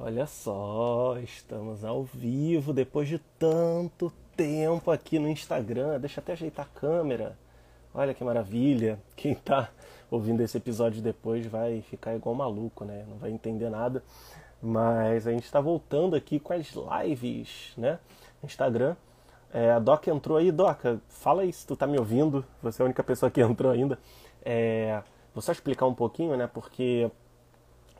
Olha 0.00 0.28
só, 0.28 1.16
estamos 1.24 1.84
ao 1.84 2.04
vivo 2.04 2.72
depois 2.72 3.08
de 3.08 3.18
tanto 3.36 4.12
tempo 4.36 4.92
aqui 4.92 5.18
no 5.18 5.28
Instagram. 5.28 5.98
Deixa 5.98 6.20
eu 6.20 6.22
até 6.22 6.34
ajeitar 6.34 6.66
a 6.66 6.78
câmera. 6.78 7.36
Olha 7.92 8.14
que 8.14 8.22
maravilha. 8.22 9.00
Quem 9.16 9.32
está 9.32 9.68
ouvindo 10.08 10.40
esse 10.40 10.56
episódio 10.56 11.02
depois 11.02 11.44
vai 11.46 11.82
ficar 11.82 12.14
igual 12.14 12.32
maluco, 12.32 12.84
né? 12.84 13.04
Não 13.08 13.16
vai 13.16 13.32
entender 13.32 13.68
nada. 13.70 14.04
Mas 14.62 15.26
a 15.26 15.32
gente 15.32 15.46
está 15.46 15.60
voltando 15.60 16.14
aqui 16.14 16.38
com 16.38 16.52
as 16.52 16.72
lives, 16.72 17.72
né? 17.76 17.98
Instagram. 18.44 18.94
É, 19.52 19.72
a 19.72 19.80
Doc 19.80 20.06
entrou 20.06 20.38
aí. 20.38 20.52
Doca, 20.52 21.00
fala 21.08 21.42
aí 21.42 21.52
se 21.52 21.66
tu 21.66 21.74
tá 21.74 21.88
me 21.88 21.98
ouvindo. 21.98 22.44
Você 22.62 22.80
é 22.80 22.84
a 22.84 22.86
única 22.86 23.02
pessoa 23.02 23.32
que 23.32 23.40
entrou 23.42 23.72
ainda. 23.72 23.98
É, 24.44 25.02
vou 25.34 25.42
só 25.42 25.50
explicar 25.50 25.86
um 25.86 25.94
pouquinho, 25.94 26.36
né? 26.36 26.46
Porque 26.46 27.10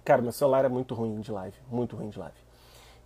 Cara, 0.09 0.23
meu 0.23 0.33
celular 0.33 0.65
é 0.65 0.71
muito 0.71 0.95
ruim 0.95 1.21
de 1.21 1.31
live, 1.31 1.55
muito 1.71 1.95
ruim 1.95 2.09
de 2.09 2.19
live. 2.19 2.39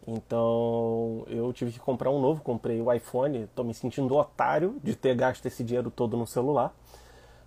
Então 0.06 1.24
eu 1.26 1.52
tive 1.52 1.72
que 1.72 1.80
comprar 1.80 2.12
um 2.12 2.20
novo, 2.20 2.40
comprei 2.42 2.80
o 2.80 2.92
iPhone, 2.92 3.48
tô 3.56 3.64
me 3.64 3.74
sentindo 3.74 4.14
otário 4.14 4.76
de 4.84 4.94
ter 4.94 5.16
gasto 5.16 5.44
esse 5.44 5.64
dinheiro 5.64 5.90
todo 5.90 6.16
no 6.16 6.28
celular. 6.28 6.72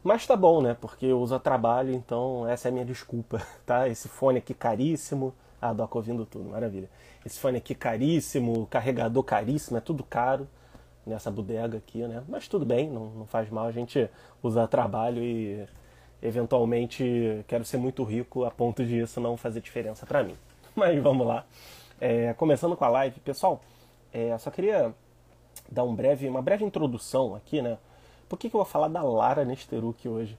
Mas 0.03 0.27
tá 0.27 0.35
bom, 0.35 0.61
né? 0.61 0.73
Porque 0.73 1.05
eu 1.05 1.21
uso 1.21 1.35
a 1.35 1.39
trabalho, 1.39 1.93
então 1.93 2.45
essa 2.45 2.67
é 2.67 2.69
a 2.69 2.73
minha 2.73 2.83
desculpa, 2.83 3.41
tá? 3.65 3.87
Esse 3.87 4.09
fone 4.09 4.39
aqui 4.39 4.53
caríssimo. 4.53 5.33
Ah, 5.61 5.71
Doc 5.71 5.95
ouvindo 5.95 6.25
tudo, 6.25 6.49
maravilha. 6.49 6.89
Esse 7.25 7.39
fone 7.39 7.57
aqui 7.57 7.73
caríssimo, 7.73 8.67
carregador 8.67 9.23
caríssimo, 9.23 9.77
é 9.77 9.79
tudo 9.79 10.03
caro 10.03 10.49
nessa 11.05 11.31
bodega 11.31 11.77
aqui, 11.77 12.05
né? 12.05 12.21
Mas 12.27 12.49
tudo 12.49 12.65
bem, 12.65 12.89
não, 12.89 13.05
não 13.05 13.25
faz 13.25 13.49
mal, 13.49 13.67
a 13.67 13.71
gente 13.71 14.09
usa 14.43 14.63
a 14.63 14.67
trabalho 14.67 15.23
e 15.23 15.65
eventualmente 16.25 17.43
quero 17.47 17.63
ser 17.63 17.77
muito 17.77 18.03
rico 18.03 18.45
a 18.45 18.51
ponto 18.51 18.85
de 18.85 18.99
isso 18.99 19.19
não 19.19 19.37
fazer 19.37 19.61
diferença 19.61 20.05
para 20.05 20.23
mim. 20.23 20.35
Mas 20.75 21.01
vamos 21.01 21.25
lá. 21.25 21.45
É, 21.99 22.33
começando 22.33 22.75
com 22.75 22.83
a 22.83 22.89
live, 22.89 23.19
pessoal, 23.21 23.61
é, 24.13 24.37
só 24.37 24.51
queria 24.51 24.93
dar 25.69 25.83
um 25.83 25.95
breve, 25.95 26.27
uma 26.27 26.41
breve 26.41 26.65
introdução 26.65 27.35
aqui, 27.35 27.61
né? 27.61 27.77
Por 28.27 28.37
que, 28.37 28.49
que 28.49 28.55
eu 28.55 28.59
vou 28.59 28.65
falar 28.65 28.87
da 28.87 29.01
Lara 29.01 29.45
Nesteruk 29.45 30.07
hoje? 30.07 30.37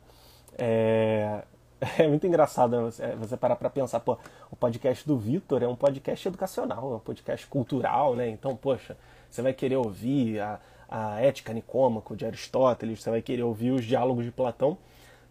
É, 0.59 1.43
é 1.99 2.07
muito 2.07 2.27
engraçado 2.27 2.77
né? 2.77 2.83
você, 2.83 3.15
você 3.17 3.37
parar 3.37 3.57
para 3.57 3.71
pensar, 3.71 4.01
pô, 4.01 4.19
o 4.51 4.57
podcast 4.57 5.07
do 5.07 5.17
Vitor 5.17 5.63
é 5.63 5.69
um 5.69 5.77
podcast 5.77 6.27
educacional, 6.29 6.93
é 6.93 6.97
um 6.97 7.01
podcast 7.01 7.47
cultural, 7.47 8.15
né? 8.15 8.29
Então, 8.29 8.57
poxa, 8.57 8.97
você 9.31 9.43
vai 9.43 9.53
querer 9.53 9.77
ouvir 9.77 10.41
a, 10.41 10.61
a 10.89 11.21
Ética 11.21 11.53
Nicômaco 11.53 12.17
de 12.17 12.25
Aristóteles, 12.25 13.03
você 13.03 13.11
vai 13.11 13.23
querer 13.23 13.43
ouvir 13.43 13.71
os 13.71 13.85
diálogos 13.85 14.25
de 14.25 14.31
Platão. 14.31 14.77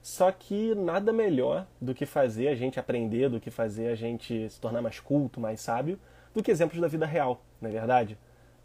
Só 0.05 0.31
que 0.31 0.75
nada 0.75 1.11
melhor 1.11 1.65
do 1.81 1.95
que 1.95 2.05
fazer 2.05 2.49
a 2.49 2.53
gente 2.53 2.79
aprender, 2.79 3.27
do 3.27 3.39
que 3.39 3.49
fazer 3.49 3.87
a 3.87 3.95
gente 3.95 4.47
se 4.51 4.61
tornar 4.61 4.79
mais 4.79 4.99
culto, 4.99 5.39
mais 5.39 5.59
sábio, 5.59 5.99
do 6.31 6.43
que 6.43 6.51
exemplos 6.51 6.79
da 6.79 6.87
vida 6.87 7.07
real, 7.07 7.41
não 7.59 7.71
é 7.71 7.73
verdade? 7.73 8.15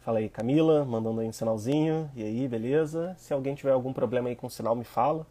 Fala 0.01 0.19
aí, 0.19 0.29
Camila, 0.29 0.85
mandando 0.85 1.19
aí 1.19 1.27
um 1.27 1.33
sinalzinho. 1.33 2.11
E 2.15 2.21
aí, 2.21 2.47
beleza? 2.47 3.15
Se 3.17 3.33
alguém 3.33 3.55
tiver 3.55 3.71
algum 3.71 3.91
problema 3.91 4.29
aí 4.29 4.35
com 4.35 4.45
o 4.45 4.51
sinal, 4.51 4.75
me 4.75 4.83
fala, 4.83 5.25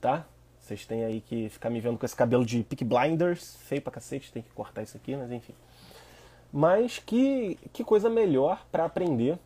tá? 0.00 0.26
Vocês 0.58 0.84
têm 0.86 1.04
aí 1.04 1.20
que 1.20 1.48
ficar 1.48 1.70
me 1.70 1.78
vendo 1.78 1.98
com 1.98 2.04
esse 2.04 2.16
cabelo 2.16 2.44
de 2.44 2.64
Peak 2.64 2.84
Blinders, 2.84 3.54
feio 3.60 3.80
pra 3.80 3.92
cacete, 3.92 4.32
tem 4.32 4.42
que 4.42 4.50
cortar 4.50 4.82
isso 4.82 4.96
aqui, 4.96 5.14
mas 5.14 5.30
enfim. 5.30 5.54
Mas 6.52 6.98
que, 6.98 7.60
que 7.72 7.84
coisa 7.84 8.10
melhor 8.10 8.66
para 8.72 8.86
aprender 8.86 9.38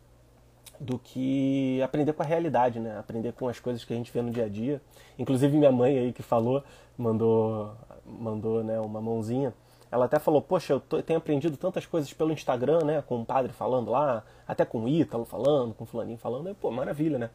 do 0.79 0.97
que 0.97 1.81
aprender 1.81 2.13
com 2.13 2.23
a 2.23 2.25
realidade, 2.25 2.79
né? 2.79 2.97
Aprender 2.97 3.33
com 3.33 3.47
as 3.47 3.59
coisas 3.59 3.83
que 3.83 3.93
a 3.93 3.95
gente 3.95 4.11
vê 4.11 4.21
no 4.21 4.31
dia 4.31 4.45
a 4.45 4.49
dia. 4.49 4.81
Inclusive 5.17 5.57
minha 5.57 5.71
mãe 5.71 5.97
aí 5.97 6.13
que 6.13 6.23
falou, 6.23 6.63
mandou, 6.97 7.73
mandou 8.05 8.63
né, 8.63 8.79
uma 8.79 9.01
mãozinha. 9.01 9.53
Ela 9.91 10.05
até 10.05 10.19
falou, 10.19 10.41
poxa, 10.41 10.73
eu, 10.73 10.79
tô, 10.79 10.97
eu 10.97 11.03
tenho 11.03 11.17
aprendido 11.17 11.57
tantas 11.57 11.85
coisas 11.85 12.13
pelo 12.13 12.31
Instagram, 12.31 12.83
né? 12.85 13.01
Com 13.01 13.21
o 13.21 13.25
padre 13.25 13.51
falando 13.51 13.91
lá, 13.91 14.23
até 14.47 14.63
com 14.63 14.83
o 14.83 14.87
Ítalo 14.87 15.25
falando, 15.25 15.73
com 15.73 15.83
o 15.83 15.87
fulaninho 15.87 16.17
falando. 16.17 16.47
Aí, 16.47 16.53
pô, 16.53 16.71
maravilha, 16.71 17.17
né? 17.17 17.29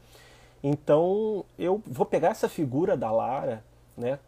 Então 0.62 1.44
eu 1.58 1.82
vou 1.86 2.06
pegar 2.06 2.28
essa 2.28 2.48
figura 2.48 2.96
da 2.96 3.10
Lara, 3.10 3.62
né? 3.96 4.18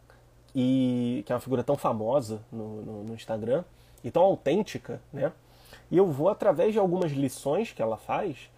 E 0.53 1.23
que 1.25 1.31
é 1.31 1.35
uma 1.35 1.41
figura 1.41 1.63
tão 1.63 1.77
famosa 1.77 2.41
no, 2.51 2.81
no, 2.81 3.03
no 3.05 3.13
Instagram 3.13 3.63
e 4.03 4.11
tão 4.11 4.21
autêntica, 4.23 5.01
né? 5.11 5.31
E 5.89 5.97
eu 5.97 6.05
vou 6.05 6.29
através 6.29 6.73
de 6.73 6.79
algumas 6.79 7.11
lições 7.11 7.71
que 7.71 7.81
ela 7.81 7.97
faz, 7.97 8.49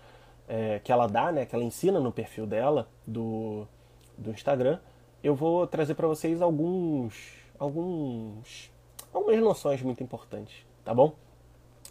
é, 0.49 0.79
que 0.79 0.91
ela 0.91 1.07
dá, 1.07 1.31
né, 1.31 1.45
que 1.45 1.53
ela 1.53 1.63
ensina 1.63 1.99
no 1.99 2.11
perfil 2.11 2.47
dela 2.47 2.89
do, 3.05 3.67
do 4.17 4.31
Instagram, 4.31 4.79
eu 5.23 5.35
vou 5.35 5.67
trazer 5.67 5.93
para 5.93 6.07
vocês 6.07 6.41
alguns, 6.41 7.13
alguns, 7.59 8.71
algumas 9.13 9.39
noções 9.39 9.81
muito 9.83 10.01
importantes, 10.01 10.65
tá 10.83 10.93
bom? 10.93 11.13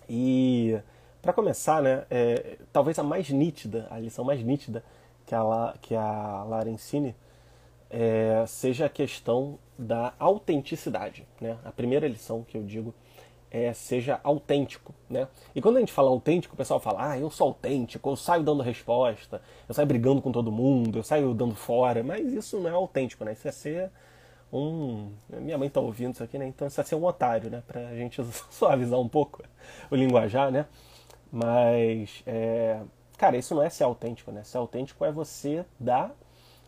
E 0.08 0.76
para 1.22 1.32
começar, 1.32 1.80
né, 1.80 2.04
é, 2.10 2.58
talvez 2.72 2.98
a 2.98 3.02
mais 3.04 3.30
nítida, 3.30 3.86
a 3.90 3.98
lição 3.98 4.24
mais 4.24 4.42
nítida 4.42 4.82
que 5.24 5.34
a, 5.34 5.74
que 5.80 5.94
a 5.94 6.42
Lara 6.44 6.68
ensine 6.68 7.14
é, 7.88 8.44
seja 8.46 8.86
a 8.86 8.88
questão 8.88 9.58
da 9.78 10.12
autenticidade, 10.18 11.26
né? 11.40 11.56
A 11.64 11.70
primeira 11.70 12.08
lição 12.08 12.42
que 12.42 12.56
eu 12.56 12.62
digo 12.62 12.94
é, 13.50 13.72
seja 13.72 14.20
autêntico, 14.22 14.94
né? 15.08 15.26
E 15.54 15.62
quando 15.62 15.76
a 15.76 15.80
gente 15.80 15.92
fala 15.92 16.10
autêntico, 16.10 16.54
o 16.54 16.56
pessoal 16.56 16.78
fala, 16.80 17.12
ah, 17.12 17.18
eu 17.18 17.30
sou 17.30 17.48
autêntico, 17.48 18.10
eu 18.10 18.16
saio 18.16 18.42
dando 18.42 18.62
resposta, 18.62 19.40
eu 19.68 19.74
saio 19.74 19.86
brigando 19.86 20.20
com 20.20 20.30
todo 20.30 20.52
mundo, 20.52 20.98
eu 20.98 21.02
saio 21.02 21.32
dando 21.34 21.54
fora, 21.54 22.02
mas 22.02 22.32
isso 22.32 22.58
não 22.60 22.68
é 22.68 22.72
autêntico, 22.72 23.24
né? 23.24 23.32
Isso 23.32 23.48
é 23.48 23.52
ser 23.52 23.90
um... 24.52 25.12
Minha 25.28 25.56
mãe 25.58 25.70
tá 25.70 25.80
ouvindo 25.80 26.14
isso 26.14 26.22
aqui, 26.22 26.38
né? 26.38 26.46
Então 26.46 26.68
isso 26.68 26.80
é 26.80 26.84
ser 26.84 26.94
um 26.94 27.04
otário, 27.04 27.50
né? 27.50 27.62
Pra 27.66 27.94
gente 27.94 28.22
suavizar 28.50 28.98
um 28.98 29.08
pouco 29.08 29.42
o 29.90 29.96
linguajar, 29.96 30.50
né? 30.50 30.66
Mas, 31.32 32.22
é... 32.26 32.80
cara, 33.16 33.36
isso 33.36 33.54
não 33.54 33.62
é 33.62 33.70
ser 33.70 33.84
autêntico, 33.84 34.30
né? 34.30 34.42
Ser 34.44 34.58
autêntico 34.58 35.04
é 35.04 35.12
você 35.12 35.64
dar 35.78 36.14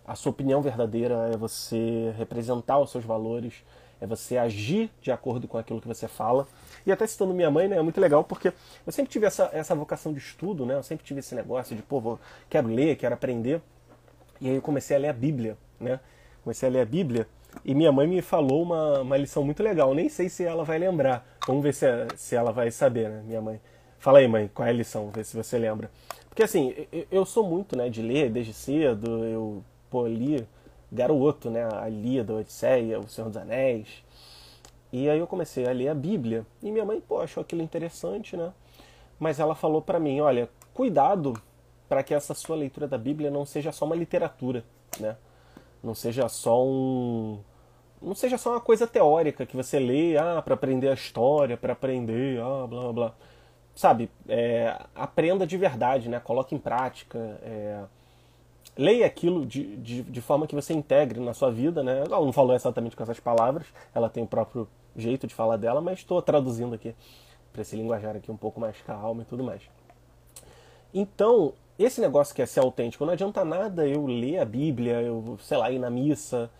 a 0.07 0.15
sua 0.15 0.31
opinião 0.31 0.61
verdadeira, 0.61 1.31
é 1.33 1.37
você 1.37 2.12
representar 2.17 2.79
os 2.79 2.91
seus 2.91 3.05
valores, 3.05 3.65
é 4.00 4.06
você 4.06 4.37
agir 4.37 4.91
de 5.03 5.12
acordo 5.12 5.47
com 5.47 5.59
aquilo 5.59 5.81
que 5.81 5.88
você 5.88 6.09
fala. 6.09 6.47
E 6.87 6.93
até 6.93 7.06
citando 7.06 7.34
minha 7.34 7.50
mãe, 7.50 7.69
né, 7.69 7.77
é 7.77 7.83
muito 7.83 8.00
legal 8.00 8.25
porque 8.25 8.53
eu 8.87 8.93
sempre 8.93 9.12
tive 9.12 9.27
essa, 9.27 9.50
essa 9.53 9.75
vocação 9.75 10.12
de 10.12 10.19
estudo, 10.19 10.65
né? 10.65 10.75
Eu 10.75 10.83
sempre 10.83 11.05
tive 11.05 11.21
esse 11.21 11.34
negócio 11.34 11.77
de, 11.77 11.83
pô, 11.83 12.00
vou, 12.00 12.19
quero 12.49 12.69
ler, 12.69 12.97
quero 12.97 13.15
aprender. 13.15 13.61
E 14.41 14.49
aí 14.49 14.55
eu 14.55 14.62
comecei 14.62 14.97
a 14.97 15.00
ler 15.00 15.09
a 15.09 15.12
Bíblia, 15.12 15.56
né? 15.78 16.00
Comecei 16.43 16.69
a 16.69 16.72
ler 16.72 16.81
a 16.81 16.87
Bíblia 16.87 17.27
e 17.65 17.75
minha 17.75 17.93
mãe 17.93 18.06
me 18.06 18.22
falou 18.22 18.62
uma, 18.62 19.00
uma 19.00 19.16
lição 19.16 19.44
muito 19.44 19.62
legal. 19.62 19.94
Nem 19.94 20.09
sei 20.09 20.28
se 20.28 20.44
ela 20.44 20.65
vai 20.65 20.78
lembrar. 20.78 21.27
Vamos 21.47 21.62
ver 21.62 21.75
se, 21.75 21.87
se 22.17 22.34
ela 22.34 22.53
vai 22.53 22.71
saber, 22.71 23.09
né, 23.09 23.22
minha 23.27 23.41
mãe. 23.41 23.61
Fala 23.99 24.19
aí, 24.19 24.28
mãe, 24.28 24.50
qual 24.55 24.67
é 24.67 24.71
a 24.71 24.75
lição? 24.75 25.11
Vê 25.11 25.22
se 25.22 25.37
você 25.37 25.59
lembra. 25.59 25.91
Porque 26.28 26.43
assim, 26.43 26.75
eu 27.11 27.27
sou 27.27 27.47
muito, 27.47 27.77
né, 27.77 27.88
de 27.91 28.00
ler 28.00 28.31
desde 28.31 28.55
cedo. 28.55 29.25
Eu, 29.27 29.62
pô, 29.91 30.06
li 30.06 30.47
garoto, 30.91 31.51
né, 31.51 31.69
a 31.73 31.89
Ilíada, 31.89 32.33
a 32.33 32.37
Odisseia, 32.37 32.99
o 32.99 33.09
Senhor 33.09 33.28
dos 33.28 33.37
Anéis. 33.37 34.03
E 34.93 35.09
aí 35.09 35.19
eu 35.19 35.27
comecei 35.27 35.67
a 35.67 35.73
ler 35.73 35.89
a 35.89 35.95
Bíblia. 35.95 36.45
E 36.62 36.71
minha 36.71 36.84
mãe, 36.84 37.01
pô, 37.01 37.21
achou 37.21 37.43
aquilo 37.43 37.62
interessante, 37.62 38.37
né? 38.37 38.53
Mas 39.19 39.39
ela 39.39 39.55
falou 39.55 39.81
para 39.81 40.00
mim, 40.00 40.21
olha, 40.21 40.49
cuidado 40.75 41.34
para 41.89 42.03
que 42.03 42.15
essa 42.15 42.34
sua 42.34 42.56
leitura 42.56 42.89
da 42.89 42.99
Bíblia 42.99 43.31
não 43.31 43.45
seja 43.45 43.71
só 43.73 43.84
uma 43.84 43.97
literatura, 43.97 44.65
né? 44.99 45.17
Não 45.83 45.95
seja 45.95 46.29
só 46.29 46.65
um 46.65 47.41
não 48.03 48.15
seja 48.15 48.39
só 48.39 48.53
uma 48.53 48.61
coisa 48.61 48.87
teórica 48.87 49.45
que 49.45 49.56
você 49.56 49.79
lê, 49.79 50.17
ah, 50.17 50.41
para 50.43 50.55
aprender 50.55 50.89
a 50.89 50.95
história, 50.95 51.56
para 51.56 51.75
aprender, 51.75 52.41
ah, 52.41 52.67
blá 52.67 52.83
blá 52.83 52.93
blá. 52.93 53.15
Sabe, 53.75 54.11
é, 54.29 54.77
aprenda 54.95 55.47
de 55.47 55.56
verdade, 55.56 56.09
né? 56.09 56.19
Coloque 56.21 56.55
em 56.55 56.59
prática, 56.59 57.19
é, 57.43 57.83
leia 58.76 59.06
aquilo 59.06 59.44
de, 59.44 59.76
de, 59.76 60.03
de, 60.03 60.20
forma 60.20 60.47
que 60.47 60.54
você 60.54 60.72
integre 60.72 61.20
na 61.20 61.34
sua 61.34 61.50
vida, 61.50 61.82
né? 61.82 62.04
Ela 62.06 62.20
não 62.20 62.32
falou 62.32 62.54
exatamente 62.54 62.97
com 62.97 63.03
essas 63.03 63.20
palavras, 63.20 63.66
ela 63.94 64.08
tem 64.08 64.22
o 64.22 64.26
próprio 64.26 64.69
jeito 64.97 65.26
de 65.26 65.34
falar 65.34 65.56
dela, 65.56 65.81
mas 65.81 65.98
estou 65.98 66.20
traduzindo 66.22 66.75
aqui 66.75 66.94
para 67.52 67.62
esse 67.62 67.76
linguajar 67.76 68.17
aqui 68.17 68.31
um 68.31 68.37
pouco 68.37 68.61
mais 68.61 68.76
calmo 68.82 69.22
e 69.22 69.25
tudo 69.25 69.43
mais. 69.43 69.62
Então, 70.93 71.52
esse 71.78 72.00
negócio 72.00 72.34
que 72.34 72.43
é 72.43 72.46
ser 72.46 72.61
autêntico, 72.61 73.05
não 73.05 73.12
adianta 73.12 73.44
nada 73.44 73.87
eu 73.87 74.06
ler 74.06 74.38
a 74.38 74.44
Bíblia, 74.44 75.00
eu, 75.02 75.38
sei 75.40 75.56
lá, 75.56 75.70
ir 75.70 75.78
na 75.78 75.90
missa, 75.90 76.50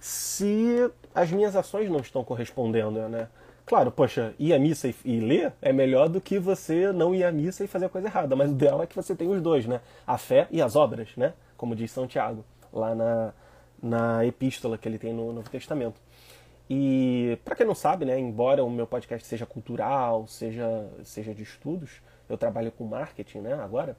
se 0.00 0.90
as 1.14 1.30
minhas 1.30 1.56
ações 1.56 1.90
não 1.90 2.00
estão 2.00 2.22
correspondendo, 2.24 3.08
né? 3.08 3.28
Claro, 3.66 3.90
poxa, 3.90 4.34
ir 4.38 4.54
à 4.54 4.58
missa 4.58 4.88
e, 4.88 4.94
e, 5.04 5.20
ler 5.20 5.52
é 5.60 5.72
melhor 5.72 6.08
do 6.08 6.20
que 6.20 6.38
você 6.38 6.90
não 6.90 7.14
ir 7.14 7.22
à 7.22 7.30
missa 7.30 7.62
e 7.62 7.66
fazer 7.66 7.84
a 7.84 7.88
coisa 7.88 8.08
errada, 8.08 8.34
mas 8.34 8.50
o 8.50 8.54
ideal 8.54 8.82
é 8.82 8.86
que 8.86 8.96
você 8.96 9.14
tenha 9.14 9.30
os 9.30 9.42
dois, 9.42 9.66
né? 9.66 9.80
A 10.06 10.16
fé 10.16 10.48
e 10.50 10.62
as 10.62 10.74
obras, 10.74 11.10
né? 11.16 11.34
Como 11.58 11.76
diz 11.76 11.90
São 11.90 12.06
Tiago, 12.06 12.42
lá 12.72 12.94
na, 12.94 13.34
na 13.82 14.24
epístola 14.24 14.78
que 14.78 14.88
ele 14.88 14.98
tem 14.98 15.12
no 15.12 15.30
Novo 15.32 15.50
Testamento. 15.50 16.00
E 16.70 17.38
para 17.44 17.56
quem 17.56 17.66
não 17.66 17.74
sabe, 17.74 18.06
né, 18.06 18.18
embora 18.18 18.64
o 18.64 18.70
meu 18.70 18.86
podcast 18.86 19.26
seja 19.26 19.44
cultural, 19.44 20.26
seja, 20.26 20.88
seja 21.02 21.34
de 21.34 21.42
estudos, 21.42 22.00
eu 22.28 22.38
trabalho 22.38 22.70
com 22.72 22.84
marketing 22.84 23.40
né, 23.40 23.54
agora. 23.54 23.96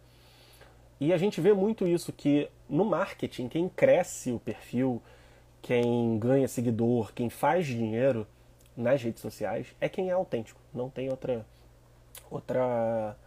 E 1.00 1.14
a 1.14 1.18
gente 1.18 1.40
vê 1.42 1.54
muito 1.54 1.88
isso, 1.88 2.12
que 2.12 2.50
no 2.68 2.86
marketing, 2.86 3.48
quem 3.48 3.70
cresce 3.70 4.32
o 4.32 4.40
perfil, 4.40 5.02
quem 5.62 6.18
ganha 6.18 6.48
seguidor, 6.48 7.12
quem 7.14 7.30
faz 7.30 7.66
dinheiro 7.68 8.26
nas 8.76 9.02
redes 9.04 9.22
sociais 9.22 9.68
é 9.82 9.90
quem 9.90 10.10
é 10.10 10.14
autêntico. 10.14 10.60
Não 10.74 10.90
tem 10.90 11.10
outra, 11.10 11.46
outra 12.30 13.18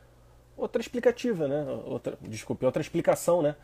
outra 0.57 0.81
explicativa, 0.81 1.49
né? 1.49 1.65
Outra, 1.87 2.17
desculpe, 2.23 2.65
outra 2.65 2.81
explicação, 2.81 3.43
né? 3.43 3.57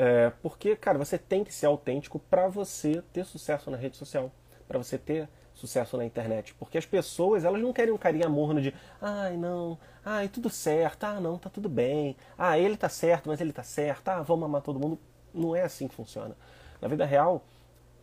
É, 0.00 0.30
porque, 0.40 0.76
cara, 0.76 0.96
você 0.96 1.18
tem 1.18 1.42
que 1.42 1.52
ser 1.52 1.66
autêntico 1.66 2.20
para 2.20 2.46
você 2.46 3.02
ter 3.12 3.24
sucesso 3.24 3.68
na 3.68 3.76
rede 3.76 3.96
social, 3.96 4.30
para 4.68 4.78
você 4.78 4.96
ter 4.96 5.28
sucesso 5.52 5.96
na 5.96 6.04
internet. 6.04 6.54
Porque 6.54 6.78
as 6.78 6.86
pessoas, 6.86 7.44
elas 7.44 7.60
não 7.60 7.72
querem 7.72 7.92
um 7.92 7.98
carinha 7.98 8.28
morno 8.28 8.62
de, 8.62 8.72
ai, 9.02 9.36
não, 9.36 9.76
ai, 10.04 10.28
tudo 10.28 10.48
certo, 10.48 11.02
ah, 11.02 11.20
não, 11.20 11.36
tá 11.36 11.50
tudo 11.50 11.68
bem, 11.68 12.16
ah, 12.38 12.56
ele 12.56 12.76
tá 12.76 12.88
certo, 12.88 13.28
mas 13.28 13.40
ele 13.40 13.52
tá 13.52 13.64
certo, 13.64 14.08
ah, 14.08 14.22
vamos 14.22 14.44
amar 14.44 14.62
todo 14.62 14.78
mundo. 14.78 15.00
Não 15.34 15.56
é 15.56 15.62
assim 15.62 15.88
que 15.88 15.96
funciona. 15.96 16.36
Na 16.80 16.86
vida 16.86 17.04
real, 17.04 17.44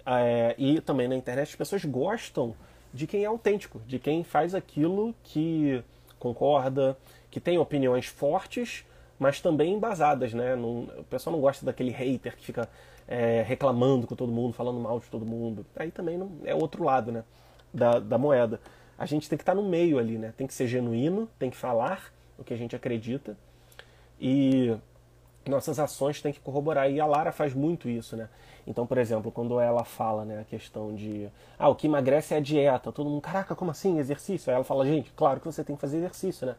é, 0.05 0.53
e 0.57 0.81
também 0.81 1.07
na 1.07 1.15
internet, 1.15 1.47
as 1.47 1.55
pessoas 1.55 1.85
gostam 1.85 2.53
de 2.93 3.07
quem 3.07 3.23
é 3.23 3.27
autêntico, 3.27 3.79
de 3.87 3.99
quem 3.99 4.21
faz 4.21 4.53
aquilo 4.53 5.15
que 5.23 5.81
concorda, 6.19 6.97
que 7.31 7.39
tem 7.39 7.57
opiniões 7.57 8.05
fortes, 8.05 8.85
mas 9.19 9.39
também 9.39 9.73
embasadas, 9.73 10.33
né? 10.33 10.55
Não, 10.55 10.83
o 10.97 11.03
pessoal 11.09 11.35
não 11.35 11.41
gosta 11.41 11.65
daquele 11.65 11.91
hater 11.91 12.35
que 12.35 12.45
fica 12.45 12.69
é, 13.07 13.43
reclamando 13.43 14.07
com 14.07 14.15
todo 14.15 14.31
mundo, 14.31 14.53
falando 14.53 14.79
mal 14.79 14.99
de 14.99 15.07
todo 15.07 15.25
mundo. 15.25 15.65
Aí 15.75 15.91
também 15.91 16.17
não, 16.17 16.31
é 16.43 16.53
outro 16.53 16.83
lado, 16.83 17.11
né? 17.11 17.23
Da, 17.73 17.99
da 17.99 18.17
moeda. 18.17 18.59
A 18.97 19.05
gente 19.05 19.27
tem 19.29 19.37
que 19.37 19.43
estar 19.43 19.55
no 19.55 19.63
meio 19.63 19.99
ali, 19.99 20.17
né? 20.17 20.33
Tem 20.37 20.47
que 20.47 20.53
ser 20.53 20.67
genuíno, 20.67 21.29
tem 21.37 21.49
que 21.49 21.57
falar 21.57 22.13
o 22.37 22.43
que 22.43 22.53
a 22.53 22.57
gente 22.57 22.75
acredita 22.75 23.37
e 24.19 24.75
nossas 25.45 25.79
ações 25.79 26.21
têm 26.21 26.33
que 26.33 26.39
corroborar. 26.39 26.89
E 26.89 26.99
a 26.99 27.05
Lara 27.05 27.31
faz 27.31 27.53
muito 27.53 27.89
isso, 27.89 28.15
né? 28.15 28.29
Então, 28.67 28.87
por 28.87 28.97
exemplo, 28.97 29.31
quando 29.31 29.59
ela 29.59 29.83
fala, 29.83 30.25
né, 30.25 30.39
a 30.39 30.43
questão 30.43 30.95
de 30.95 31.29
ah, 31.57 31.69
o 31.69 31.75
que 31.75 31.87
emagrece 31.87 32.33
é 32.33 32.37
a 32.37 32.39
dieta, 32.39 32.91
todo 32.91 33.09
mundo, 33.09 33.21
caraca, 33.21 33.55
como 33.55 33.71
assim? 33.71 33.99
Exercício? 33.99 34.49
Aí 34.49 34.55
ela 34.55 34.63
fala, 34.63 34.85
gente, 34.85 35.11
claro 35.15 35.39
que 35.39 35.45
você 35.45 35.63
tem 35.63 35.75
que 35.75 35.81
fazer 35.81 35.97
exercício, 35.97 36.47
né? 36.47 36.55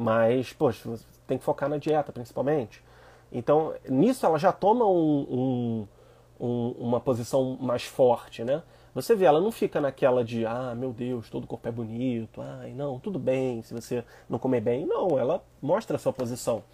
Mas, 0.00 0.50
poxa, 0.50 0.88
você 0.88 1.04
tem 1.26 1.36
que 1.36 1.44
focar 1.44 1.68
na 1.68 1.76
dieta 1.76 2.10
principalmente. 2.10 2.82
Então, 3.30 3.74
nisso 3.86 4.24
ela 4.24 4.38
já 4.38 4.50
toma 4.50 4.86
um, 4.86 5.26
um, 6.40 6.46
um, 6.46 6.68
uma 6.78 6.98
posição 6.98 7.58
mais 7.60 7.82
forte, 7.82 8.42
né? 8.42 8.62
Você 8.94 9.14
vê, 9.14 9.26
ela 9.26 9.42
não 9.42 9.52
fica 9.52 9.78
naquela 9.78 10.24
de, 10.24 10.46
ah, 10.46 10.74
meu 10.74 10.90
Deus, 10.90 11.28
todo 11.28 11.46
corpo 11.46 11.68
é 11.68 11.70
bonito, 11.70 12.40
ai, 12.40 12.72
não, 12.72 12.98
tudo 12.98 13.18
bem 13.18 13.60
se 13.60 13.74
você 13.74 14.02
não 14.26 14.38
comer 14.38 14.62
bem. 14.62 14.86
Não, 14.86 15.18
ela 15.18 15.44
mostra 15.60 15.96
a 15.96 15.98
sua 15.98 16.14
posição. 16.14 16.64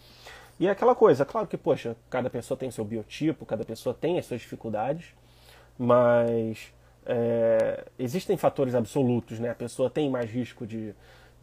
E 0.61 0.69
é 0.69 0.70
aquela 0.70 0.94
coisa, 0.94 1.25
claro 1.25 1.49
que, 1.49 1.56
poxa, 1.56 1.96
cada 2.08 2.31
pessoa 2.31 2.56
tem 2.56 2.70
seu 2.70 2.84
biotipo, 2.84 3.44
cada 3.44 3.64
pessoa 3.64 3.93
tem 3.93 4.20
as 4.20 4.26
suas 4.26 4.40
dificuldades, 4.40 5.14
mas 5.76 6.72
é, 7.05 7.87
existem 7.99 8.37
fatores 8.37 8.76
absolutos, 8.76 9.40
né? 9.40 9.50
A 9.50 9.55
pessoa 9.56 9.90
tem 9.90 10.08
mais 10.08 10.31
risco 10.31 10.64
de 10.64 10.94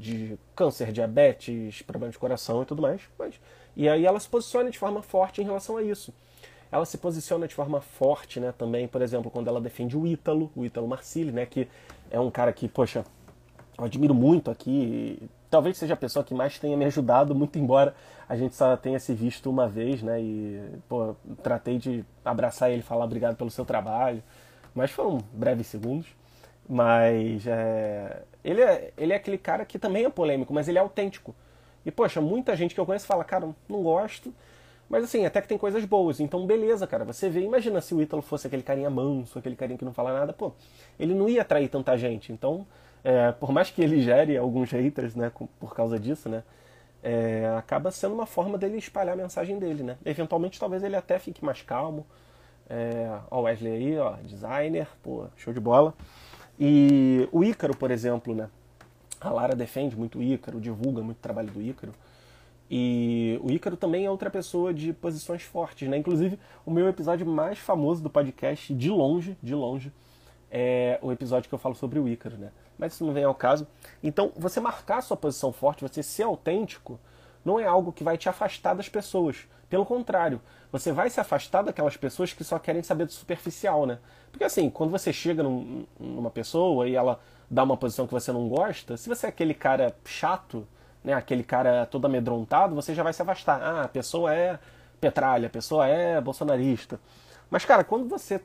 de 0.04 0.38
câncer, 0.56 0.92
diabetes, 0.92 1.82
problemas 1.82 2.14
de 2.14 2.20
coração 2.20 2.62
e 2.62 2.66
tudo 2.66 2.82
mais. 2.82 3.02
Mas, 3.18 3.40
e 3.76 3.88
aí 3.88 4.06
ela 4.06 4.20
se 4.20 4.28
posiciona 4.28 4.70
de 4.70 4.78
forma 4.78 5.02
forte 5.02 5.42
em 5.42 5.46
relação 5.46 5.78
a 5.78 5.82
isso. 5.82 6.14
Ela 6.72 6.86
se 6.86 6.98
posiciona 6.98 7.48
de 7.48 7.56
forma 7.56 7.82
forte, 7.82 8.40
né, 8.40 8.52
também, 8.52 8.88
por 8.88 9.02
exemplo, 9.02 9.32
quando 9.32 9.48
ela 9.48 9.62
defende 9.62 9.96
o 9.96 10.06
Ítalo, 10.06 10.52
o 10.56 10.66
Ítalo 10.66 10.88
Marcilli, 10.88 11.32
né, 11.32 11.46
que 11.46 11.68
é 12.10 12.20
um 12.20 12.32
cara 12.32 12.52
que, 12.52 12.68
poxa, 12.68 13.06
eu 13.78 13.86
admiro 13.86 14.14
muito 14.14 14.52
aqui. 14.52 15.30
Talvez 15.50 15.78
seja 15.78 15.94
a 15.94 15.98
pessoa 15.98 16.26
que 16.26 16.34
mais 16.34 16.58
tenha 16.58 16.76
me 16.76 16.86
ajudado, 16.86 17.36
muito 17.36 17.60
embora 17.60 17.96
a 18.28 18.36
gente 18.36 18.56
só 18.56 18.76
tenha 18.76 19.00
se 19.00 19.14
visto 19.14 19.50
uma 19.50 19.68
vez, 19.68 20.02
né? 20.02 20.20
E, 20.22 20.60
pô, 20.90 21.16
tratei 21.44 21.78
de 21.78 22.04
abraçar 22.26 22.72
ele 22.72 22.82
falar 22.82 23.06
obrigado 23.06 23.36
pelo 23.36 23.52
seu 23.52 23.66
trabalho. 23.66 24.24
Mas 24.74 24.90
foram 24.90 25.20
breves 25.34 25.68
segundos. 25.68 26.08
Mas 26.68 27.46
é, 27.46 28.24
ele, 28.44 28.62
é, 28.62 28.92
ele 28.98 29.14
é 29.14 29.16
aquele 29.16 29.38
cara 29.38 29.66
que 29.66 29.80
também 29.80 30.06
é 30.06 30.10
polêmico, 30.10 30.54
mas 30.54 30.68
ele 30.68 30.78
é 30.78 30.82
autêntico. 30.82 31.36
E, 31.86 31.92
poxa, 31.92 32.22
muita 32.22 32.56
gente 32.56 32.74
que 32.74 32.80
eu 32.80 32.86
conheço 32.86 33.06
fala, 33.06 33.24
cara, 33.24 33.50
não 33.68 33.84
gosto. 33.84 34.34
Mas 34.90 35.06
assim, 35.06 35.26
até 35.26 35.42
que 35.42 35.48
tem 35.48 35.58
coisas 35.58 35.84
boas. 35.86 36.20
Então, 36.20 36.46
beleza, 36.46 36.86
cara. 36.86 37.04
Você 37.04 37.30
vê, 37.30 37.42
imagina 37.42 37.82
se 37.82 37.96
o 37.96 38.02
Ítalo 38.02 38.22
fosse 38.22 38.48
aquele 38.48 38.64
carinha 38.64 38.90
manso, 38.90 39.40
aquele 39.40 39.56
carinha 39.56 39.78
que 39.78 39.86
não 39.86 39.94
fala 39.94 40.14
nada, 40.14 40.34
pô, 40.34 40.52
ele 41.00 41.14
não 41.14 41.28
ia 41.28 41.42
atrair 41.42 41.70
tanta 41.70 41.98
gente. 41.98 42.32
Então, 42.32 42.66
é, 43.04 43.32
por 43.32 43.52
mais 43.52 43.70
que 43.70 43.82
ele 43.82 44.02
gere 44.02 44.38
alguns 44.38 44.72
haters, 44.72 45.16
né, 45.16 45.32
por 45.60 45.74
causa 45.76 46.00
disso, 46.00 46.30
né, 46.30 46.44
é, 47.02 47.54
acaba 47.58 47.92
sendo 47.92 48.14
uma 48.14 48.26
forma 48.26 48.58
dele 48.58 48.78
espalhar 48.78 49.14
a 49.14 49.18
mensagem 49.18 49.58
dele, 49.60 49.84
né. 49.84 49.98
Eventualmente, 50.06 50.60
talvez 50.60 50.84
ele 50.84 50.96
até 50.96 51.20
fique 51.20 51.44
mais 51.44 51.62
calmo. 51.62 52.06
É, 52.70 53.10
ó, 53.30 53.42
Wesley 53.42 53.74
aí, 53.74 53.98
ó, 53.98 54.14
designer, 54.24 54.88
pô, 55.02 55.26
show 55.36 55.54
de 55.54 55.60
bola. 55.60 55.94
E 56.60 57.28
o 57.32 57.44
Ícaro, 57.44 57.76
por 57.76 57.92
exemplo, 57.92 58.36
né? 58.36 58.50
A 59.20 59.30
Lara 59.30 59.56
defende 59.56 59.96
muito 59.96 60.20
o 60.20 60.24
Ícaro, 60.24 60.60
divulga 60.60 61.02
muito 61.02 61.18
o 61.18 61.22
trabalho 61.22 61.50
do 61.52 61.62
Ícaro. 61.62 61.94
E 62.70 63.40
o 63.44 63.52
Ícaro 63.52 63.78
também 63.78 64.06
é 64.06 64.12
outra 64.12 64.30
pessoa 64.30 64.74
de 64.74 64.94
posições 64.94 65.44
fortes, 65.44 65.88
né? 65.88 65.98
Inclusive, 65.98 66.40
o 66.66 66.72
meu 66.72 66.88
episódio 66.88 67.26
mais 67.26 67.60
famoso 67.60 68.02
do 68.02 68.10
podcast, 68.10 68.74
de 68.74 68.90
longe, 68.90 69.38
de 69.42 69.54
longe, 69.54 69.92
é 70.50 71.00
o 71.02 71.12
episódio 71.12 71.50
que 71.50 71.56
eu 71.56 71.60
falo 71.60 71.76
sobre 71.76 72.00
o 72.00 72.08
Ícaro, 72.08 72.38
né? 72.38 72.52
Mas 72.78 72.94
isso 72.94 73.06
não 73.06 73.14
vem 73.14 73.24
ao 73.24 73.36
caso. 73.36 73.68
Então, 74.02 74.32
você 74.36 74.60
marcar 74.60 75.02
sua 75.02 75.18
posição 75.18 75.52
forte, 75.52 75.84
você 75.84 76.04
ser 76.04 76.24
autêntico, 76.24 77.00
não 77.44 77.60
é 77.60 77.66
algo 77.66 77.92
que 77.92 78.04
vai 78.04 78.18
te 78.18 78.30
afastar 78.30 78.74
das 78.74 78.90
pessoas. 78.90 79.48
Pelo 79.70 79.86
contrário, 79.86 80.42
você 80.72 80.92
vai 80.92 81.10
se 81.10 81.20
afastar 81.20 81.64
daquelas 81.64 81.98
pessoas 81.98 82.32
que 82.32 82.44
só 82.44 82.60
querem 82.60 82.84
saber 82.84 83.06
do 83.06 83.12
superficial, 83.12 83.86
né? 83.86 84.00
Porque 84.32 84.44
assim, 84.44 84.70
quando 84.70 84.92
você 84.92 85.12
chega 85.12 85.44
num, 85.44 85.86
numa 86.00 86.30
pessoa 86.30 86.88
e 86.88 86.96
ela 86.96 87.20
dá 87.50 87.64
uma 87.64 87.78
posição 87.78 88.06
que 88.06 88.14
você 88.14 88.32
não 88.32 88.48
gosta, 88.48 88.98
se 88.98 89.10
você 89.10 89.26
é 89.26 89.30
aquele 89.30 89.54
cara 89.54 89.96
chato, 90.06 90.68
né, 91.04 91.14
aquele 91.14 91.44
cara 91.44 91.86
todo 91.86 92.06
amedrontado, 92.06 92.76
você 92.76 92.94
já 92.94 93.04
vai 93.04 93.14
se 93.14 93.22
afastar. 93.22 93.62
Ah, 93.62 93.84
a 93.84 93.88
pessoa 93.88 94.34
é 94.34 94.60
petralha, 95.02 95.48
a 95.48 95.50
pessoa 95.50 95.88
é 95.88 96.22
bolsonarista. 96.22 97.00
Mas, 97.50 97.66
cara, 97.66 97.84
quando 97.84 98.08
você 98.08 98.42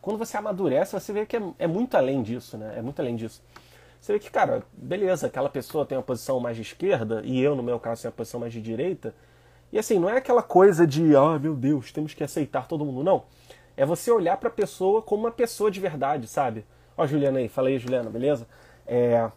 quando 0.00 0.18
você 0.18 0.36
amadurece, 0.36 0.92
você 0.92 1.12
vê 1.12 1.26
que 1.26 1.36
é, 1.36 1.42
é 1.58 1.66
muito 1.66 1.94
além 1.96 2.22
disso, 2.22 2.56
né? 2.56 2.74
É 2.76 2.82
muito 2.82 3.00
além 3.00 3.16
disso. 3.16 3.42
Você 4.00 4.14
vê 4.14 4.18
que, 4.18 4.30
cara, 4.30 4.62
beleza, 4.72 5.26
aquela 5.26 5.48
pessoa 5.48 5.84
tem 5.84 5.98
uma 5.98 6.02
posição 6.02 6.40
mais 6.40 6.56
de 6.56 6.62
esquerda, 6.62 7.20
e 7.24 7.40
eu, 7.40 7.54
no 7.54 7.62
meu 7.62 7.78
caso, 7.78 8.02
tenho 8.02 8.10
uma 8.10 8.16
posição 8.16 8.40
mais 8.40 8.52
de 8.52 8.60
direita, 8.60 9.14
e 9.72 9.78
assim, 9.78 9.98
não 9.98 10.08
é 10.08 10.16
aquela 10.16 10.42
coisa 10.42 10.86
de, 10.86 11.14
ah, 11.14 11.38
meu 11.38 11.54
Deus, 11.54 11.92
temos 11.92 12.14
que 12.14 12.24
aceitar 12.24 12.66
todo 12.66 12.84
mundo. 12.84 13.04
Não. 13.04 13.24
É 13.76 13.86
você 13.86 14.10
olhar 14.10 14.36
para 14.36 14.48
a 14.48 14.52
pessoa 14.52 15.00
como 15.00 15.24
uma 15.24 15.30
pessoa 15.30 15.70
de 15.70 15.78
verdade, 15.78 16.26
sabe? 16.26 16.66
Ó, 16.96 17.06
Juliana 17.06 17.38
aí, 17.38 17.48
fala 17.48 17.68
aí, 17.68 17.78
Juliana, 17.78 18.10
beleza? 18.10 18.46
É, 18.86 19.30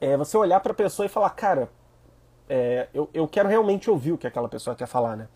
é 0.00 0.16
você 0.16 0.36
olhar 0.36 0.60
para 0.60 0.72
a 0.72 0.74
pessoa 0.74 1.04
e 1.06 1.08
falar, 1.08 1.30
cara, 1.30 1.68
é, 2.48 2.88
eu, 2.94 3.10
eu 3.12 3.26
quero 3.26 3.48
realmente 3.48 3.90
ouvir 3.90 4.12
o 4.12 4.18
que 4.18 4.26
aquela 4.26 4.48
pessoa 4.48 4.76
quer 4.76 4.86
falar, 4.86 5.16
né? 5.16 5.28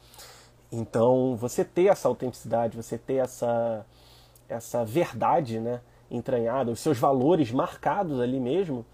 Então, 0.71 1.37
você 1.37 1.65
ter 1.65 1.87
essa 1.87 2.09
autenticidade, 2.09 2.77
você 2.77 2.97
ter 2.97 3.17
essa, 3.17 3.85
essa 4.49 4.85
verdade, 4.85 5.61
né, 5.61 5.81
entranhada, 6.13 6.71
os 6.71 6.81
seus 6.81 6.99
valores 6.99 7.51
marcados 7.51 8.21
ali 8.21 8.39
mesmo, 8.39 8.85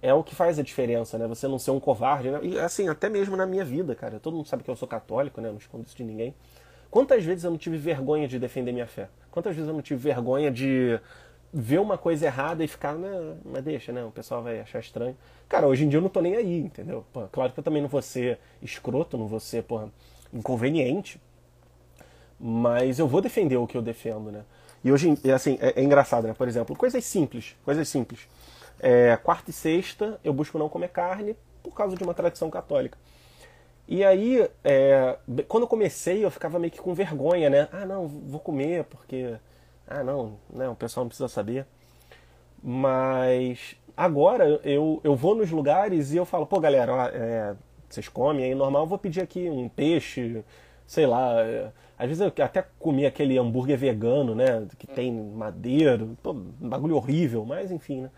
é 0.00 0.14
o 0.14 0.22
que 0.22 0.34
faz 0.34 0.58
a 0.58 0.62
diferença, 0.62 1.18
né? 1.18 1.26
Você 1.26 1.46
não 1.46 1.58
ser 1.58 1.70
um 1.70 1.80
covarde, 1.80 2.30
né? 2.30 2.40
E 2.42 2.58
assim, 2.58 2.88
até 2.88 3.08
mesmo 3.08 3.36
na 3.36 3.46
minha 3.46 3.64
vida, 3.64 3.94
cara. 3.94 4.18
Todo 4.18 4.36
mundo 4.36 4.48
sabe 4.48 4.62
que 4.62 4.70
eu 4.70 4.76
sou 4.76 4.88
católico, 4.88 5.40
né? 5.40 5.50
Não 5.50 5.58
escondo 5.58 5.84
isso 5.86 5.96
de 5.96 6.02
ninguém. 6.02 6.34
Quantas 6.90 7.24
vezes 7.24 7.44
eu 7.44 7.50
não 7.50 7.58
tive 7.58 7.78
vergonha 7.78 8.28
de 8.28 8.38
defender 8.38 8.72
minha 8.72 8.86
fé? 8.86 9.08
Quantas 9.30 9.54
vezes 9.54 9.68
eu 9.68 9.74
não 9.74 9.80
tive 9.80 10.00
vergonha 10.00 10.50
de 10.50 11.00
ver 11.52 11.80
uma 11.80 11.98
coisa 11.98 12.26
errada 12.26 12.64
e 12.64 12.68
ficar, 12.68 12.94
né, 12.94 13.36
mas 13.44 13.62
deixa, 13.62 13.92
né? 13.92 14.04
O 14.04 14.10
pessoal 14.10 14.42
vai 14.42 14.60
achar 14.60 14.78
estranho. 14.78 15.16
Cara, 15.48 15.66
hoje 15.66 15.84
em 15.84 15.88
dia 15.88 15.98
eu 15.98 16.02
não 16.02 16.08
tô 16.08 16.20
nem 16.20 16.36
aí, 16.36 16.58
entendeu? 16.58 17.04
Pô, 17.12 17.22
claro 17.30 17.52
que 17.52 17.60
eu 17.60 17.64
também 17.64 17.82
não 17.82 17.88
vou 17.88 18.00
ser 18.00 18.38
escroto, 18.62 19.18
não 19.18 19.26
vou 19.26 19.38
ser, 19.38 19.62
porra, 19.62 19.88
inconveniente. 20.32 21.20
Mas 22.40 22.98
eu 22.98 23.06
vou 23.06 23.20
defender 23.20 23.56
o 23.56 23.66
que 23.66 23.76
eu 23.76 23.82
defendo, 23.82 24.32
né? 24.32 24.44
E 24.84 24.90
hoje, 24.92 25.16
assim, 25.34 25.58
é, 25.60 25.80
é 25.80 25.82
engraçado, 25.82 26.26
né? 26.26 26.34
Por 26.34 26.48
exemplo, 26.48 26.76
coisas 26.76 27.04
simples, 27.04 27.56
coisas 27.64 27.88
simples. 27.88 28.28
É, 28.80 29.16
quarta 29.16 29.50
e 29.50 29.52
sexta 29.52 30.18
eu 30.24 30.32
busco 30.32 30.58
não 30.58 30.68
comer 30.68 30.88
carne 30.88 31.36
por 31.62 31.72
causa 31.72 31.96
de 31.96 32.02
uma 32.02 32.14
tradição 32.14 32.50
católica. 32.50 32.98
E 33.86 34.04
aí, 34.04 34.48
é, 34.64 35.18
quando 35.48 35.64
eu 35.64 35.68
comecei, 35.68 36.24
eu 36.24 36.30
ficava 36.30 36.58
meio 36.58 36.72
que 36.72 36.80
com 36.80 36.94
vergonha, 36.94 37.50
né? 37.50 37.68
Ah, 37.72 37.84
não, 37.84 38.06
vou 38.08 38.40
comer 38.40 38.84
porque. 38.84 39.34
Ah, 39.86 40.02
não, 40.02 40.38
né, 40.50 40.68
o 40.68 40.74
pessoal 40.74 41.04
não 41.04 41.08
precisa 41.08 41.28
saber. 41.28 41.66
Mas 42.62 43.76
agora 43.96 44.60
eu, 44.64 45.00
eu 45.04 45.14
vou 45.16 45.34
nos 45.34 45.50
lugares 45.50 46.12
e 46.12 46.16
eu 46.16 46.24
falo, 46.24 46.46
pô, 46.46 46.60
galera, 46.60 46.94
ó, 46.94 47.06
é, 47.08 47.54
vocês 47.88 48.08
comem 48.08 48.44
aí 48.44 48.54
normal, 48.54 48.82
eu 48.82 48.86
vou 48.86 48.98
pedir 48.98 49.20
aqui 49.20 49.50
um 49.50 49.68
peixe, 49.68 50.44
sei 50.86 51.06
lá. 51.06 51.42
É, 51.42 51.70
às 51.98 52.08
vezes 52.08 52.20
eu 52.20 52.44
até 52.44 52.64
comi 52.78 53.06
aquele 53.06 53.38
hambúrguer 53.38 53.78
vegano, 53.78 54.34
né? 54.34 54.66
Que 54.78 54.86
tem 54.86 55.12
madeiro, 55.12 56.16
pô, 56.22 56.32
um 56.32 56.68
bagulho 56.68 56.96
horrível, 56.96 57.44
mas 57.44 57.70
enfim, 57.70 58.02
né? 58.02 58.10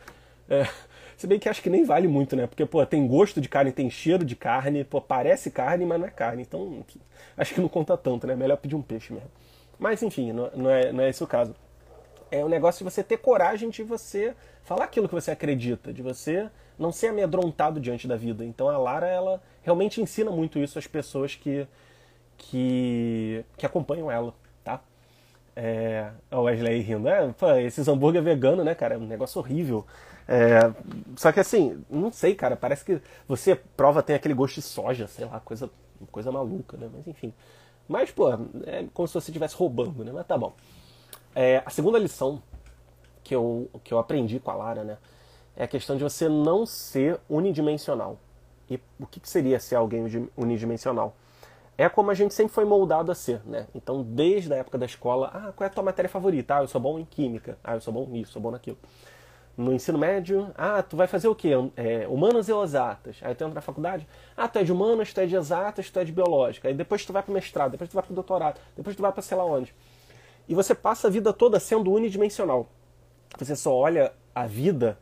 É, 0.49 0.66
se 1.16 1.26
bem 1.26 1.38
que 1.38 1.49
acho 1.49 1.62
que 1.62 1.71
nem 1.71 1.85
vale 1.85 2.09
muito, 2.09 2.37
né? 2.37 2.47
Porque, 2.47 2.64
pô, 2.66 2.85
tem 2.85 3.07
gosto 3.07 3.40
de 3.40 3.49
carne, 3.49 3.73
tem 3.73 3.88
cheiro 3.88 4.25
de 4.25 4.37
carne, 4.37 4.85
pô, 4.85 5.00
parece 5.00 5.50
carne, 5.50 5.85
mas 5.85 5.99
não 5.99 6.07
é 6.07 6.11
carne. 6.11 6.43
Então, 6.43 6.85
acho 7.37 7.54
que 7.54 7.61
não 7.61 7.69
conta 7.69 7.97
tanto, 7.97 8.26
né? 8.26 8.35
Melhor 8.35 8.57
pedir 8.57 8.75
um 8.75 8.83
peixe 8.83 9.12
mesmo. 9.12 9.31
Mas, 9.78 10.02
enfim, 10.02 10.33
não, 10.33 10.50
não, 10.54 10.71
é, 10.71 10.93
não 10.93 11.02
é 11.02 11.09
esse 11.09 11.23
o 11.23 11.26
caso. 11.26 11.54
É 12.31 12.45
um 12.45 12.49
negócio 12.49 12.85
de 12.85 12.90
você 12.90 13.02
ter 13.02 13.19
coragem 13.19 13.71
de 13.71 13.83
você 13.83 14.35
falar 14.64 14.85
aquilo 14.85 15.09
que 15.09 15.14
você 15.14 15.31
acredita, 15.31 15.93
de 15.93 16.02
você 16.02 16.49
não 16.78 16.90
ser 16.90 17.09
amedrontado 17.09 17.81
diante 17.81 18.09
da 18.09 18.16
vida. 18.16 18.45
Então 18.45 18.69
a 18.69 18.76
Lara, 18.76 19.07
ela 19.07 19.43
realmente 19.62 20.00
ensina 20.00 20.31
muito 20.31 20.59
isso 20.59 20.78
às 20.78 20.87
pessoas 20.87 21.37
que, 21.37 21.66
que, 22.36 23.44
que 23.56 23.66
acompanham 23.66 24.10
ela, 24.10 24.34
tá? 24.62 24.80
É, 25.56 26.10
o 26.30 26.42
Wesley 26.42 26.80
rindo, 26.80 27.08
é, 27.08 27.32
pô, 27.32 27.50
esses 27.52 27.86
hambúrguer 27.88 28.22
vegano, 28.22 28.64
né, 28.64 28.74
cara? 28.74 28.94
É 28.94 28.98
um 28.98 29.06
negócio 29.06 29.38
horrível. 29.40 29.86
É, 30.26 30.58
só 31.16 31.30
que 31.32 31.40
assim, 31.40 31.84
não 31.88 32.10
sei, 32.10 32.34
cara, 32.34 32.56
parece 32.56 32.84
que 32.84 33.00
você 33.28 33.54
prova 33.54 34.02
tem 34.02 34.16
aquele 34.16 34.34
gosto 34.34 34.56
de 34.56 34.62
soja, 34.62 35.06
sei 35.06 35.26
lá, 35.26 35.40
coisa, 35.40 35.70
coisa 36.10 36.32
maluca, 36.32 36.76
né? 36.76 36.88
Mas 36.92 37.06
enfim. 37.06 37.32
Mas, 37.86 38.10
pô, 38.10 38.32
é 38.66 38.86
como 38.94 39.06
se 39.06 39.14
você 39.14 39.30
estivesse 39.30 39.54
roubando, 39.54 40.04
né? 40.04 40.12
Mas 40.12 40.26
tá 40.26 40.38
bom. 40.38 40.54
É, 41.34 41.62
a 41.66 41.70
segunda 41.70 41.98
lição 41.98 42.42
que 43.22 43.34
eu, 43.34 43.68
que 43.82 43.92
eu 43.92 43.98
aprendi 43.98 44.40
com 44.40 44.50
a 44.50 44.54
Lara, 44.54 44.84
né? 44.84 44.98
É 45.56 45.64
a 45.64 45.68
questão 45.68 45.96
de 45.96 46.02
você 46.02 46.28
não 46.28 46.66
ser 46.66 47.20
unidimensional. 47.28 48.18
E 48.68 48.80
o 48.98 49.06
que, 49.06 49.20
que 49.20 49.28
seria 49.28 49.60
ser 49.60 49.76
alguém 49.76 50.04
unidimensional? 50.36 51.14
É 51.76 51.88
como 51.88 52.11
a 52.11 52.14
gente 52.14 52.33
sempre 52.33 52.54
foi 52.54 52.64
moldado 52.64 53.11
a 53.11 53.14
ser, 53.14 53.40
né? 53.45 53.66
Então, 53.75 54.02
desde 54.02 54.52
a 54.52 54.57
época 54.57 54.78
da 54.78 54.87
escola, 54.87 55.31
ah, 55.35 55.52
qual 55.52 55.64
é 55.64 55.71
a 55.71 55.75
tua 55.75 55.83
matéria 55.83 56.09
favorita? 56.09 56.57
Ah, 56.57 56.62
eu 56.62 56.69
sou 56.69 56.81
bom 56.81 56.99
em 56.99 57.04
química. 57.04 57.59
Ah, 57.64 57.75
eu 57.75 57.81
sou 57.81 57.93
bom 57.93 58.07
nisso, 58.07 58.33
sou 58.33 58.40
bom 58.40 58.52
naquilo. 58.52 58.78
No 59.57 59.73
ensino 59.73 59.99
médio, 59.99 60.50
ah, 60.57 60.83
tu 60.83 60.97
vai 60.97 61.07
fazer 61.07 61.28
o 61.28 61.35
quê? 61.35 61.50
É, 61.76 62.07
humanas 62.09 62.49
e 62.49 62.52
exatas. 62.52 63.19
Aí 63.23 63.35
tu 63.35 63.45
entra 63.45 63.54
na 63.54 63.61
faculdade, 63.61 64.07
ah, 64.37 64.49
tu 64.49 64.59
é 64.59 64.64
de 64.64 64.73
humanas, 64.73 65.12
tu 65.12 65.21
é 65.21 65.26
de 65.26 65.35
exatas, 65.35 65.90
tu 65.90 65.99
é 65.99 66.04
de 66.04 66.12
biológica. 66.12 66.69
Aí 66.69 66.75
depois 66.75 67.04
tu 67.04 67.12
vai 67.12 67.23
pro 67.23 67.33
mestrado, 67.33 67.73
depois 67.73 67.90
tu 67.90 67.95
vai 67.95 68.02
pro 68.02 68.14
doutorado, 68.14 68.61
depois 68.76 68.95
tu 68.97 69.02
vai 69.02 69.12
pra 69.12 69.23
sei 69.23 69.37
lá 69.37 69.45
onde. 69.45 69.75
E 70.49 70.54
você 70.54 70.75
passa 70.75 71.09
a 71.09 71.11
vida 71.11 71.33
toda 71.33 71.59
sendo 71.59 71.93
unidimensional. 71.93 72.69
Você 73.38 73.57
só 73.57 73.75
olha 73.75 74.12
a 74.35 74.47
vida 74.47 74.99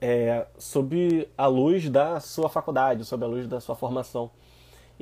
é, 0.00 0.46
sob 0.58 1.28
a 1.38 1.46
luz 1.46 1.88
da 1.88 2.18
sua 2.18 2.48
faculdade, 2.48 3.04
sob 3.04 3.24
a 3.24 3.28
luz 3.28 3.46
da 3.46 3.60
sua 3.60 3.76
formação. 3.76 4.30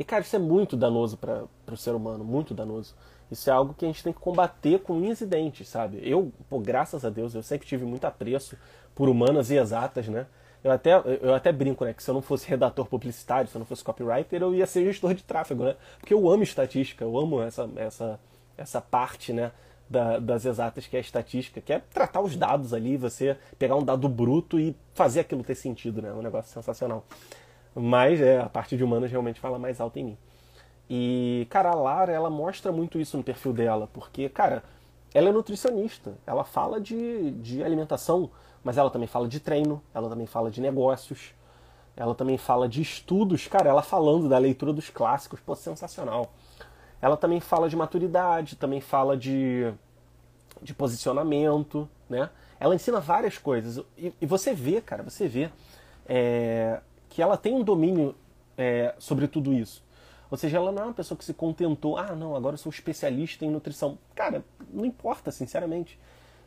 E, 0.01 0.05
cara, 0.05 0.23
isso 0.23 0.35
é 0.35 0.39
muito 0.39 0.79
danoso 0.79 1.19
para 1.19 1.45
o 1.71 1.77
ser 1.77 1.95
humano, 1.95 2.25
muito 2.25 2.55
danoso. 2.55 2.95
Isso 3.31 3.51
é 3.51 3.53
algo 3.53 3.75
que 3.75 3.85
a 3.85 3.89
gente 3.89 4.03
tem 4.03 4.15
que 4.15 4.19
combater 4.19 4.81
com 4.81 4.95
unhas 4.95 5.21
e 5.21 5.27
dentes, 5.27 5.69
sabe? 5.69 6.01
Eu, 6.03 6.33
pô, 6.49 6.59
graças 6.59 7.05
a 7.05 7.11
Deus, 7.11 7.35
eu 7.35 7.43
sempre 7.43 7.69
tive 7.69 7.85
muito 7.85 8.07
apreço 8.07 8.57
por 8.95 9.11
humanas 9.11 9.51
e 9.51 9.59
exatas, 9.59 10.09
né? 10.09 10.27
Eu 10.65 10.73
até, 10.73 10.93
eu 11.21 11.35
até 11.35 11.53
brinco, 11.53 11.85
né? 11.85 11.93
Que 11.93 12.03
se 12.03 12.09
eu 12.09 12.15
não 12.15 12.23
fosse 12.23 12.49
redator 12.49 12.87
publicitário, 12.87 13.51
se 13.51 13.55
eu 13.55 13.59
não 13.59 13.67
fosse 13.67 13.85
copywriter, 13.85 14.41
eu 14.41 14.55
ia 14.55 14.67
ser 14.67 14.87
gestor 14.87 15.13
de 15.13 15.23
tráfego, 15.23 15.65
né? 15.65 15.77
Porque 15.99 16.15
eu 16.15 16.31
amo 16.31 16.43
estatística, 16.45 17.05
eu 17.05 17.19
amo 17.19 17.43
essa, 17.43 17.69
essa, 17.77 18.19
essa 18.57 18.81
parte, 18.81 19.35
né? 19.35 19.53
Da, 19.87 20.19
das 20.19 20.47
exatas, 20.47 20.87
que 20.87 20.97
é 20.97 20.99
a 20.99 21.03
estatística, 21.03 21.61
que 21.61 21.73
é 21.75 21.83
tratar 21.93 22.21
os 22.21 22.37
dados 22.37 22.73
ali, 22.73 22.97
você 22.97 23.37
pegar 23.59 23.77
um 23.77 23.85
dado 23.85 24.09
bruto 24.09 24.59
e 24.59 24.75
fazer 24.95 25.21
aquilo 25.21 25.45
ter 25.45 25.57
sentido, 25.57 26.01
né? 26.01 26.09
É 26.09 26.13
um 26.13 26.23
negócio 26.23 26.51
sensacional. 26.51 27.05
Mas 27.75 28.21
é, 28.21 28.41
a 28.41 28.49
parte 28.49 28.77
de 28.77 28.85
humanas 28.85 29.11
realmente 29.11 29.41
fala 29.41 29.59
mais 29.59 29.81
alto 29.81 29.99
em 29.99 30.05
mim. 30.05 30.19
E, 30.89 31.47
cara, 31.51 31.71
a 31.71 31.75
Lara, 31.75 32.13
ela 32.13 32.29
mostra 32.29 32.73
muito 32.73 32.99
isso 32.99 33.17
no 33.17 33.23
perfil 33.23 33.53
dela, 33.53 33.89
porque, 33.93 34.29
cara, 34.29 34.65
ela 35.15 35.29
é 35.29 35.33
nutricionista, 35.33 36.15
ela 36.27 36.43
fala 36.43 36.81
de, 36.81 37.31
de 37.33 37.63
alimentação, 37.63 38.31
mas 38.63 38.77
ela 38.77 38.91
também 38.91 39.07
fala 39.07 39.29
de 39.29 39.39
treino, 39.39 39.81
ela 39.95 40.09
também 40.09 40.27
fala 40.27 40.51
de 40.51 40.61
negócios, 40.61 41.33
ela 41.97 42.15
também 42.15 42.39
fala 42.39 42.69
de 42.69 42.83
estudos, 42.83 43.47
cara, 43.47 43.69
ela 43.69 43.83
falando 43.83 44.29
da 44.29 44.39
leitura 44.39 44.73
dos 44.73 44.91
clássicos, 44.91 45.39
pô, 45.41 45.55
sensacional. 45.55 46.33
Ela 47.01 47.17
também 47.17 47.41
fala 47.41 47.69
de 47.69 47.77
maturidade, 47.77 48.57
também 48.57 48.81
fala 48.81 49.17
de, 49.17 49.73
de 50.61 50.75
posicionamento, 50.75 51.89
né? 52.09 52.31
Ela 52.59 52.75
ensina 52.75 53.01
várias 53.01 53.39
coisas. 53.39 53.85
E, 53.97 54.13
e 54.21 54.27
você 54.27 54.53
vê, 54.53 54.81
cara, 54.81 55.03
você 55.03 55.27
vê 55.27 55.51
é, 56.07 56.81
que 57.11 57.21
ela 57.21 57.37
tem 57.37 57.53
um 57.53 57.63
domínio 57.63 58.15
é, 58.57 58.95
sobre 58.99 59.29
tudo 59.29 59.53
isso. 59.53 59.85
Ou 60.31 60.39
seja, 60.39 60.57
ela 60.57 60.71
não 60.71 60.83
é 60.83 60.87
uma 60.87 60.95
pessoa 60.95 61.19
que 61.19 61.25
se 61.25 61.35
contentou, 61.35 61.99
ah, 61.99 62.15
não, 62.15 62.37
agora 62.37 62.55
eu 62.55 62.59
sou 62.59 62.71
especialista 62.71 63.45
em 63.45 63.51
nutrição. 63.51 63.99
Cara, 64.15 64.45
não 64.73 64.87
importa, 64.87 65.33
sinceramente. 65.33 65.99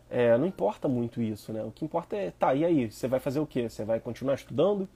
É, 0.10 0.38
não 0.38 0.46
importa 0.46 0.88
muito 0.88 1.22
isso, 1.22 1.52
né? 1.52 1.64
O 1.64 1.72
que 1.72 1.84
importa 1.84 2.16
é, 2.16 2.32
tá, 2.32 2.54
e 2.54 2.64
aí? 2.64 2.90
Você 2.90 3.08
vai 3.08 3.20
fazer 3.20 3.40
o 3.40 3.46
quê? 3.46 3.68
Você 3.68 3.84
vai 3.84 4.00
continuar 4.00 4.36
estudando 4.36 4.88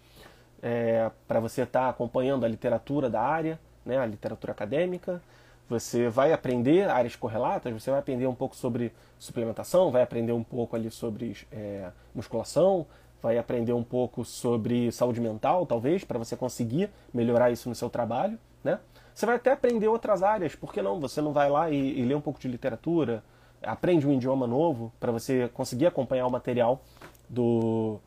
é, 0.62 1.12
para 1.28 1.40
você 1.40 1.64
estar 1.64 1.82
tá 1.82 1.90
acompanhando 1.90 2.46
a 2.46 2.48
literatura 2.48 3.10
da 3.10 3.22
área, 3.22 3.60
né? 3.86 3.98
A 3.98 4.06
literatura 4.06 4.54
acadêmica. 4.54 5.22
Você 5.70 6.08
vai 6.08 6.32
aprender 6.32 6.90
áreas 6.90 7.16
correlatas, 7.16 7.74
você 7.74 7.92
vai 7.92 8.00
aprender 8.00 8.26
um 8.26 8.36
pouco 8.36 8.56
sobre 8.56 8.94
suplementação, 9.20 9.92
vai 9.92 10.02
aprender 10.02 10.32
um 10.32 10.44
pouco 10.44 10.78
ali 10.78 10.90
sobre 10.90 11.36
é, 11.52 11.90
musculação, 12.16 12.86
vai 13.22 13.38
aprender 13.38 13.74
um 13.74 13.84
pouco 13.84 14.24
sobre 14.24 14.92
saúde 14.92 15.20
mental, 15.20 15.66
talvez, 15.66 16.04
para 16.04 16.18
você 16.18 16.36
conseguir 16.36 16.90
melhorar 17.14 17.52
isso 17.52 17.68
no 17.70 17.76
seu 17.76 17.90
trabalho, 17.90 18.38
né? 18.64 18.80
Você 19.14 19.26
vai 19.26 19.36
até 19.36 19.52
aprender 19.52 19.88
outras 19.88 20.22
áreas, 20.22 20.56
por 20.56 20.72
que 20.72 20.82
não? 20.82 21.00
Você 21.00 21.22
não 21.22 21.34
vai 21.34 21.50
lá 21.50 21.72
e, 21.72 22.00
e 22.00 22.04
lê 22.04 22.14
um 22.14 22.22
pouco 22.22 22.40
de 22.40 22.48
literatura, 22.48 23.24
aprende 23.64 24.08
um 24.08 24.14
idioma 24.14 24.46
novo 24.46 24.94
para 25.00 25.12
você 25.12 25.50
conseguir 25.50 25.88
acompanhar 25.88 26.28
o 26.28 26.32
material 26.32 26.84
do, 27.28 28.00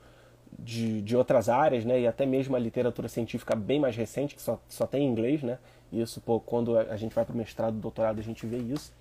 de, 0.56 1.02
de 1.02 1.16
outras 1.16 1.48
áreas, 1.48 1.84
né? 1.84 2.00
E 2.00 2.06
até 2.06 2.24
mesmo 2.24 2.54
a 2.54 2.58
literatura 2.58 3.08
científica 3.08 3.56
bem 3.56 3.80
mais 3.80 3.96
recente, 3.96 4.34
que 4.34 4.42
só, 4.42 4.60
só 4.68 4.86
tem 4.86 5.04
em 5.04 5.10
inglês, 5.10 5.42
né? 5.42 5.58
Isso, 5.92 6.20
pô, 6.20 6.38
quando 6.38 6.78
a 6.78 6.96
gente 6.96 7.14
vai 7.14 7.24
para 7.24 7.34
o 7.34 7.36
mestrado, 7.36 7.74
doutorado, 7.74 8.20
a 8.20 8.22
gente 8.22 8.46
vê 8.46 8.58
isso. 8.58 8.92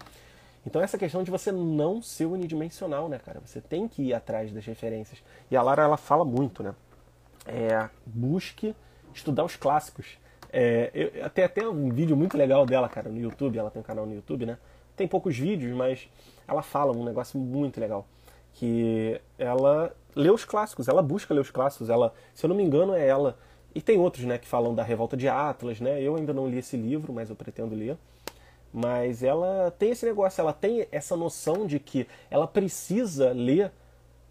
Então 0.65 0.81
essa 0.81 0.97
questão 0.97 1.23
de 1.23 1.31
você 1.31 1.51
não 1.51 2.01
ser 2.01 2.25
unidimensional, 2.25 3.07
né, 3.07 3.19
cara? 3.19 3.41
Você 3.45 3.61
tem 3.61 3.87
que 3.87 4.03
ir 4.03 4.13
atrás 4.13 4.51
das 4.51 4.65
referências. 4.65 5.23
E 5.49 5.55
a 5.55 5.61
Lara, 5.61 5.83
ela 5.83 5.97
fala 5.97 6.25
muito, 6.25 6.61
né? 6.61 6.75
É, 7.45 7.89
busque 8.05 8.75
estudar 9.13 9.43
os 9.43 9.55
clássicos. 9.55 10.17
É, 10.51 10.91
eu, 10.93 11.29
tem 11.29 11.43
até 11.43 11.67
um 11.67 11.89
vídeo 11.89 12.17
muito 12.17 12.37
legal 12.37 12.65
dela, 12.65 12.89
cara, 12.89 13.09
no 13.09 13.19
YouTube. 13.19 13.57
Ela 13.57 13.71
tem 13.71 13.79
um 13.79 13.85
canal 13.85 14.05
no 14.05 14.13
YouTube, 14.13 14.45
né? 14.45 14.57
Tem 14.95 15.07
poucos 15.07 15.37
vídeos, 15.37 15.75
mas 15.75 16.09
ela 16.47 16.61
fala 16.61 16.91
um 16.91 17.03
negócio 17.03 17.39
muito 17.39 17.79
legal. 17.79 18.05
Que 18.53 19.21
ela 19.37 19.95
lê 20.15 20.29
os 20.29 20.43
clássicos, 20.43 20.87
ela 20.87 21.01
busca 21.01 21.33
ler 21.33 21.39
os 21.39 21.51
clássicos. 21.51 21.89
Ela, 21.89 22.13
se 22.33 22.45
eu 22.45 22.49
não 22.49 22.55
me 22.55 22.63
engano, 22.63 22.93
é 22.93 23.07
ela. 23.07 23.37
E 23.73 23.81
tem 23.81 23.97
outros, 23.99 24.25
né, 24.25 24.37
que 24.37 24.47
falam 24.47 24.73
da 24.73 24.83
revolta 24.83 25.15
de 25.15 25.27
Atlas, 25.27 25.79
né? 25.79 26.01
Eu 26.01 26.15
ainda 26.15 26.33
não 26.33 26.47
li 26.49 26.57
esse 26.57 26.75
livro, 26.75 27.13
mas 27.13 27.29
eu 27.29 27.35
pretendo 27.35 27.75
ler. 27.75 27.97
Mas 28.73 29.23
ela 29.23 29.71
tem 29.77 29.91
esse 29.91 30.05
negócio, 30.05 30.41
ela 30.41 30.53
tem 30.53 30.87
essa 30.91 31.15
noção 31.15 31.65
de 31.65 31.79
que 31.79 32.07
ela 32.29 32.47
precisa 32.47 33.31
ler 33.31 33.71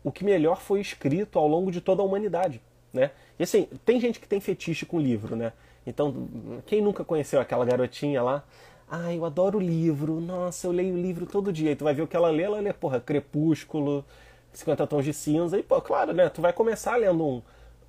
o 0.04 0.12
que 0.12 0.24
melhor 0.24 0.60
foi 0.60 0.80
escrito 0.80 1.38
ao 1.38 1.48
longo 1.48 1.70
de 1.72 1.80
toda 1.80 2.02
a 2.02 2.04
humanidade, 2.04 2.62
né? 2.92 3.10
E 3.38 3.42
assim, 3.42 3.68
tem 3.84 4.00
gente 4.00 4.20
que 4.20 4.28
tem 4.28 4.40
fetiche 4.40 4.86
com 4.86 5.00
livro, 5.00 5.34
né? 5.34 5.52
Então, 5.86 6.28
quem 6.66 6.80
nunca 6.80 7.04
conheceu 7.04 7.40
aquela 7.40 7.64
garotinha 7.64 8.22
lá? 8.22 8.44
Ah, 8.90 9.12
eu 9.12 9.24
adoro 9.24 9.58
livro, 9.58 10.20
nossa, 10.20 10.66
eu 10.66 10.72
leio 10.72 10.96
livro 10.96 11.26
todo 11.26 11.52
dia. 11.52 11.72
E 11.72 11.76
tu 11.76 11.84
vai 11.84 11.94
ver 11.94 12.02
o 12.02 12.06
que 12.06 12.16
ela 12.16 12.30
lê, 12.30 12.42
ela 12.44 12.60
lê, 12.60 12.72
porra, 12.72 13.00
Crepúsculo, 13.00 14.04
50 14.52 14.86
Tons 14.86 15.04
de 15.04 15.12
Cinza. 15.12 15.58
E, 15.58 15.62
pô, 15.62 15.80
claro, 15.80 16.12
né? 16.12 16.28
Tu 16.28 16.40
vai 16.40 16.52
começar 16.52 16.96
lendo 16.96 17.24
um, 17.24 17.42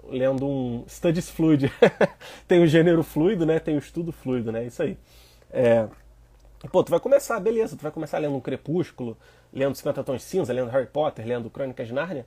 lendo 0.10 0.46
um 0.46 0.84
Studies 0.88 1.30
Fluid. 1.30 1.72
tem 2.48 2.62
o 2.62 2.68
gênero 2.68 3.04
fluido, 3.04 3.46
né? 3.46 3.60
Tem 3.60 3.76
o 3.76 3.80
estudo 3.80 4.12
fluido, 4.12 4.52
né? 4.52 4.66
Isso 4.66 4.82
aí. 4.84 4.98
É, 5.52 5.88
Pô, 6.68 6.84
tu 6.84 6.92
vai 6.92 7.00
começar, 7.00 7.40
beleza, 7.40 7.78
tu 7.78 7.82
vai 7.82 7.92
começar 7.92 8.18
lendo 8.18 8.36
um 8.36 8.42
Crepúsculo, 8.42 9.18
lendo 9.54 9.76
50 9.76 10.04
Tons 10.04 10.18
de 10.18 10.24
Cinza, 10.24 10.52
lendo 10.52 10.70
Harry 10.70 10.88
Potter, 10.88 11.26
lendo 11.26 11.50
Crônicas 11.50 11.88
de 11.88 11.94
Nárnia, 11.94 12.26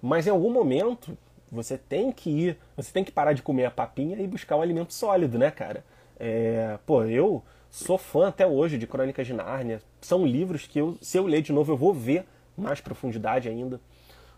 mas 0.00 0.24
em 0.24 0.30
algum 0.30 0.52
momento 0.52 1.18
você 1.50 1.76
tem 1.76 2.12
que 2.12 2.30
ir, 2.30 2.58
você 2.76 2.92
tem 2.92 3.02
que 3.02 3.10
parar 3.10 3.32
de 3.32 3.42
comer 3.42 3.64
a 3.64 3.70
papinha 3.72 4.20
e 4.20 4.26
buscar 4.28 4.56
um 4.56 4.62
alimento 4.62 4.94
sólido, 4.94 5.36
né, 5.36 5.50
cara? 5.50 5.84
É, 6.18 6.78
pô, 6.86 7.04
eu 7.04 7.42
sou 7.72 7.98
fã 7.98 8.28
até 8.28 8.46
hoje 8.46 8.78
de 8.78 8.86
Crônicas 8.86 9.26
de 9.26 9.32
Nárnia, 9.32 9.82
são 10.00 10.24
livros 10.24 10.64
que 10.64 10.78
eu, 10.78 10.96
se 11.00 11.18
eu 11.18 11.26
ler 11.26 11.42
de 11.42 11.52
novo 11.52 11.72
eu 11.72 11.76
vou 11.76 11.92
ver 11.92 12.24
mais 12.56 12.80
profundidade 12.80 13.48
ainda. 13.48 13.80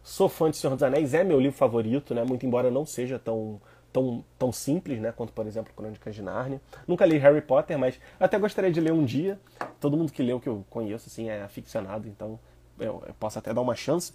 Sou 0.02 0.28
fã 0.28 0.50
de 0.50 0.56
Senhor 0.56 0.74
dos 0.74 0.82
Anéis, 0.82 1.12
é 1.12 1.22
meu 1.22 1.38
livro 1.38 1.56
favorito, 1.56 2.14
né, 2.14 2.24
muito 2.24 2.46
embora 2.46 2.70
não 2.70 2.86
seja 2.86 3.18
tão 3.18 3.60
tão, 3.94 4.24
tão 4.36 4.50
simples, 4.50 5.00
né, 5.00 5.12
quanto 5.12 5.32
por 5.32 5.46
exemplo 5.46 5.72
Crônicas 5.72 6.16
de 6.16 6.20
Nárnia. 6.20 6.60
Nunca 6.84 7.06
li 7.06 7.16
Harry 7.16 7.40
Potter, 7.40 7.78
mas 7.78 8.00
até 8.18 8.36
gostaria 8.40 8.72
de 8.72 8.80
ler 8.80 8.92
um 8.92 9.04
dia. 9.04 9.38
Todo 9.78 9.96
mundo 9.96 10.10
que 10.10 10.20
leu 10.20 10.40
que 10.40 10.48
eu 10.48 10.64
conheço 10.68 11.08
assim 11.08 11.28
é 11.28 11.42
aficionado, 11.42 12.08
então 12.08 12.36
eu, 12.80 13.04
eu 13.06 13.14
posso 13.14 13.38
até 13.38 13.54
dar 13.54 13.60
uma 13.60 13.76
chance. 13.76 14.12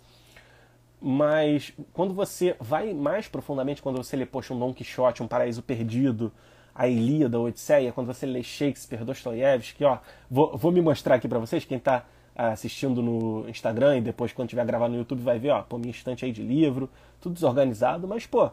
Mas 1.01 1.71
quando 1.93 2.13
você 2.13 2.57
vai 2.59 2.93
mais 2.93 3.29
profundamente, 3.29 3.81
quando 3.81 3.95
você 3.95 4.17
lê, 4.17 4.25
poxa, 4.25 4.53
um 4.53 4.59
Don 4.59 4.74
Quixote, 4.74 5.24
um 5.24 5.29
Paraíso 5.29 5.63
Perdido, 5.63 6.29
a 6.75 6.86
Ilíada, 6.86 7.38
a 7.38 7.39
Odisseia, 7.39 7.93
quando 7.93 8.07
você 8.07 8.25
lê 8.25 8.43
Shakespeare, 8.43 9.05
Dostoiévski, 9.05 9.86
ó, 9.86 10.00
vou, 10.29 10.57
vou 10.57 10.74
me 10.74 10.81
mostrar 10.81 11.15
aqui 11.15 11.27
para 11.29 11.39
vocês, 11.39 11.63
quem 11.63 11.77
está 11.77 12.05
assistindo 12.36 13.01
no 13.01 13.48
Instagram 13.48 14.00
e 14.00 14.01
depois 14.01 14.33
quando 14.33 14.50
tiver 14.50 14.65
gravado 14.65 14.91
no 14.91 15.00
YouTube 15.00 15.21
vai 15.21 15.39
ver, 15.39 15.51
ó, 15.51 15.62
pô, 15.62 15.77
minha 15.77 15.91
estante 15.91 16.25
aí 16.25 16.33
de 16.33 16.43
livro, 16.43 16.89
tudo 17.21 17.33
desorganizado, 17.33 18.07
mas, 18.09 18.25
pô, 18.25 18.51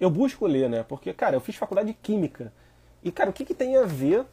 eu 0.00 0.10
busco 0.10 0.46
ler, 0.46 0.68
né? 0.68 0.82
Porque, 0.82 1.12
cara, 1.12 1.36
eu 1.36 1.40
fiz 1.40 1.56
faculdade 1.56 1.88
de 1.88 1.94
Química. 1.94 2.52
E, 3.02 3.12
cara, 3.12 3.30
o 3.30 3.32
que, 3.32 3.44
que 3.44 3.54
tem 3.54 3.76
a 3.76 3.84
ver 3.84 4.24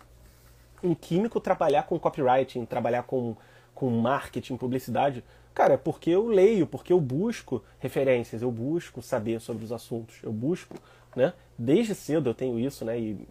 um 0.84 0.96
químico 0.96 1.40
trabalhar 1.40 1.84
com 1.84 2.00
copywriting, 2.00 2.66
trabalhar 2.66 3.04
com, 3.04 3.36
com 3.76 3.90
marketing, 3.90 4.58
publicidade? 4.58 5.24
Cara, 5.54 5.74
é 5.74 5.78
porque 5.78 6.10
eu 6.10 6.28
leio, 6.28 6.66
porque 6.66 6.94
eu 6.94 7.00
busco 7.00 7.62
referências, 7.80 8.42
eu 8.42 8.52
busco 8.52 9.02
saber 9.02 9.42
sobre 9.42 9.66
os 9.66 9.72
assuntos, 9.72 10.16
eu 10.24 10.32
busco, 10.32 10.76
né? 11.16 11.34
Desde 11.58 11.94
cedo 11.94 12.30
eu 12.30 12.34
tenho 12.34 12.58
isso, 12.58 12.86
né? 12.86 12.98
E 12.98 13.28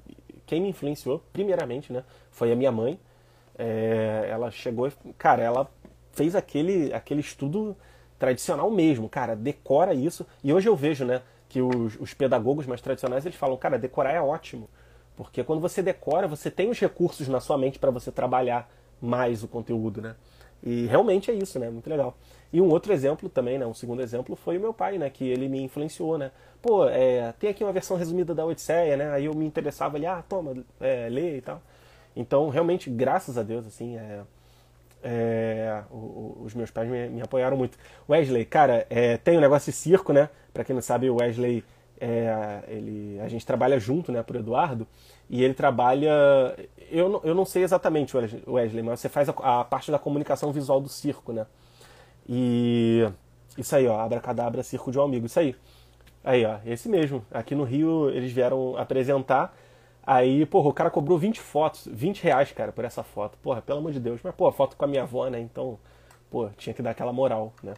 quem 0.46 0.60
me 0.60 0.68
influenciou, 0.68 1.24
primeiramente, 1.32 1.92
né? 1.92 2.04
Foi 2.30 2.52
a 2.52 2.56
minha 2.56 2.70
mãe. 2.70 3.00
É, 3.58 4.28
ela 4.30 4.50
chegou, 4.50 4.88
e, 4.88 4.92
cara, 5.14 5.42
ela 5.42 5.70
fez 6.12 6.34
aquele, 6.34 6.92
aquele 6.92 7.20
estudo 7.20 7.76
tradicional 8.18 8.70
mesmo, 8.70 9.08
cara, 9.08 9.34
decora 9.34 9.94
isso. 9.94 10.26
E 10.44 10.52
hoje 10.52 10.68
eu 10.68 10.76
vejo, 10.76 11.04
né, 11.06 11.22
que 11.50 11.60
os, 11.60 12.00
os 12.00 12.14
pedagogos 12.14 12.64
mais 12.64 12.80
tradicionais 12.80 13.26
eles 13.26 13.36
falam, 13.36 13.56
cara, 13.56 13.76
decorar 13.78 14.12
é 14.12 14.22
ótimo, 14.22 14.70
porque 15.16 15.44
quando 15.44 15.60
você 15.60 15.82
decora, 15.82 16.26
você 16.26 16.50
tem 16.50 16.70
os 16.70 16.78
recursos 16.78 17.28
na 17.28 17.40
sua 17.40 17.58
mente 17.58 17.78
para 17.78 17.90
você 17.90 18.10
trabalhar 18.10 18.70
mais 19.02 19.42
o 19.42 19.48
conteúdo, 19.48 20.00
né? 20.00 20.14
E 20.62 20.86
realmente 20.86 21.30
é 21.30 21.34
isso, 21.34 21.58
né? 21.58 21.68
Muito 21.68 21.90
legal. 21.90 22.16
E 22.52 22.60
um 22.60 22.68
outro 22.68 22.92
exemplo 22.92 23.28
também, 23.28 23.58
né? 23.58 23.66
Um 23.66 23.74
segundo 23.74 24.00
exemplo 24.00 24.36
foi 24.36 24.58
o 24.58 24.60
meu 24.60 24.72
pai, 24.72 24.96
né? 24.96 25.10
Que 25.10 25.24
ele 25.24 25.48
me 25.48 25.60
influenciou, 25.60 26.16
né? 26.16 26.30
Pô, 26.62 26.86
é, 26.86 27.32
tem 27.32 27.50
aqui 27.50 27.64
uma 27.64 27.72
versão 27.72 27.96
resumida 27.96 28.34
da 28.34 28.44
Odisseia, 28.44 28.96
né? 28.96 29.10
Aí 29.10 29.24
eu 29.24 29.34
me 29.34 29.44
interessava 29.44 29.96
ali, 29.96 30.06
ah, 30.06 30.22
toma, 30.28 30.54
é, 30.80 31.08
lê 31.08 31.38
e 31.38 31.40
tal. 31.40 31.60
Então, 32.14 32.48
realmente, 32.48 32.90
graças 32.90 33.38
a 33.38 33.42
Deus, 33.42 33.66
assim, 33.66 33.96
é, 33.96 34.20
é, 35.02 35.82
os 36.50 36.54
meus 36.54 36.70
pais 36.70 36.88
me, 36.88 37.08
me, 37.08 37.22
apoiaram 37.22 37.56
muito. 37.56 37.78
Wesley, 38.08 38.44
cara, 38.44 38.86
é, 38.90 39.16
tem 39.16 39.34
o 39.34 39.38
um 39.38 39.40
negócio 39.40 39.72
de 39.72 39.78
circo, 39.78 40.12
né? 40.12 40.28
Pra 40.52 40.64
quem 40.64 40.74
não 40.74 40.82
sabe, 40.82 41.08
o 41.08 41.16
Wesley, 41.16 41.64
é, 42.00 42.62
ele, 42.68 43.20
a 43.20 43.28
gente 43.28 43.44
trabalha 43.44 43.78
junto, 43.78 44.10
né, 44.10 44.22
por 44.22 44.36
Eduardo, 44.36 44.86
e 45.28 45.42
ele 45.42 45.54
trabalha. 45.54 46.10
Eu 46.90 47.08
não, 47.08 47.20
eu 47.22 47.34
não 47.34 47.44
sei 47.44 47.62
exatamente, 47.62 48.16
Wesley, 48.46 48.82
mas 48.82 49.00
você 49.00 49.08
faz 49.08 49.28
a, 49.28 49.60
a 49.60 49.64
parte 49.64 49.90
da 49.90 49.98
comunicação 49.98 50.52
visual 50.52 50.80
do 50.80 50.88
circo, 50.88 51.32
né? 51.32 51.46
E. 52.28 53.08
Isso 53.58 53.74
aí, 53.74 53.86
ó, 53.86 54.00
Abracadabra 54.00 54.62
Circo 54.62 54.92
de 54.92 54.98
um 54.98 55.02
Amigo, 55.02 55.26
isso 55.26 55.38
aí. 55.38 55.54
Aí, 56.24 56.44
ó, 56.44 56.58
esse 56.64 56.88
mesmo. 56.88 57.24
Aqui 57.30 57.54
no 57.54 57.64
Rio 57.64 58.10
eles 58.10 58.32
vieram 58.32 58.76
apresentar. 58.76 59.54
Aí, 60.02 60.46
porra, 60.46 60.68
o 60.68 60.72
cara 60.72 60.90
cobrou 60.90 61.18
20 61.18 61.40
fotos, 61.40 61.86
20 61.90 62.22
reais, 62.22 62.52
cara, 62.52 62.72
por 62.72 62.84
essa 62.84 63.02
foto. 63.02 63.38
Porra, 63.38 63.62
pelo 63.62 63.78
amor 63.78 63.92
de 63.92 64.00
Deus. 64.00 64.20
Mas, 64.22 64.34
pô, 64.34 64.50
foto 64.52 64.76
com 64.76 64.84
a 64.84 64.88
minha 64.88 65.02
avó, 65.02 65.28
né? 65.28 65.40
Então, 65.40 65.78
pô, 66.30 66.48
tinha 66.56 66.72
que 66.72 66.82
dar 66.82 66.90
aquela 66.90 67.12
moral, 67.12 67.52
né? 67.62 67.74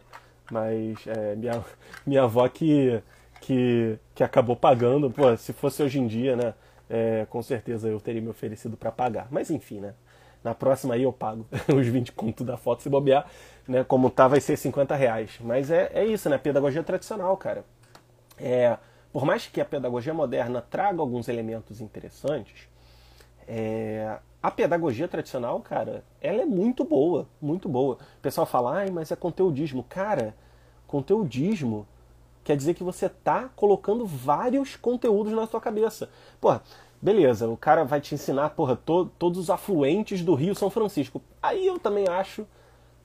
Mas 0.51 1.05
é, 1.07 1.35
minha, 1.35 1.63
minha 2.05 2.23
avó 2.23 2.47
que, 2.47 3.01
que, 3.41 3.97
que 4.13 4.23
acabou 4.23 4.55
pagando, 4.55 5.09
pô, 5.09 5.35
se 5.35 5.51
fosse 5.53 5.81
hoje 5.83 5.99
em 5.99 6.07
dia, 6.07 6.35
né? 6.35 6.53
É, 6.89 7.25
com 7.29 7.41
certeza 7.41 7.87
eu 7.87 7.99
teria 7.99 8.21
me 8.21 8.29
oferecido 8.29 8.77
para 8.77 8.91
pagar. 8.91 9.27
Mas 9.31 9.49
enfim, 9.49 9.79
né? 9.79 9.93
Na 10.43 10.53
próxima 10.53 10.93
aí 10.93 11.03
eu 11.03 11.13
pago 11.13 11.45
os 11.75 11.87
20 11.87 12.11
conto 12.11 12.43
da 12.43 12.57
foto 12.57 12.83
se 12.83 12.89
bobear, 12.89 13.25
né? 13.67 13.83
Como 13.83 14.09
tá, 14.09 14.27
vai 14.27 14.41
ser 14.41 14.57
50 14.57 14.95
reais. 14.95 15.37
Mas 15.39 15.71
é, 15.71 15.89
é 15.93 16.05
isso, 16.05 16.29
né? 16.29 16.37
Pedagogia 16.37 16.83
tradicional, 16.83 17.35
cara. 17.37 17.65
É, 18.37 18.77
por 19.11 19.25
mais 19.25 19.47
que 19.47 19.61
a 19.61 19.65
pedagogia 19.65 20.13
moderna 20.13 20.61
traga 20.61 20.99
alguns 20.99 21.27
elementos 21.27 21.79
interessantes, 21.79 22.67
é, 23.47 24.17
a 24.41 24.51
pedagogia 24.51 25.07
tradicional, 25.07 25.59
cara, 25.61 26.03
ela 26.21 26.41
é 26.41 26.45
muito 26.45 26.83
boa, 26.83 27.27
muito 27.41 27.69
boa. 27.69 27.95
O 27.95 28.21
pessoal 28.21 28.45
fala, 28.45 28.79
ai, 28.79 28.89
mas 28.89 29.11
é 29.11 29.15
conteudismo. 29.15 29.83
Cara, 29.87 30.35
conteudismo 30.85 31.87
quer 32.43 32.57
dizer 32.57 32.73
que 32.73 32.83
você 32.83 33.07
tá 33.07 33.49
colocando 33.55 34.05
vários 34.05 34.75
conteúdos 34.75 35.31
na 35.31 35.47
sua 35.47 35.61
cabeça. 35.61 36.09
Porra, 36.41 36.61
beleza, 37.01 37.47
o 37.47 37.55
cara 37.55 37.85
vai 37.85 38.01
te 38.01 38.15
ensinar, 38.15 38.49
porra, 38.49 38.75
to, 38.75 39.05
todos 39.17 39.39
os 39.39 39.49
afluentes 39.49 40.21
do 40.21 40.35
Rio 40.35 40.53
São 40.53 40.69
Francisco. 40.69 41.21
Aí 41.41 41.65
eu 41.65 41.79
também 41.79 42.07
acho 42.09 42.45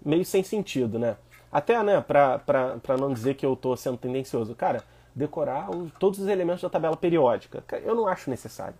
meio 0.04 0.24
sem 0.24 0.42
sentido, 0.42 0.98
né? 0.98 1.16
Até, 1.52 1.82
né, 1.82 2.00
pra, 2.00 2.38
pra, 2.40 2.78
pra 2.78 2.96
não 2.96 3.12
dizer 3.12 3.34
que 3.34 3.46
eu 3.46 3.56
tô 3.56 3.76
sendo 3.76 3.96
tendencioso. 3.96 4.54
Cara, 4.54 4.82
decorar 5.14 5.70
os, 5.70 5.92
todos 5.98 6.18
os 6.18 6.28
elementos 6.28 6.62
da 6.62 6.68
tabela 6.68 6.96
periódica. 6.96 7.62
Eu 7.82 7.94
não 7.94 8.06
acho 8.06 8.28
necessário. 8.28 8.74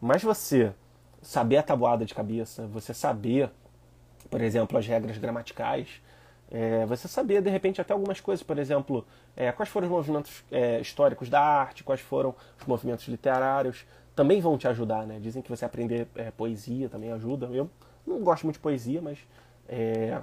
Mas 0.00 0.22
você 0.22 0.72
saber 1.24 1.56
a 1.56 1.62
tabuada 1.62 2.04
de 2.04 2.14
cabeça, 2.14 2.66
você 2.66 2.94
saber, 2.94 3.50
por 4.30 4.40
exemplo, 4.40 4.78
as 4.78 4.86
regras 4.86 5.18
gramaticais, 5.18 6.00
é, 6.50 6.86
você 6.86 7.08
saber, 7.08 7.42
de 7.42 7.50
repente, 7.50 7.80
até 7.80 7.92
algumas 7.92 8.20
coisas, 8.20 8.42
por 8.42 8.58
exemplo, 8.58 9.04
é, 9.36 9.50
quais 9.50 9.68
foram 9.68 9.86
os 9.86 9.92
movimentos 9.92 10.44
é, 10.52 10.80
históricos 10.80 11.28
da 11.28 11.40
arte, 11.40 11.82
quais 11.82 12.00
foram 12.00 12.34
os 12.60 12.66
movimentos 12.66 13.08
literários, 13.08 13.84
também 14.14 14.40
vão 14.40 14.56
te 14.56 14.68
ajudar, 14.68 15.06
né? 15.06 15.18
Dizem 15.20 15.42
que 15.42 15.50
você 15.50 15.64
aprender 15.64 16.06
é, 16.14 16.30
poesia 16.30 16.88
também 16.88 17.10
ajuda. 17.10 17.46
Eu 17.46 17.68
não 18.06 18.20
gosto 18.20 18.44
muito 18.44 18.56
de 18.56 18.60
poesia, 18.60 19.02
mas 19.02 19.18
é, 19.68 20.20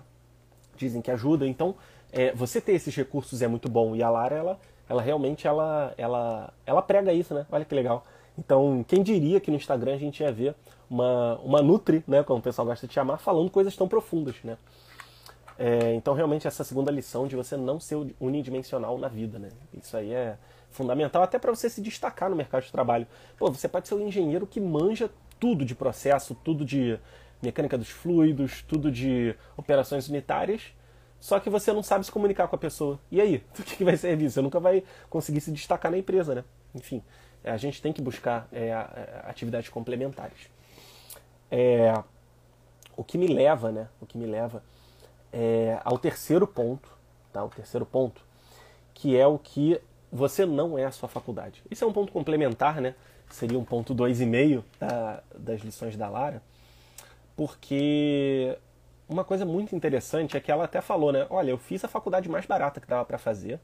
dizem 0.77 1.01
que 1.01 1.11
ajuda. 1.11 1.45
Então, 1.45 1.75
é, 2.13 2.31
você 2.33 2.61
ter 2.61 2.73
esses 2.73 2.95
recursos 2.95 3.41
é 3.41 3.47
muito 3.49 3.67
bom. 3.67 3.93
E 3.93 4.01
a 4.01 4.09
Lara, 4.09 4.35
ela 4.35 4.59
ela 4.91 5.01
realmente 5.01 5.47
ela, 5.47 5.93
ela, 5.97 6.53
ela 6.65 6.81
prega 6.81 7.13
isso, 7.13 7.33
né? 7.33 7.45
Olha 7.49 7.63
que 7.63 7.73
legal. 7.73 8.05
Então, 8.37 8.83
quem 8.85 9.01
diria 9.01 9.39
que 9.39 9.49
no 9.49 9.55
Instagram 9.55 9.93
a 9.93 9.97
gente 9.97 10.21
ia 10.21 10.31
ver 10.31 10.53
uma, 10.91 11.39
uma 11.39 11.61
Nutri, 11.61 12.03
né, 12.05 12.21
como 12.21 12.39
o 12.39 12.43
pessoal 12.43 12.67
gosta 12.67 12.85
de 12.85 12.93
chamar, 12.93 13.17
falando 13.17 13.49
coisas 13.49 13.73
tão 13.77 13.87
profundas, 13.87 14.35
né? 14.43 14.57
É, 15.57 15.93
então, 15.93 16.13
realmente, 16.13 16.47
essa 16.47 16.63
segunda 16.63 16.91
lição 16.91 17.27
de 17.27 17.35
você 17.35 17.55
não 17.55 17.79
ser 17.79 17.95
unidimensional 18.19 18.97
na 18.97 19.07
vida, 19.07 19.39
né? 19.39 19.49
Isso 19.73 19.95
aí 19.95 20.11
é 20.11 20.37
fundamental 20.69 21.23
até 21.23 21.39
para 21.39 21.53
você 21.53 21.69
se 21.69 21.81
destacar 21.81 22.29
no 22.29 22.35
mercado 22.35 22.63
de 22.63 22.71
trabalho. 22.71 23.07
Pô, 23.37 23.49
você 23.49 23.69
pode 23.69 23.87
ser 23.87 23.95
um 23.95 24.05
engenheiro 24.05 24.45
que 24.45 24.59
manja 24.59 25.09
tudo 25.39 25.63
de 25.63 25.75
processo, 25.75 26.35
tudo 26.43 26.65
de 26.65 26.99
mecânica 27.41 27.77
dos 27.77 27.89
fluidos, 27.89 28.61
tudo 28.67 28.91
de 28.91 29.35
operações 29.55 30.09
unitárias, 30.09 30.73
só 31.19 31.39
que 31.39 31.49
você 31.49 31.71
não 31.71 31.83
sabe 31.83 32.05
se 32.05 32.11
comunicar 32.11 32.47
com 32.47 32.55
a 32.55 32.59
pessoa. 32.59 32.99
E 33.09 33.21
aí? 33.21 33.43
Do 33.55 33.63
que 33.63 33.83
vai 33.83 33.95
servir? 33.95 34.29
Você 34.29 34.41
nunca 34.41 34.59
vai 34.59 34.83
conseguir 35.09 35.39
se 35.39 35.51
destacar 35.51 35.91
na 35.91 35.97
empresa, 35.97 36.35
né? 36.35 36.43
Enfim, 36.73 37.03
a 37.43 37.57
gente 37.57 37.81
tem 37.81 37.93
que 37.93 38.01
buscar 38.01 38.47
é, 38.51 38.73
atividades 39.23 39.69
complementares. 39.69 40.49
É, 41.51 41.93
o 42.95 43.03
que 43.03 43.17
me 43.17 43.27
leva, 43.27 43.71
né? 43.71 43.87
O 43.99 44.05
que 44.05 44.17
me 44.17 44.25
leva 44.25 44.63
é, 45.31 45.79
ao 45.83 45.97
terceiro 45.97 46.47
ponto, 46.47 46.89
tá? 47.31 47.43
O 47.43 47.49
terceiro 47.49 47.85
ponto, 47.85 48.21
que 48.93 49.17
é 49.17 49.27
o 49.27 49.37
que 49.37 49.79
você 50.11 50.45
não 50.45 50.77
é 50.77 50.85
a 50.85 50.91
sua 50.91 51.07
faculdade. 51.07 51.63
Isso 51.69 51.83
é 51.83 51.87
um 51.87 51.93
ponto 51.93 52.11
complementar, 52.11 52.81
né? 52.81 52.95
Seria 53.29 53.57
um 53.57 53.63
ponto 53.63 53.93
dois 53.93 54.19
e 54.19 54.25
meio 54.25 54.63
da, 54.79 55.23
das 55.37 55.61
lições 55.61 55.95
da 55.95 56.09
Lara, 56.09 56.41
porque 57.35 58.57
uma 59.07 59.23
coisa 59.23 59.45
muito 59.45 59.75
interessante 59.75 60.35
é 60.35 60.39
que 60.39 60.51
ela 60.51 60.65
até 60.65 60.81
falou, 60.81 61.11
né? 61.11 61.25
Olha, 61.29 61.51
eu 61.51 61.57
fiz 61.57 61.83
a 61.83 61.87
faculdade 61.87 62.29
mais 62.29 62.45
barata 62.45 62.79
que 62.79 62.87
dava 62.87 63.05
para 63.05 63.17
fazer. 63.17 63.59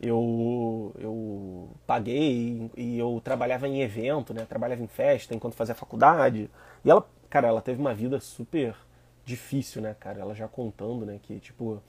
Eu, 0.00 0.94
eu 0.98 1.70
paguei 1.86 2.70
e 2.76 2.98
eu 2.98 3.20
trabalhava 3.24 3.66
em 3.66 3.80
evento, 3.80 4.34
né? 4.34 4.44
Trabalhava 4.46 4.82
em 4.82 4.86
festa 4.86 5.34
enquanto 5.34 5.54
fazia 5.54 5.74
faculdade. 5.74 6.50
E 6.86 6.90
ela, 6.90 7.04
cara, 7.28 7.48
ela 7.48 7.60
teve 7.60 7.80
uma 7.80 7.92
vida 7.92 8.20
super 8.20 8.76
difícil, 9.24 9.82
né, 9.82 9.96
cara? 9.98 10.20
Ela 10.20 10.36
já 10.36 10.46
contando, 10.46 11.04
né, 11.04 11.18
que 11.20 11.40
tipo 11.40 11.82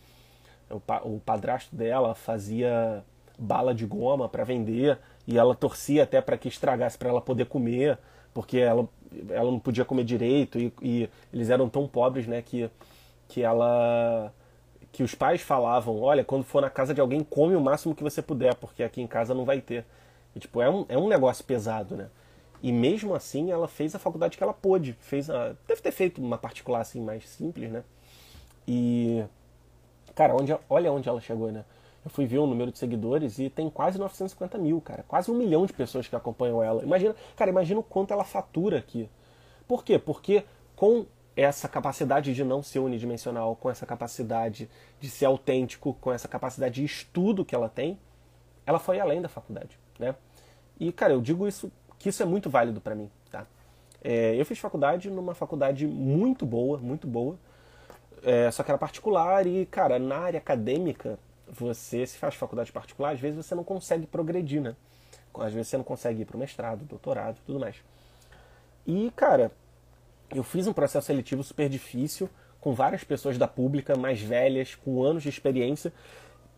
o, 0.71 0.81
o 1.03 1.19
padrasto 1.19 1.75
dela 1.75 2.15
fazia 2.15 3.03
bala 3.37 3.75
de 3.75 3.85
goma 3.85 4.27
para 4.27 4.43
vender 4.43 4.97
e 5.27 5.37
ela 5.37 5.53
torcia 5.53 6.01
até 6.01 6.19
para 6.19 6.35
que 6.35 6.47
estragasse 6.47 6.97
para 6.97 7.09
ela 7.09 7.21
poder 7.21 7.45
comer, 7.45 7.99
porque 8.33 8.57
ela 8.57 8.89
ela 9.29 9.51
não 9.51 9.59
podia 9.59 9.85
comer 9.85 10.03
direito 10.03 10.59
e, 10.59 10.73
e, 10.81 11.09
eles 11.31 11.49
eram 11.49 11.69
tão 11.69 11.87
pobres, 11.87 12.27
né, 12.27 12.41
que, 12.41 12.69
que 13.27 13.43
ela 13.43 14.33
que 14.91 15.03
os 15.03 15.13
pais 15.13 15.41
falavam, 15.41 16.01
olha, 16.01 16.23
quando 16.23 16.43
for 16.43 16.61
na 16.61 16.71
casa 16.71 16.93
de 16.93 16.99
alguém, 16.99 17.23
come 17.23 17.55
o 17.55 17.61
máximo 17.61 17.93
que 17.93 18.03
você 18.03 18.21
puder, 18.21 18.55
porque 18.55 18.81
aqui 18.81 18.99
em 18.99 19.07
casa 19.07 19.33
não 19.33 19.45
vai 19.45 19.61
ter. 19.61 19.85
E, 20.35 20.39
tipo, 20.39 20.59
é 20.59 20.69
um, 20.69 20.85
é 20.89 20.97
um 20.97 21.07
negócio 21.07 21.45
pesado, 21.45 21.95
né? 21.95 22.09
E 22.61 22.71
mesmo 22.71 23.13
assim, 23.13 23.51
ela 23.51 23.67
fez 23.67 23.93
a 23.93 23.99
faculdade 23.99 24.37
que 24.37 24.43
ela 24.43 24.53
pôde. 24.53 24.93
Fez 24.99 25.29
a, 25.29 25.55
deve 25.67 25.81
ter 25.81 25.91
feito 25.91 26.21
uma 26.21 26.37
particular 26.37 26.81
assim 26.81 27.01
mais 27.01 27.27
simples, 27.27 27.71
né? 27.71 27.83
E 28.67 29.23
cara, 30.15 30.35
onde, 30.35 30.57
olha 30.69 30.91
onde 30.91 31.07
ela 31.07 31.21
chegou, 31.21 31.51
né? 31.51 31.63
Eu 32.03 32.09
fui 32.09 32.25
ver 32.25 32.39
o 32.39 32.47
número 32.47 32.71
de 32.71 32.79
seguidores 32.79 33.37
e 33.37 33.49
tem 33.49 33.69
quase 33.69 33.99
950 33.99 34.57
mil, 34.57 34.79
cara. 34.81 35.03
Quase 35.07 35.29
um 35.29 35.35
milhão 35.35 35.65
de 35.65 35.73
pessoas 35.73 36.07
que 36.07 36.15
acompanham 36.15 36.63
ela. 36.63 36.81
Imagina, 36.81 37.15
cara, 37.35 37.51
imagina 37.51 37.79
o 37.79 37.83
quanto 37.83 38.13
ela 38.13 38.23
fatura 38.23 38.79
aqui. 38.79 39.09
Por 39.67 39.83
quê? 39.83 39.99
Porque 39.99 40.45
com 40.75 41.05
essa 41.35 41.67
capacidade 41.67 42.33
de 42.33 42.43
não 42.43 42.63
ser 42.63 42.79
unidimensional, 42.79 43.55
com 43.55 43.69
essa 43.69 43.85
capacidade 43.85 44.69
de 44.99 45.09
ser 45.09 45.25
autêntico, 45.25 45.93
com 46.01 46.11
essa 46.11 46.27
capacidade 46.27 46.75
de 46.75 46.85
estudo 46.85 47.45
que 47.45 47.53
ela 47.53 47.69
tem, 47.69 47.99
ela 48.65 48.79
foi 48.79 48.99
além 48.99 49.21
da 49.21 49.29
faculdade, 49.29 49.77
né? 49.99 50.15
E, 50.79 50.91
cara, 50.91 51.13
eu 51.13 51.21
digo 51.21 51.47
isso 51.47 51.71
que 52.07 52.09
isso 52.09 52.23
é 52.23 52.25
muito 52.25 52.49
válido 52.49 52.79
para 52.79 52.95
mim, 52.95 53.11
tá? 53.29 53.45
É, 54.01 54.33
eu 54.39 54.45
fiz 54.45 54.57
faculdade 54.57 55.09
numa 55.09 55.35
faculdade 55.35 55.85
muito 55.85 56.45
boa, 56.45 56.77
muito 56.77 57.05
boa, 57.05 57.37
é, 58.23 58.49
só 58.49 58.63
que 58.63 58.71
era 58.71 58.77
particular 58.77 59.45
e, 59.45 59.65
cara, 59.65 59.99
na 59.99 60.17
área 60.17 60.37
acadêmica 60.37 61.19
você, 61.45 62.05
se 62.07 62.17
faz 62.17 62.35
faculdade 62.35 62.71
particular, 62.71 63.11
às 63.11 63.19
vezes 63.19 63.45
você 63.45 63.53
não 63.53 63.63
consegue 63.63 64.07
progredir, 64.07 64.61
né? 64.61 64.73
Às 65.37 65.51
vezes 65.51 65.67
você 65.67 65.75
não 65.75 65.83
consegue 65.83 66.21
ir 66.21 66.25
para 66.25 66.37
mestrado, 66.37 66.85
doutorado 66.85 67.39
tudo 67.45 67.59
mais. 67.59 67.75
E, 68.85 69.11
cara, 69.13 69.51
eu 70.33 70.43
fiz 70.43 70.65
um 70.65 70.73
processo 70.73 71.07
seletivo 71.07 71.43
super 71.43 71.67
difícil, 71.67 72.29
com 72.61 72.73
várias 72.73 73.03
pessoas 73.03 73.37
da 73.37 73.49
pública 73.49 73.97
mais 73.97 74.21
velhas, 74.21 74.75
com 74.75 75.03
anos 75.03 75.23
de 75.23 75.29
experiência. 75.29 75.91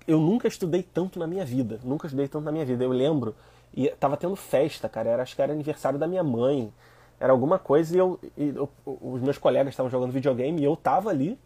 Eu 0.07 0.19
nunca 0.19 0.47
estudei 0.47 0.83
tanto 0.83 1.17
na 1.17 1.25
minha 1.25 1.43
vida, 1.43 1.79
nunca 1.83 2.05
estudei 2.05 2.27
tanto 2.27 2.45
na 2.45 2.51
minha 2.51 2.65
vida. 2.65 2.83
Eu 2.83 2.91
lembro, 2.91 3.35
e 3.73 3.87
tava 3.89 4.17
tendo 4.17 4.35
festa, 4.35 4.89
cara, 4.89 5.09
era, 5.09 5.23
acho 5.23 5.35
que 5.35 5.41
era 5.41 5.53
aniversário 5.53 5.99
da 5.99 6.07
minha 6.07 6.23
mãe, 6.23 6.73
era 7.19 7.31
alguma 7.31 7.59
coisa 7.59 7.95
e, 7.95 7.99
eu, 7.99 8.19
e 8.37 8.49
eu, 8.49 8.69
os 8.85 9.21
meus 9.21 9.37
colegas 9.37 9.73
estavam 9.73 9.89
jogando 9.89 10.11
videogame 10.11 10.61
e 10.61 10.63
eu 10.63 10.75
tava 10.75 11.09
ali, 11.09 11.37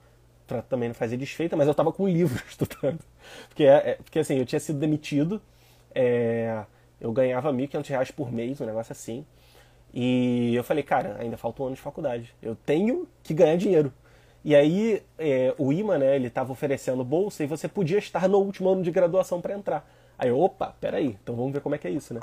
pra 0.48 0.62
também 0.62 0.90
não 0.90 0.96
fazer 0.96 1.18
desfeita, 1.18 1.56
mas 1.56 1.68
eu 1.68 1.74
tava 1.74 1.92
com 1.92 2.04
um 2.04 2.08
livro 2.08 2.42
estudando. 2.48 3.00
Porque, 3.50 3.64
é, 3.64 3.92
é, 3.92 3.96
porque 3.96 4.20
assim, 4.20 4.38
eu 4.38 4.46
tinha 4.46 4.60
sido 4.60 4.80
demitido, 4.80 5.42
é, 5.94 6.64
eu 7.00 7.12
ganhava 7.12 7.52
R$ 7.52 7.58
1.500 7.68 8.14
por 8.14 8.32
mês, 8.32 8.62
um 8.62 8.66
negócio 8.66 8.92
assim. 8.92 9.26
E 9.94 10.56
eu 10.56 10.64
falei, 10.64 10.84
cara, 10.84 11.18
ainda 11.20 11.38
falta 11.38 11.62
um 11.62 11.68
ano 11.68 11.76
de 11.76 11.82
faculdade. 11.82 12.34
Eu 12.42 12.56
tenho 12.56 13.08
que 13.22 13.34
ganhar 13.34 13.56
dinheiro. 13.58 13.94
E 14.44 14.56
aí 14.56 15.02
é, 15.18 15.54
o 15.58 15.72
IMA, 15.72 15.98
né, 15.98 16.16
ele 16.16 16.28
estava 16.28 16.52
oferecendo 16.52 17.04
bolsa 17.04 17.44
e 17.44 17.48
você 17.48 17.68
podia 17.68 17.98
estar 17.98 18.28
no 18.28 18.40
último 18.40 18.70
ano 18.70 18.82
de 18.82 18.92
graduação 18.92 19.40
para 19.40 19.54
entrar. 19.54 19.88
Aí, 20.18 20.32
opa, 20.32 20.76
peraí, 20.80 21.18
então 21.22 21.36
vamos 21.36 21.54
ver 21.54 21.62
como 21.62 21.76
é 21.76 21.78
que 21.78 21.88
é 21.88 21.92
isso, 21.92 22.14
né? 22.14 22.20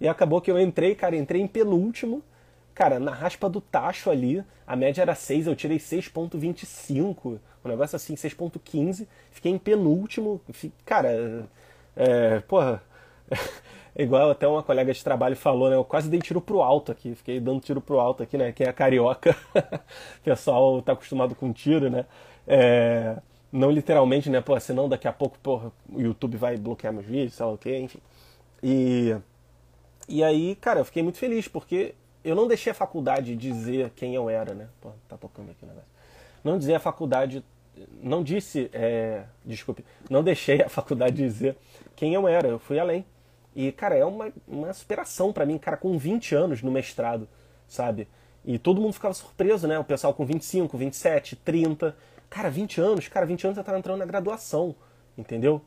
E 0.00 0.08
acabou 0.08 0.40
que 0.40 0.50
eu 0.50 0.58
entrei, 0.58 0.94
cara, 0.94 1.16
entrei 1.16 1.40
em 1.40 1.46
penúltimo. 1.46 2.22
Cara, 2.74 2.98
na 2.98 3.12
raspa 3.12 3.48
do 3.48 3.60
tacho 3.60 4.10
ali, 4.10 4.42
a 4.66 4.74
média 4.74 5.02
era 5.02 5.14
6, 5.14 5.46
eu 5.46 5.54
tirei 5.54 5.78
6.25, 5.78 7.38
um 7.64 7.68
negócio 7.68 7.96
assim, 7.96 8.14
6.15. 8.14 9.06
Fiquei 9.30 9.52
em 9.52 9.58
penúltimo. 9.58 10.40
Cara, 10.84 11.46
é, 11.96 12.40
porra... 12.40 12.82
É 13.94 14.02
igual 14.02 14.30
até 14.30 14.46
uma 14.48 14.62
colega 14.62 14.92
de 14.92 15.04
trabalho 15.04 15.36
falou, 15.36 15.68
né? 15.68 15.76
Eu 15.76 15.84
quase 15.84 16.08
dei 16.08 16.20
tiro 16.20 16.40
pro 16.40 16.62
alto 16.62 16.90
aqui, 16.90 17.14
fiquei 17.14 17.38
dando 17.38 17.60
tiro 17.60 17.80
pro 17.80 18.00
alto 18.00 18.22
aqui, 18.22 18.38
né? 18.38 18.50
Quem 18.52 18.66
é 18.66 18.72
carioca, 18.72 19.36
o 19.54 20.24
pessoal 20.24 20.80
tá 20.80 20.92
acostumado 20.92 21.34
com 21.34 21.52
tiro, 21.52 21.90
né? 21.90 22.06
É, 22.46 23.16
não 23.52 23.70
literalmente, 23.70 24.30
né? 24.30 24.40
Pô, 24.40 24.58
senão 24.58 24.88
daqui 24.88 25.06
a 25.06 25.12
pouco, 25.12 25.38
porra, 25.38 25.70
o 25.92 26.00
YouTube 26.00 26.36
vai 26.38 26.56
bloquear 26.56 26.92
meus 26.92 27.04
vídeos, 27.04 27.34
sei 27.34 27.44
lá 27.44 27.52
o 27.52 27.58
quê, 27.58 27.78
enfim. 27.78 27.98
E, 28.62 29.14
e 30.08 30.24
aí, 30.24 30.56
cara, 30.56 30.80
eu 30.80 30.84
fiquei 30.84 31.02
muito 31.02 31.18
feliz, 31.18 31.46
porque 31.46 31.94
eu 32.24 32.34
não 32.34 32.48
deixei 32.48 32.70
a 32.70 32.74
faculdade 32.74 33.36
dizer 33.36 33.90
quem 33.94 34.14
eu 34.14 34.30
era, 34.30 34.54
né? 34.54 34.68
Pô, 34.80 34.90
tá 35.08 35.16
tocando 35.18 35.50
aqui 35.50 35.64
o 35.64 35.66
negócio. 35.66 35.88
Não 36.42 36.58
dizer 36.58 36.74
a 36.74 36.80
faculdade, 36.80 37.44
não 38.02 38.22
disse, 38.22 38.70
é, 38.72 39.24
desculpe, 39.44 39.84
não 40.08 40.22
deixei 40.22 40.62
a 40.62 40.68
faculdade 40.68 41.16
dizer 41.16 41.56
quem 41.94 42.14
eu 42.14 42.26
era, 42.26 42.48
eu 42.48 42.58
fui 42.58 42.78
além. 42.78 43.04
E, 43.54 43.70
cara, 43.70 43.94
é 43.94 44.04
uma, 44.04 44.32
uma 44.48 44.72
superação 44.72 45.30
para 45.30 45.44
mim, 45.44 45.58
cara, 45.58 45.76
com 45.76 45.98
20 45.98 46.34
anos 46.34 46.62
no 46.62 46.70
mestrado, 46.70 47.28
sabe? 47.68 48.08
E 48.44 48.58
todo 48.58 48.80
mundo 48.80 48.94
ficava 48.94 49.14
surpreso, 49.14 49.68
né? 49.68 49.78
O 49.78 49.84
pessoal 49.84 50.14
com 50.14 50.24
25, 50.24 50.76
27, 50.76 51.36
30. 51.36 51.94
Cara, 52.32 52.48
20 52.48 52.80
anos, 52.80 53.08
cara, 53.08 53.26
20 53.26 53.44
anos 53.44 53.58
você 53.58 53.62
tá 53.62 53.78
entrando 53.78 53.98
na 53.98 54.06
graduação, 54.06 54.74
entendeu? 55.18 55.60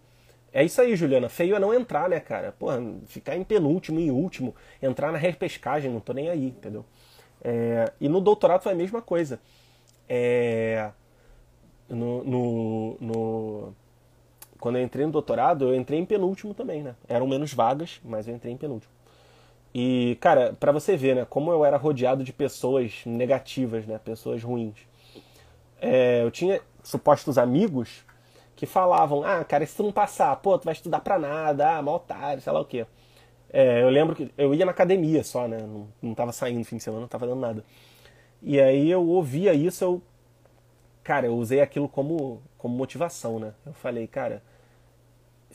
É 0.51 0.63
isso 0.63 0.81
aí, 0.81 0.95
Juliana. 0.95 1.29
Feio 1.29 1.55
é 1.55 1.59
não 1.59 1.71
entrar, 1.71 2.09
né, 2.09 2.19
cara? 2.19 2.53
Porra, 2.53 2.81
ficar 3.05 3.35
em 3.35 3.43
penúltimo, 3.43 3.99
em 3.99 4.09
último, 4.09 4.55
entrar 4.81 5.11
na 5.11 5.17
repescagem, 5.19 5.91
não 5.91 5.99
tô 5.99 6.11
nem 6.11 6.27
aí, 6.27 6.47
entendeu? 6.47 6.83
É... 7.43 7.93
e 8.01 8.09
no 8.09 8.19
doutorado 8.19 8.63
foi 8.63 8.71
a 8.71 8.75
mesma 8.75 8.99
coisa. 8.99 9.39
É... 10.09 10.89
no, 11.87 12.23
no, 12.23 12.97
no 12.99 13.75
quando 14.59 14.77
eu 14.77 14.83
entrei 14.83 15.05
no 15.05 15.11
doutorado, 15.11 15.65
eu 15.65 15.75
entrei 15.75 15.99
em 15.99 16.05
penúltimo 16.05 16.55
também, 16.55 16.81
né? 16.81 16.95
Eram 17.07 17.27
menos 17.27 17.53
vagas, 17.53 18.01
mas 18.03 18.27
eu 18.27 18.33
entrei 18.33 18.51
em 18.51 18.57
penúltimo. 18.57 18.91
E, 19.73 20.17
cara, 20.19 20.53
para 20.59 20.71
você 20.71 20.97
ver, 20.97 21.15
né, 21.15 21.27
como 21.29 21.51
eu 21.51 21.63
era 21.63 21.77
rodeado 21.77 22.23
de 22.23 22.33
pessoas 22.33 23.03
negativas, 23.05 23.85
né, 23.85 23.99
pessoas 24.03 24.41
ruins. 24.41 24.75
É, 25.81 26.23
eu 26.23 26.31
tinha 26.31 26.61
supostos 26.83 27.37
amigos 27.37 28.05
que 28.55 28.65
falavam: 28.65 29.23
ah, 29.23 29.43
cara, 29.43 29.65
se 29.65 29.75
tu 29.75 29.83
não 29.83 29.91
passar, 29.91 30.35
pô, 30.37 30.57
tu 30.57 30.65
vai 30.65 30.73
estudar 30.73 30.99
pra 31.01 31.19
nada, 31.19 31.77
ah, 31.77 31.81
mal 31.81 31.95
otário, 31.95 32.41
sei 32.41 32.53
lá 32.53 32.59
o 32.59 32.65
quê. 32.65 32.85
É, 33.51 33.83
eu 33.83 33.89
lembro 33.89 34.15
que 34.15 34.31
eu 34.37 34.53
ia 34.53 34.65
na 34.65 34.71
academia 34.71 35.23
só, 35.23 35.47
né, 35.47 35.59
não, 35.59 35.87
não 36.01 36.13
tava 36.15 36.31
saindo 36.31 36.59
no 36.59 36.65
fim 36.65 36.77
de 36.77 36.83
semana, 36.83 37.01
não 37.01 37.07
tava 37.07 37.27
dando 37.27 37.39
nada. 37.39 37.63
E 38.41 38.59
aí 38.59 38.89
eu 38.91 39.05
ouvia 39.07 39.53
isso, 39.53 39.83
eu. 39.83 40.01
Cara, 41.03 41.27
eu 41.27 41.35
usei 41.35 41.61
aquilo 41.61 41.87
como, 41.87 42.41
como 42.57 42.75
motivação, 42.75 43.39
né? 43.39 43.53
Eu 43.65 43.73
falei, 43.73 44.07
cara 44.07 44.41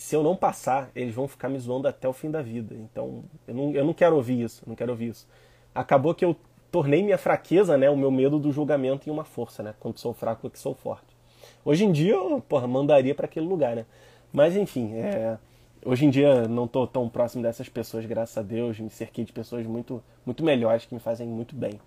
se 0.00 0.16
eu 0.16 0.22
não 0.22 0.34
passar, 0.34 0.90
eles 0.96 1.14
vão 1.14 1.28
ficar 1.28 1.50
me 1.50 1.58
zoando 1.58 1.86
até 1.86 2.08
o 2.08 2.12
fim 2.14 2.30
da 2.30 2.40
vida. 2.40 2.74
Então, 2.74 3.22
eu 3.46 3.54
não, 3.54 3.72
eu 3.74 3.84
não 3.84 3.92
quero 3.92 4.16
ouvir 4.16 4.40
isso, 4.40 4.62
não 4.66 4.74
quero 4.74 4.92
ouvir 4.92 5.08
isso. 5.08 5.28
Acabou 5.74 6.14
que 6.14 6.24
eu 6.24 6.34
tornei 6.70 7.02
minha 7.02 7.18
fraqueza, 7.18 7.76
né, 7.76 7.90
o 7.90 7.96
meu 7.96 8.10
medo 8.10 8.38
do 8.38 8.52
julgamento 8.52 9.08
em 9.08 9.12
uma 9.12 9.24
força, 9.24 9.62
né? 9.62 9.74
Quando 9.80 9.98
sou 9.98 10.12
fraco 10.12 10.46
é 10.46 10.50
que 10.50 10.58
sou 10.58 10.74
forte. 10.74 11.16
Hoje 11.64 11.84
em 11.84 11.92
dia 11.92 12.14
eu, 12.14 12.40
porra, 12.40 12.66
mandaria 12.66 13.14
para 13.14 13.26
aquele 13.26 13.46
lugar, 13.46 13.76
né? 13.76 13.84
Mas 14.32 14.56
enfim, 14.56 14.94
é, 14.94 15.36
hoje 15.84 16.06
em 16.06 16.10
dia 16.10 16.48
não 16.48 16.66
tô 16.68 16.86
tão 16.86 17.08
próximo 17.08 17.42
dessas 17.42 17.68
pessoas, 17.68 18.06
graças 18.06 18.36
a 18.38 18.42
Deus, 18.42 18.78
me 18.78 18.90
cerquei 18.90 19.24
de 19.24 19.32
pessoas 19.32 19.66
muito 19.66 20.02
muito 20.24 20.44
melhores 20.44 20.86
que 20.86 20.94
me 20.94 21.00
fazem 21.00 21.26
muito 21.26 21.54
bem. 21.54 21.80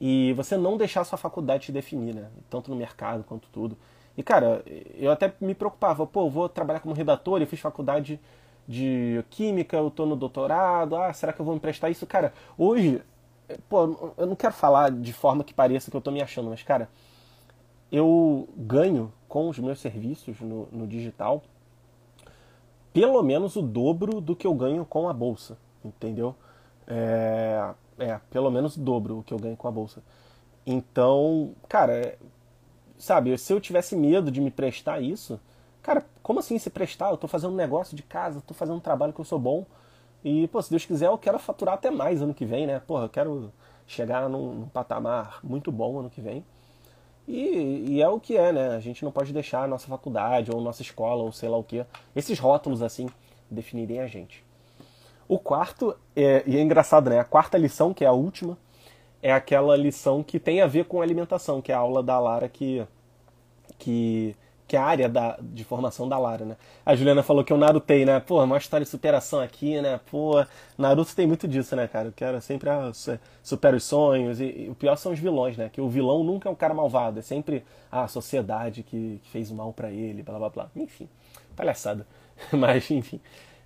E 0.00 0.32
você 0.32 0.56
não 0.56 0.76
deixar 0.76 1.04
sua 1.04 1.16
faculdade 1.16 1.66
te 1.66 1.72
definir, 1.72 2.14
né? 2.14 2.28
Tanto 2.50 2.70
no 2.70 2.76
mercado 2.76 3.22
quanto 3.22 3.48
tudo. 3.52 3.76
E, 4.16 4.22
cara, 4.22 4.62
eu 4.96 5.10
até 5.10 5.32
me 5.40 5.54
preocupava, 5.54 6.06
pô, 6.06 6.28
vou 6.28 6.48
trabalhar 6.48 6.80
como 6.80 6.94
redator, 6.94 7.40
eu 7.40 7.46
fiz 7.46 7.60
faculdade 7.60 8.20
de 8.66 9.24
química, 9.30 9.76
eu 9.76 9.90
tô 9.90 10.04
no 10.06 10.16
doutorado, 10.16 10.96
ah, 10.96 11.12
será 11.12 11.32
que 11.32 11.40
eu 11.40 11.46
vou 11.46 11.54
emprestar 11.54 11.90
isso? 11.90 12.06
Cara, 12.06 12.32
hoje, 12.58 13.00
pô, 13.68 14.14
eu 14.16 14.26
não 14.26 14.36
quero 14.36 14.54
falar 14.54 14.90
de 14.90 15.12
forma 15.12 15.44
que 15.44 15.54
pareça 15.54 15.90
que 15.90 15.96
eu 15.96 16.00
tô 16.00 16.10
me 16.10 16.22
achando, 16.22 16.50
mas, 16.50 16.62
cara, 16.62 16.88
eu 17.90 18.48
ganho 18.56 19.12
com 19.28 19.48
os 19.48 19.58
meus 19.58 19.80
serviços 19.80 20.40
no, 20.40 20.68
no 20.72 20.86
digital 20.86 21.42
pelo 22.92 23.22
menos 23.22 23.56
o 23.56 23.62
dobro 23.62 24.20
do 24.20 24.36
que 24.36 24.46
eu 24.46 24.54
ganho 24.54 24.84
com 24.84 25.08
a 25.08 25.12
bolsa, 25.12 25.56
entendeu? 25.84 26.34
É, 26.86 27.72
é, 27.98 28.20
pelo 28.30 28.50
menos 28.50 28.76
o 28.76 28.80
dobro 28.80 29.18
o 29.18 29.22
que 29.22 29.32
eu 29.32 29.38
ganho 29.38 29.56
com 29.56 29.66
a 29.66 29.70
bolsa. 29.70 30.02
Então, 30.66 31.54
cara, 31.68 32.18
sabe, 32.98 33.36
se 33.38 33.52
eu 33.52 33.60
tivesse 33.60 33.96
medo 33.96 34.30
de 34.30 34.40
me 34.40 34.50
prestar 34.50 35.00
isso, 35.00 35.40
cara, 35.82 36.04
como 36.22 36.38
assim 36.38 36.58
se 36.58 36.70
prestar? 36.70 37.10
Eu 37.10 37.16
tô 37.16 37.26
fazendo 37.26 37.52
um 37.52 37.56
negócio 37.56 37.96
de 37.96 38.02
casa, 38.02 38.42
tô 38.46 38.54
fazendo 38.54 38.76
um 38.76 38.80
trabalho 38.80 39.12
que 39.12 39.20
eu 39.20 39.24
sou 39.24 39.38
bom. 39.38 39.64
E, 40.24 40.46
pô, 40.48 40.62
se 40.62 40.70
Deus 40.70 40.84
quiser, 40.84 41.06
eu 41.06 41.18
quero 41.18 41.38
faturar 41.38 41.74
até 41.74 41.90
mais 41.90 42.22
ano 42.22 42.34
que 42.34 42.44
vem, 42.44 42.66
né? 42.66 42.80
Porra, 42.80 43.04
eu 43.04 43.08
quero 43.08 43.52
chegar 43.86 44.28
num, 44.28 44.54
num 44.54 44.68
patamar 44.68 45.40
muito 45.42 45.72
bom 45.72 45.98
ano 45.98 46.10
que 46.10 46.20
vem. 46.20 46.44
E, 47.26 47.84
e, 47.88 48.02
é 48.02 48.08
o 48.08 48.18
que 48.18 48.36
é, 48.36 48.52
né? 48.52 48.68
A 48.70 48.80
gente 48.80 49.04
não 49.04 49.12
pode 49.12 49.32
deixar 49.32 49.62
a 49.62 49.66
nossa 49.66 49.86
faculdade 49.86 50.50
ou 50.52 50.60
nossa 50.60 50.82
escola 50.82 51.22
ou 51.22 51.32
sei 51.32 51.48
lá 51.48 51.56
o 51.56 51.64
que, 51.64 51.84
esses 52.16 52.38
rótulos 52.38 52.82
assim, 52.82 53.08
definirem 53.50 54.00
a 54.00 54.06
gente. 54.06 54.44
O 55.28 55.38
quarto, 55.38 55.96
é, 56.16 56.42
e 56.46 56.56
é 56.56 56.60
engraçado, 56.60 57.10
né? 57.10 57.18
A 57.20 57.24
quarta 57.24 57.56
lição, 57.56 57.94
que 57.94 58.04
é 58.04 58.08
a 58.08 58.12
última, 58.12 58.58
é 59.22 59.32
aquela 59.32 59.76
lição 59.76 60.22
que 60.22 60.38
tem 60.40 60.60
a 60.60 60.66
ver 60.66 60.84
com 60.86 61.00
alimentação, 61.00 61.62
que 61.62 61.70
é 61.70 61.74
a 61.74 61.78
aula 61.78 62.02
da 62.02 62.18
Lara 62.18 62.48
que 62.48 62.86
que 63.78 64.36
que 64.66 64.76
é 64.76 64.78
a 64.78 64.84
área 64.84 65.08
da, 65.08 65.38
de 65.40 65.64
formação 65.64 66.08
da 66.08 66.18
Lara, 66.18 66.44
né? 66.44 66.56
A 66.84 66.94
Juliana 66.94 67.22
falou 67.22 67.44
que 67.44 67.52
eu 67.52 67.58
narutei, 67.58 68.04
né? 68.04 68.20
Pô, 68.20 68.42
uma 68.42 68.56
história 68.56 68.84
de 68.84 68.90
superação 68.90 69.40
aqui, 69.40 69.80
né? 69.80 70.00
Pô, 70.10 70.44
Naruto 70.78 71.14
tem 71.14 71.26
muito 71.26 71.46
disso, 71.46 71.76
né, 71.76 71.86
cara? 71.86 72.08
Eu 72.08 72.12
quero 72.12 72.40
sempre 72.40 72.70
ah, 72.70 72.90
supera 73.42 73.76
os 73.76 73.84
sonhos 73.84 74.40
e, 74.40 74.44
e, 74.44 74.68
o 74.70 74.74
pior 74.74 74.96
são 74.96 75.12
os 75.12 75.18
vilões, 75.18 75.56
né? 75.56 75.68
Que 75.70 75.80
o 75.80 75.88
vilão 75.88 76.24
nunca 76.24 76.48
é 76.48 76.52
um 76.52 76.54
cara 76.54 76.72
malvado, 76.72 77.18
é 77.18 77.22
sempre 77.22 77.64
a 77.90 78.08
sociedade 78.08 78.82
que, 78.82 79.20
que 79.22 79.30
fez 79.30 79.50
o 79.50 79.54
mal 79.54 79.72
para 79.72 79.90
ele, 79.90 80.22
blá 80.22 80.38
blá 80.38 80.48
blá. 80.48 80.70
Enfim, 80.74 81.08
palhaçada. 81.54 82.06
Mas, 82.52 82.90
enfim. 82.90 83.20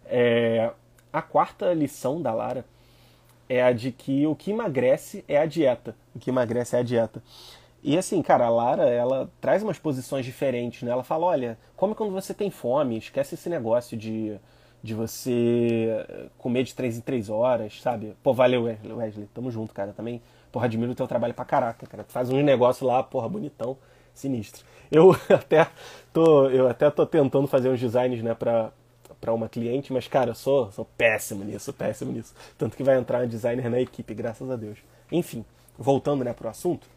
É, 0.07 0.71
a 1.13 1.23
quarta 1.23 1.73
lição 1.73 2.21
da 2.21 2.33
Lara 2.33 2.65
é 3.49 3.63
a 3.63 3.73
de 3.73 3.93
que 3.93 4.27
o 4.27 4.35
que 4.35 4.51
emagrece 4.51 5.25
é 5.29 5.39
a 5.39 5.47
dieta. 5.47 5.95
O 6.15 6.19
que 6.19 6.31
emagrece 6.31 6.77
é 6.77 6.81
a 6.81 6.83
dieta. 6.83 7.23
E 7.87 7.96
assim, 7.96 8.20
cara, 8.20 8.46
a 8.46 8.49
Lara, 8.49 8.90
ela 8.90 9.31
traz 9.40 9.62
umas 9.62 9.79
posições 9.79 10.27
diferentes, 10.27 10.83
né? 10.83 10.90
Ela 10.90 11.05
fala, 11.05 11.27
olha, 11.27 11.57
come 11.77 11.94
quando 11.94 12.12
você 12.12 12.35
tem 12.35 12.51
fome, 12.51 12.99
esquece 12.99 13.37
esse 13.37 13.49
negócio 13.49 13.96
de, 13.96 14.37
de 14.83 14.92
você 14.92 16.05
comer 16.37 16.64
de 16.64 16.75
três 16.75 16.99
em 16.99 17.01
três 17.01 17.31
horas, 17.31 17.81
sabe? 17.81 18.16
Pô, 18.25 18.35
valeu, 18.35 18.64
Wesley, 18.64 19.29
tamo 19.33 19.53
junto, 19.53 19.72
cara, 19.72 19.92
também. 19.92 20.20
Porra, 20.51 20.64
admiro 20.64 20.90
o 20.90 20.94
teu 20.96 21.07
trabalho 21.07 21.33
pra 21.33 21.44
caraca, 21.44 21.87
cara. 21.87 22.03
Tu 22.03 22.11
faz 22.11 22.29
um 22.29 22.42
negócio 22.42 22.85
lá, 22.85 23.05
porra, 23.05 23.29
bonitão, 23.29 23.79
sinistro. 24.12 24.64
Eu 24.90 25.12
até 25.33 25.68
tô, 26.12 26.49
eu 26.51 26.68
até 26.68 26.90
tô 26.90 27.07
tentando 27.07 27.46
fazer 27.46 27.68
uns 27.68 27.79
designs, 27.79 28.20
né, 28.20 28.35
pra, 28.35 28.72
para 29.20 29.33
uma 29.33 29.49
cliente, 29.49 29.92
mas 29.92 30.09
cara, 30.09 30.31
eu 30.31 30.35
sou, 30.35 30.72
sou 30.72 30.88
péssimo 30.99 31.44
nisso, 31.44 31.72
péssimo 31.72 32.11
nisso. 32.11 32.35
Tanto 32.59 32.77
que 32.77 32.83
vai 32.83 32.99
entrar 32.99 33.22
um 33.22 33.29
designer 33.29 33.70
na 33.70 33.81
equipe, 33.81 34.12
graças 34.12 34.51
a 34.51 34.57
Deus. 34.57 34.77
Enfim, 35.12 35.44
voltando 35.79 36.25
né, 36.25 36.33
para 36.33 36.49
o 36.49 36.51
assunto, 36.51 36.96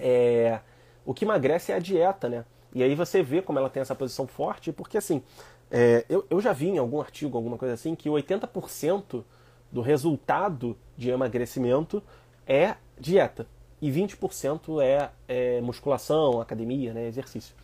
é, 0.00 0.60
o 1.04 1.14
que 1.14 1.24
emagrece 1.24 1.72
é 1.72 1.76
a 1.76 1.78
dieta, 1.78 2.28
né? 2.28 2.44
E 2.74 2.82
aí 2.82 2.94
você 2.94 3.22
vê 3.22 3.42
como 3.42 3.58
ela 3.58 3.68
tem 3.68 3.80
essa 3.80 3.94
posição 3.94 4.26
forte, 4.26 4.72
porque 4.72 4.96
assim, 4.96 5.22
é, 5.70 6.04
eu, 6.08 6.24
eu 6.30 6.40
já 6.40 6.52
vi 6.52 6.68
em 6.68 6.78
algum 6.78 7.00
artigo, 7.00 7.36
alguma 7.36 7.58
coisa 7.58 7.74
assim, 7.74 7.94
que 7.94 8.08
80% 8.08 9.24
do 9.70 9.80
resultado 9.80 10.76
de 10.96 11.10
emagrecimento 11.10 12.02
é 12.46 12.74
dieta. 12.98 13.46
e 13.80 13.90
20% 13.90 14.82
é, 14.82 15.10
é 15.28 15.60
musculação, 15.60 16.40
academia, 16.40 16.92
né, 16.92 17.06
exercício. 17.06 17.54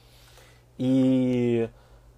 E 0.78 1.68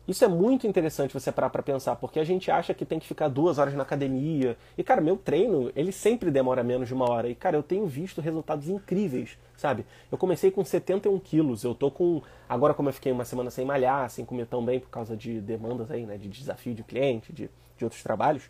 isso 0.09 0.25
é 0.25 0.29
muito 0.29 0.67
interessante 0.67 1.13
você 1.13 1.31
parar 1.31 1.51
para 1.51 1.63
pensar, 1.63 1.95
porque 1.97 2.19
a 2.19 2.25
gente 2.25 2.51
acha 2.51 2.73
que 2.73 2.87
tem 2.87 2.99
que 2.99 3.07
ficar 3.07 3.29
duas 3.29 3.59
horas 3.59 3.75
na 3.75 3.83
academia. 3.83 4.57
E, 4.77 4.83
cara, 4.83 5.03
meu 5.03 5.19
treino, 5.19 5.71
ele 5.77 5.93
sempre 5.93 6.31
demora 6.31 6.65
menos 6.65 6.89
de 6.89 6.95
uma 6.95 7.11
hora. 7.11 7.29
E, 7.29 7.35
cara, 7.35 7.59
eu 7.59 7.63
tenho 7.63 7.87
visto 7.87 8.23
resultados 8.23 8.71
incríveis, 8.71 9.37
sabe? 9.55 9.85
Eu 10.11 10.17
comecei 10.17 10.51
com 10.51 10.65
71 10.65 11.19
quilos, 11.19 11.63
eu 11.63 11.75
tô 11.75 11.91
com. 11.91 12.23
Agora, 12.49 12.73
como 12.73 12.89
eu 12.89 12.93
fiquei 12.95 13.13
uma 13.13 13.27
semana 13.27 13.51
sem 13.51 13.67
malhar, 13.67 14.09
sem 14.09 14.25
comer 14.25 14.47
tão 14.47 14.65
bem 14.65 14.81
por 14.81 14.89
causa 14.89 15.15
de 15.15 15.43
demandas 15.43 15.91
aí, 15.91 16.07
né? 16.07 16.17
De 16.17 16.27
desafio 16.27 16.75
de 16.75 16.83
cliente, 16.83 17.31
de, 17.31 17.51
de 17.77 17.85
outros 17.85 18.03
trabalhos. 18.03 18.45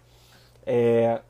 É, 0.64 1.20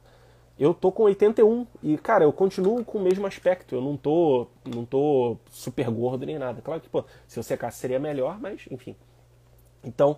eu 0.59 0.75
tô 0.75 0.93
com 0.93 1.05
81 1.05 1.67
e, 1.83 1.97
cara, 1.97 2.25
eu 2.25 2.33
continuo 2.35 2.85
com 2.85 2.99
o 2.99 3.03
mesmo 3.03 3.27
aspecto. 3.27 3.75
Eu 3.75 3.81
não 3.81 3.97
tô, 3.97 4.47
não 4.63 4.85
tô 4.85 5.39
super 5.51 5.89
gordo 5.89 6.27
nem 6.27 6.39
nada. 6.39 6.61
Claro 6.61 6.83
que, 6.83 6.89
pô, 6.91 7.03
se 7.27 7.39
eu 7.39 7.43
secasse 7.43 7.79
seria 7.79 7.99
melhor, 7.99 8.39
mas, 8.39 8.67
enfim. 8.71 8.95
Então, 9.83 10.17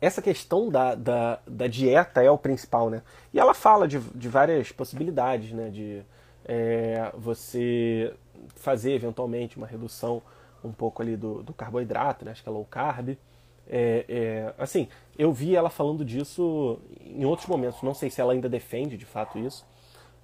essa 0.00 0.20
questão 0.20 0.68
da, 0.68 0.94
da, 0.94 1.38
da, 1.46 1.66
dieta 1.68 2.22
é 2.22 2.30
o 2.30 2.36
principal, 2.36 2.90
né? 2.90 3.02
E 3.32 3.38
ela 3.38 3.54
fala 3.54 3.86
de, 3.86 4.00
de 4.00 4.28
várias 4.28 4.72
possibilidades, 4.72 5.52
né? 5.52 5.70
De 5.70 6.02
é, 6.44 7.12
você 7.16 8.12
fazer 8.56 8.92
eventualmente 8.92 9.56
uma 9.56 9.66
redução 9.66 10.20
um 10.64 10.72
pouco 10.72 11.02
ali 11.02 11.16
do, 11.16 11.42
do 11.42 11.52
carboidrato, 11.52 12.24
né? 12.24 12.32
Acho 12.32 12.42
que 12.42 12.48
é 12.48 12.52
low 12.52 12.64
carb. 12.64 13.16
É, 13.68 14.04
é, 14.08 14.54
assim, 14.58 14.88
eu 15.16 15.32
vi 15.32 15.54
ela 15.54 15.70
falando 15.70 16.04
disso 16.04 16.80
em 17.00 17.24
outros 17.24 17.46
momentos. 17.48 17.80
Não 17.82 17.94
sei 17.94 18.10
se 18.10 18.20
ela 18.20 18.32
ainda 18.32 18.48
defende 18.48 18.96
de 18.96 19.06
fato 19.06 19.38
isso. 19.38 19.64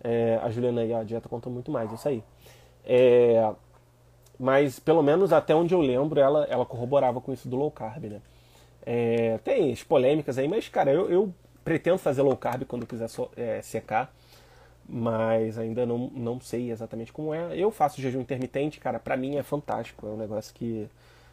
É, 0.02 0.40
a 0.42 0.50
Juliana 0.50 0.84
e 0.84 0.92
a 0.92 1.02
dieta 1.04 1.28
contam 1.28 1.52
muito 1.52 1.70
mais 1.70 1.92
isso 1.92 2.08
aí. 2.08 2.22
É, 2.84 3.52
mas 4.38 4.78
pelo 4.78 5.02
menos 5.02 5.32
até 5.32 5.54
onde 5.54 5.74
eu 5.74 5.80
lembro, 5.80 6.20
ela, 6.20 6.44
ela 6.44 6.64
corroborava 6.64 7.20
com 7.20 7.32
isso 7.32 7.48
do 7.48 7.56
low 7.56 7.70
carb, 7.70 8.04
né? 8.04 8.20
É, 8.84 9.38
tem 9.44 9.72
as 9.72 9.82
polêmicas 9.82 10.38
aí, 10.38 10.48
mas, 10.48 10.68
cara, 10.68 10.90
eu, 10.90 11.10
eu, 11.10 11.34
pretendo 11.68 11.98
fazer 11.98 12.22
low 12.22 12.34
carb 12.34 12.64
quando 12.64 12.86
quiser 12.86 13.08
so, 13.08 13.30
é, 13.36 13.60
secar, 13.60 14.10
mas 14.88 15.58
ainda 15.58 15.84
não, 15.84 16.10
não 16.14 16.40
sei 16.40 16.70
exatamente 16.70 17.12
como 17.12 17.34
é. 17.34 17.54
Eu 17.54 17.70
faço 17.70 18.00
jejum 18.00 18.22
intermitente, 18.22 18.80
cara, 18.80 18.98
pra 18.98 19.18
mim 19.18 19.36
é 19.36 19.42
fantástico, 19.42 20.06
é 20.06 20.10
um 20.10 20.16
negócio 20.16 20.54
que 20.54 20.88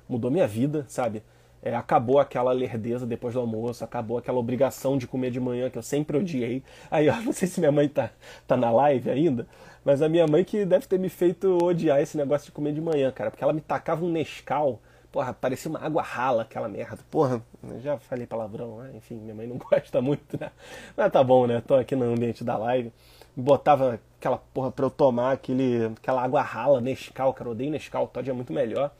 mudou 0.10 0.30
minha 0.30 0.46
vida, 0.46 0.86
sabe? 0.90 1.24
É, 1.64 1.74
acabou 1.74 2.20
aquela 2.20 2.52
lerdeza 2.52 3.06
depois 3.06 3.34
do 3.34 3.40
almoço, 3.40 3.84
acabou 3.84 4.18
aquela 4.18 4.38
obrigação 4.38 4.98
de 4.98 5.08
comer 5.08 5.32
de 5.32 5.40
manhã 5.40 5.70
que 5.70 5.78
eu 5.78 5.82
sempre 5.82 6.18
odiei. 6.18 6.62
Aí, 6.92 7.08
ó, 7.10 7.16
não 7.22 7.32
sei 7.32 7.48
se 7.48 7.62
minha 7.62 7.72
mãe 7.72 7.88
tá, 7.88 8.12
tá 8.46 8.58
na 8.58 8.70
live 8.70 9.10
ainda, 9.10 9.48
mas 9.86 10.02
a 10.02 10.10
minha 10.10 10.28
mãe 10.28 10.44
que 10.44 10.66
deve 10.66 10.86
ter 10.86 11.00
me 11.00 11.08
feito 11.08 11.58
odiar 11.64 12.02
esse 12.02 12.18
negócio 12.18 12.48
de 12.48 12.52
comer 12.52 12.74
de 12.74 12.82
manhã, 12.82 13.10
cara, 13.10 13.32
porque 13.32 13.44
ela 13.44 13.54
me 13.54 13.62
tacava 13.62 14.04
um 14.04 14.10
Nescau 14.10 14.82
Porra, 15.16 15.34
parecia 15.34 15.70
uma 15.72 15.80
água 15.80 16.02
rala 16.02 16.42
aquela 16.42 16.68
merda. 16.68 17.00
Porra, 17.10 17.42
já 17.82 17.98
falei 17.98 18.28
palavrão, 18.28 18.80
né? 18.80 18.92
Enfim, 18.96 19.16
minha 19.16 19.34
mãe 19.34 19.48
não 19.48 19.56
gosta 19.72 20.02
muito, 20.02 20.38
né? 20.38 20.52
Mas 20.98 21.10
tá 21.10 21.24
bom, 21.24 21.48
né? 21.48 21.64
Tô 21.66 21.76
aqui 21.76 21.96
no 21.96 22.04
ambiente 22.04 22.44
da 22.44 22.58
live. 22.58 22.92
Botava 23.34 23.98
aquela 24.20 24.38
porra 24.54 24.72
pra 24.72 24.86
eu 24.86 24.90
tomar 24.90 25.32
aquele, 25.32 25.86
aquela 25.86 26.22
água 26.22 26.42
rala, 26.42 26.82
Nescau, 26.82 27.34
cara. 27.34 27.48
Eu 27.48 27.54
odeio 27.54 27.72
Nescau, 27.72 28.08
Todd 28.08 28.30
é 28.30 28.34
muito 28.34 28.52
melhor. 28.52 28.92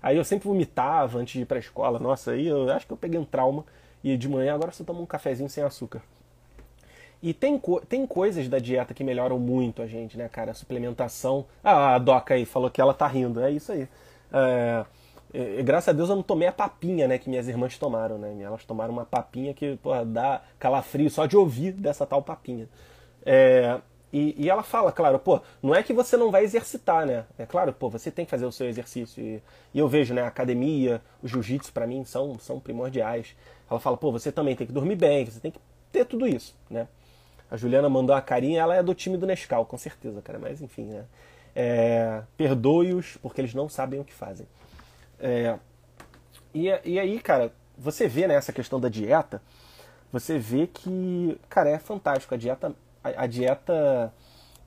Aí 0.00 0.16
eu 0.16 0.24
sempre 0.24 0.46
vomitava 0.46 1.18
antes 1.18 1.32
de 1.32 1.40
ir 1.40 1.44
pra 1.44 1.58
escola. 1.58 1.98
Nossa, 1.98 2.30
aí 2.30 2.46
eu 2.46 2.70
acho 2.70 2.86
que 2.86 2.92
eu 2.92 2.96
peguei 2.96 3.18
um 3.18 3.24
trauma. 3.24 3.64
E 4.04 4.16
de 4.16 4.28
manhã 4.28 4.54
agora 4.54 4.70
só 4.70 4.84
tomo 4.84 5.02
um 5.02 5.06
cafezinho 5.06 5.50
sem 5.50 5.64
açúcar. 5.64 6.02
E 7.20 7.34
tem, 7.34 7.60
tem 7.88 8.06
coisas 8.06 8.48
da 8.48 8.60
dieta 8.60 8.94
que 8.94 9.02
melhoram 9.02 9.40
muito 9.40 9.82
a 9.82 9.88
gente, 9.88 10.16
né, 10.16 10.28
cara? 10.28 10.52
A 10.52 10.54
suplementação. 10.54 11.46
Ah, 11.64 11.96
a 11.96 11.98
Doca 11.98 12.34
aí 12.34 12.44
falou 12.44 12.70
que 12.70 12.80
ela 12.80 12.94
tá 12.94 13.08
rindo. 13.08 13.40
É 13.40 13.50
isso 13.50 13.72
aí. 13.72 13.88
É 14.32 14.84
e, 15.34 15.62
graças 15.62 15.88
a 15.88 15.92
Deus 15.92 16.08
eu 16.08 16.16
não 16.16 16.22
tomei 16.22 16.46
a 16.46 16.52
papinha, 16.52 17.08
né, 17.08 17.18
que 17.18 17.28
minhas 17.28 17.48
irmãs 17.48 17.76
tomaram, 17.76 18.16
né? 18.16 18.40
Elas 18.40 18.64
tomaram 18.64 18.92
uma 18.92 19.04
papinha 19.04 19.52
que, 19.52 19.76
porra, 19.78 20.04
dá 20.04 20.42
calafrio 20.58 21.10
só 21.10 21.26
de 21.26 21.36
ouvir 21.36 21.72
dessa 21.72 22.06
tal 22.06 22.22
papinha. 22.22 22.68
É, 23.26 23.80
e, 24.12 24.44
e, 24.44 24.48
ela 24.48 24.62
fala, 24.62 24.92
claro, 24.92 25.18
pô, 25.18 25.40
não 25.60 25.74
é 25.74 25.82
que 25.82 25.92
você 25.92 26.16
não 26.16 26.30
vai 26.30 26.44
exercitar, 26.44 27.04
né? 27.04 27.24
É 27.36 27.44
claro, 27.44 27.72
pô, 27.72 27.90
você 27.90 28.12
tem 28.12 28.24
que 28.24 28.30
fazer 28.30 28.46
o 28.46 28.52
seu 28.52 28.68
exercício. 28.68 29.20
E, 29.20 29.42
e 29.74 29.78
eu 29.80 29.88
vejo, 29.88 30.14
né, 30.14 30.22
a 30.22 30.28
academia, 30.28 31.02
o 31.20 31.26
jiu-jitsu 31.26 31.72
para 31.72 31.84
mim 31.84 32.04
são, 32.04 32.38
são 32.38 32.60
primordiais. 32.60 33.34
Ela 33.68 33.80
fala, 33.80 33.96
pô, 33.96 34.12
você 34.12 34.30
também 34.30 34.54
tem 34.54 34.68
que 34.68 34.72
dormir 34.72 34.94
bem, 34.94 35.24
você 35.24 35.40
tem 35.40 35.50
que 35.50 35.58
ter 35.90 36.04
tudo 36.04 36.28
isso, 36.28 36.54
né? 36.70 36.86
A 37.50 37.56
Juliana 37.56 37.88
mandou 37.88 38.14
a 38.14 38.22
carinha, 38.22 38.60
ela 38.60 38.76
é 38.76 38.84
do 38.84 38.94
time 38.94 39.16
do 39.16 39.26
Nescau, 39.26 39.66
com 39.66 39.76
certeza, 39.76 40.22
cara, 40.22 40.38
mas 40.38 40.62
enfim, 40.62 40.84
né? 40.84 41.04
É, 41.56 42.22
Perdoe-os 42.36 43.16
porque 43.16 43.40
eles 43.40 43.52
não 43.52 43.68
sabem 43.68 43.98
o 43.98 44.04
que 44.04 44.14
fazem. 44.14 44.46
É, 45.18 45.58
e, 46.52 46.66
e 46.84 46.98
aí, 46.98 47.20
cara, 47.20 47.52
você 47.76 48.06
vê 48.06 48.26
né, 48.26 48.40
questão 48.40 48.78
da 48.78 48.88
dieta, 48.88 49.42
você 50.12 50.38
vê 50.38 50.66
que, 50.66 51.38
cara, 51.48 51.70
é 51.70 51.78
fantástico. 51.78 52.34
A 52.34 52.36
dieta, 52.36 52.74
a, 53.02 53.24
a, 53.24 53.26
dieta, 53.26 54.12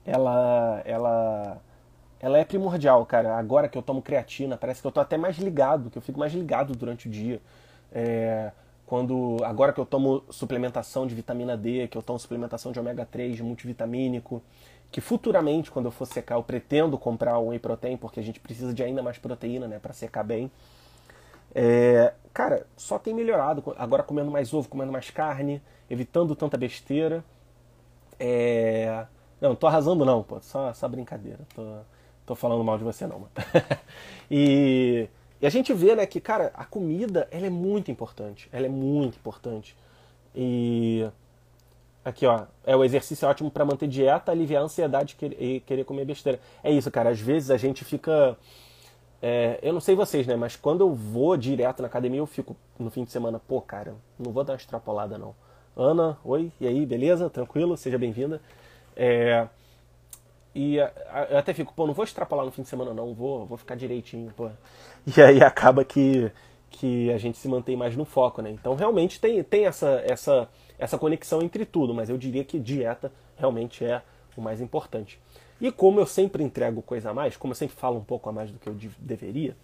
ela, 0.04 0.82
ela, 0.84 1.62
ela 2.20 2.38
é 2.38 2.44
primordial, 2.44 3.04
cara. 3.06 3.36
Agora 3.38 3.68
que 3.68 3.78
eu 3.78 3.82
tomo 3.82 4.02
creatina, 4.02 4.56
parece 4.56 4.80
que 4.82 4.86
eu 4.86 4.92
tô 4.92 5.00
até 5.00 5.16
mais 5.16 5.38
ligado, 5.38 5.90
que 5.90 5.96
eu 5.96 6.02
fico 6.02 6.18
mais 6.18 6.32
ligado 6.34 6.74
durante 6.74 7.08
o 7.08 7.10
dia. 7.10 7.40
É, 7.90 8.52
quando 8.84 9.38
agora 9.44 9.72
que 9.72 9.80
eu 9.80 9.86
tomo 9.86 10.22
suplementação 10.30 11.06
de 11.06 11.14
vitamina 11.14 11.56
D, 11.56 11.88
que 11.88 11.96
eu 11.96 12.02
tomo 12.02 12.18
suplementação 12.18 12.72
de 12.72 12.80
ômega 12.80 13.06
3, 13.06 13.36
de 13.36 13.42
multivitamínico, 13.42 14.42
que 14.90 15.00
futuramente, 15.00 15.70
quando 15.70 15.86
eu 15.86 15.90
for 15.90 16.06
secar, 16.06 16.36
eu 16.36 16.42
pretendo 16.42 16.96
comprar 16.96 17.38
um 17.38 17.48
whey 17.48 17.58
protein, 17.58 17.96
porque 17.96 18.20
a 18.20 18.22
gente 18.22 18.40
precisa 18.40 18.72
de 18.72 18.82
ainda 18.82 19.02
mais 19.02 19.18
proteína, 19.18 19.68
né, 19.68 19.78
para 19.78 19.92
secar 19.92 20.24
bem. 20.24 20.50
É, 21.54 22.14
cara, 22.32 22.66
só 22.76 22.98
tem 22.98 23.14
melhorado. 23.14 23.62
Agora 23.76 24.02
comendo 24.02 24.30
mais 24.30 24.52
ovo, 24.52 24.68
comendo 24.68 24.92
mais 24.92 25.10
carne, 25.10 25.62
evitando 25.90 26.34
tanta 26.34 26.56
besteira. 26.56 27.24
É... 28.18 29.06
Não, 29.40 29.54
tô 29.54 29.66
arrasando 29.66 30.04
não, 30.04 30.22
pô, 30.22 30.40
só, 30.40 30.72
só 30.72 30.88
brincadeira. 30.88 31.40
Tô, 31.54 31.78
tô 32.26 32.34
falando 32.34 32.64
mal 32.64 32.78
de 32.78 32.84
você 32.84 33.06
não, 33.06 33.28
e, 34.30 35.08
e 35.40 35.46
a 35.46 35.50
gente 35.50 35.72
vê, 35.72 35.94
né, 35.94 36.06
que, 36.06 36.20
cara, 36.20 36.50
a 36.54 36.64
comida, 36.64 37.28
ela 37.30 37.46
é 37.46 37.50
muito 37.50 37.90
importante. 37.90 38.48
Ela 38.52 38.66
é 38.66 38.70
muito 38.70 39.16
importante. 39.16 39.76
E 40.34 41.08
Aqui, 42.08 42.24
ó. 42.24 42.46
É 42.64 42.74
o 42.74 42.82
exercício 42.82 43.26
é 43.26 43.28
ótimo 43.28 43.50
para 43.50 43.66
manter 43.66 43.86
dieta, 43.86 44.32
aliviar 44.32 44.62
a 44.62 44.64
ansiedade 44.64 45.14
e 45.38 45.60
querer 45.60 45.84
comer 45.84 46.06
besteira. 46.06 46.40
É 46.64 46.72
isso, 46.72 46.90
cara. 46.90 47.10
Às 47.10 47.20
vezes 47.20 47.50
a 47.50 47.58
gente 47.58 47.84
fica. 47.84 48.34
É, 49.20 49.58
eu 49.60 49.74
não 49.74 49.80
sei 49.80 49.94
vocês, 49.94 50.26
né? 50.26 50.34
Mas 50.34 50.56
quando 50.56 50.80
eu 50.80 50.94
vou 50.94 51.36
direto 51.36 51.82
na 51.82 51.88
academia, 51.88 52.20
eu 52.20 52.26
fico 52.26 52.56
no 52.78 52.90
fim 52.90 53.04
de 53.04 53.10
semana, 53.10 53.38
pô, 53.38 53.60
cara, 53.60 53.94
não 54.18 54.32
vou 54.32 54.42
dar 54.42 54.54
uma 54.54 54.56
extrapolada, 54.56 55.18
não. 55.18 55.34
Ana, 55.76 56.16
oi, 56.24 56.50
e 56.58 56.66
aí, 56.66 56.86
beleza? 56.86 57.28
Tranquilo? 57.28 57.76
Seja 57.76 57.98
bem-vinda. 57.98 58.40
É, 58.96 59.46
e 60.54 60.76
eu 60.76 61.38
até 61.38 61.52
fico, 61.52 61.74
pô, 61.74 61.86
não 61.86 61.92
vou 61.92 62.04
extrapolar 62.04 62.46
no 62.46 62.50
fim 62.50 62.62
de 62.62 62.68
semana, 62.68 62.94
não, 62.94 63.12
vou, 63.12 63.44
vou 63.44 63.58
ficar 63.58 63.74
direitinho, 63.74 64.32
pô. 64.34 64.48
E 65.14 65.20
aí 65.20 65.42
acaba 65.42 65.84
que, 65.84 66.32
que 66.70 67.12
a 67.12 67.18
gente 67.18 67.36
se 67.36 67.48
mantém 67.48 67.76
mais 67.76 67.94
no 67.96 68.04
foco, 68.04 68.40
né? 68.40 68.50
Então 68.50 68.74
realmente 68.74 69.20
tem, 69.20 69.42
tem 69.44 69.66
essa, 69.66 70.02
essa 70.06 70.48
essa 70.78 70.96
conexão 70.96 71.42
entre 71.42 71.64
tudo, 71.64 71.92
mas 71.94 72.08
eu 72.08 72.16
diria 72.16 72.44
que 72.44 72.58
dieta 72.58 73.12
realmente 73.36 73.84
é 73.84 74.02
o 74.36 74.40
mais 74.40 74.60
importante. 74.60 75.20
E 75.60 75.72
como 75.72 75.98
eu 75.98 76.06
sempre 76.06 76.44
entrego 76.44 76.80
coisa 76.80 77.10
a 77.10 77.14
mais, 77.14 77.36
como 77.36 77.50
eu 77.50 77.56
sempre 77.56 77.76
falo 77.76 77.98
um 77.98 78.04
pouco 78.04 78.28
a 78.28 78.32
mais 78.32 78.50
do 78.50 78.58
que 78.58 78.68
eu 78.68 78.76
deveria, 78.98 79.56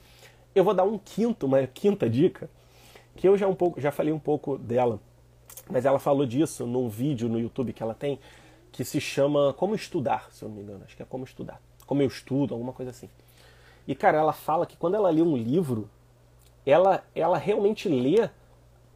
eu 0.55 0.65
vou 0.65 0.75
dar 0.75 0.85
um 0.85 0.99
quinto, 0.99 1.47
uma 1.47 1.65
quinta 1.67 2.11
dica, 2.11 2.51
que 3.17 3.29
eu 3.29 3.37
já, 3.37 3.47
um 3.47 3.55
pouco, 3.55 3.81
já 3.81 3.93
falei 3.93 4.13
um 4.13 4.19
pouco 4.19 4.59
dela, 4.59 4.99
mas 5.71 5.85
ela 5.85 5.99
falou 6.01 6.27
disso 6.27 6.67
num 6.67 6.89
vídeo 6.89 7.29
no 7.29 7.39
YouTube 7.39 7.73
que 7.73 7.83
ela 7.83 7.95
tem, 7.95 8.19
que 8.73 8.85
se 8.85 9.01
chama 9.01 9.53
Como 9.53 9.75
Estudar, 9.75 10.29
se 10.33 10.45
eu 10.45 10.49
não 10.49 10.57
me 10.57 10.63
engano, 10.63 10.83
acho 10.85 10.97
que 10.97 11.03
é 11.03 11.07
Como 11.07 11.25
Estudar, 11.25 11.61
Como 11.87 12.03
Eu 12.03 12.09
Estudo, 12.09 12.55
alguma 12.55 12.73
coisa 12.73 12.91
assim. 12.91 13.09
E 13.87 13.95
cara, 13.95 14.19
ela 14.19 14.33
fala 14.33 14.67
que 14.67 14.77
quando 14.77 14.95
ela 14.95 15.11
lê 15.11 15.23
um 15.23 15.37
livro, 15.37 15.89
ela, 16.67 17.05
ela 17.15 17.39
realmente 17.39 17.89
lê 17.89 18.29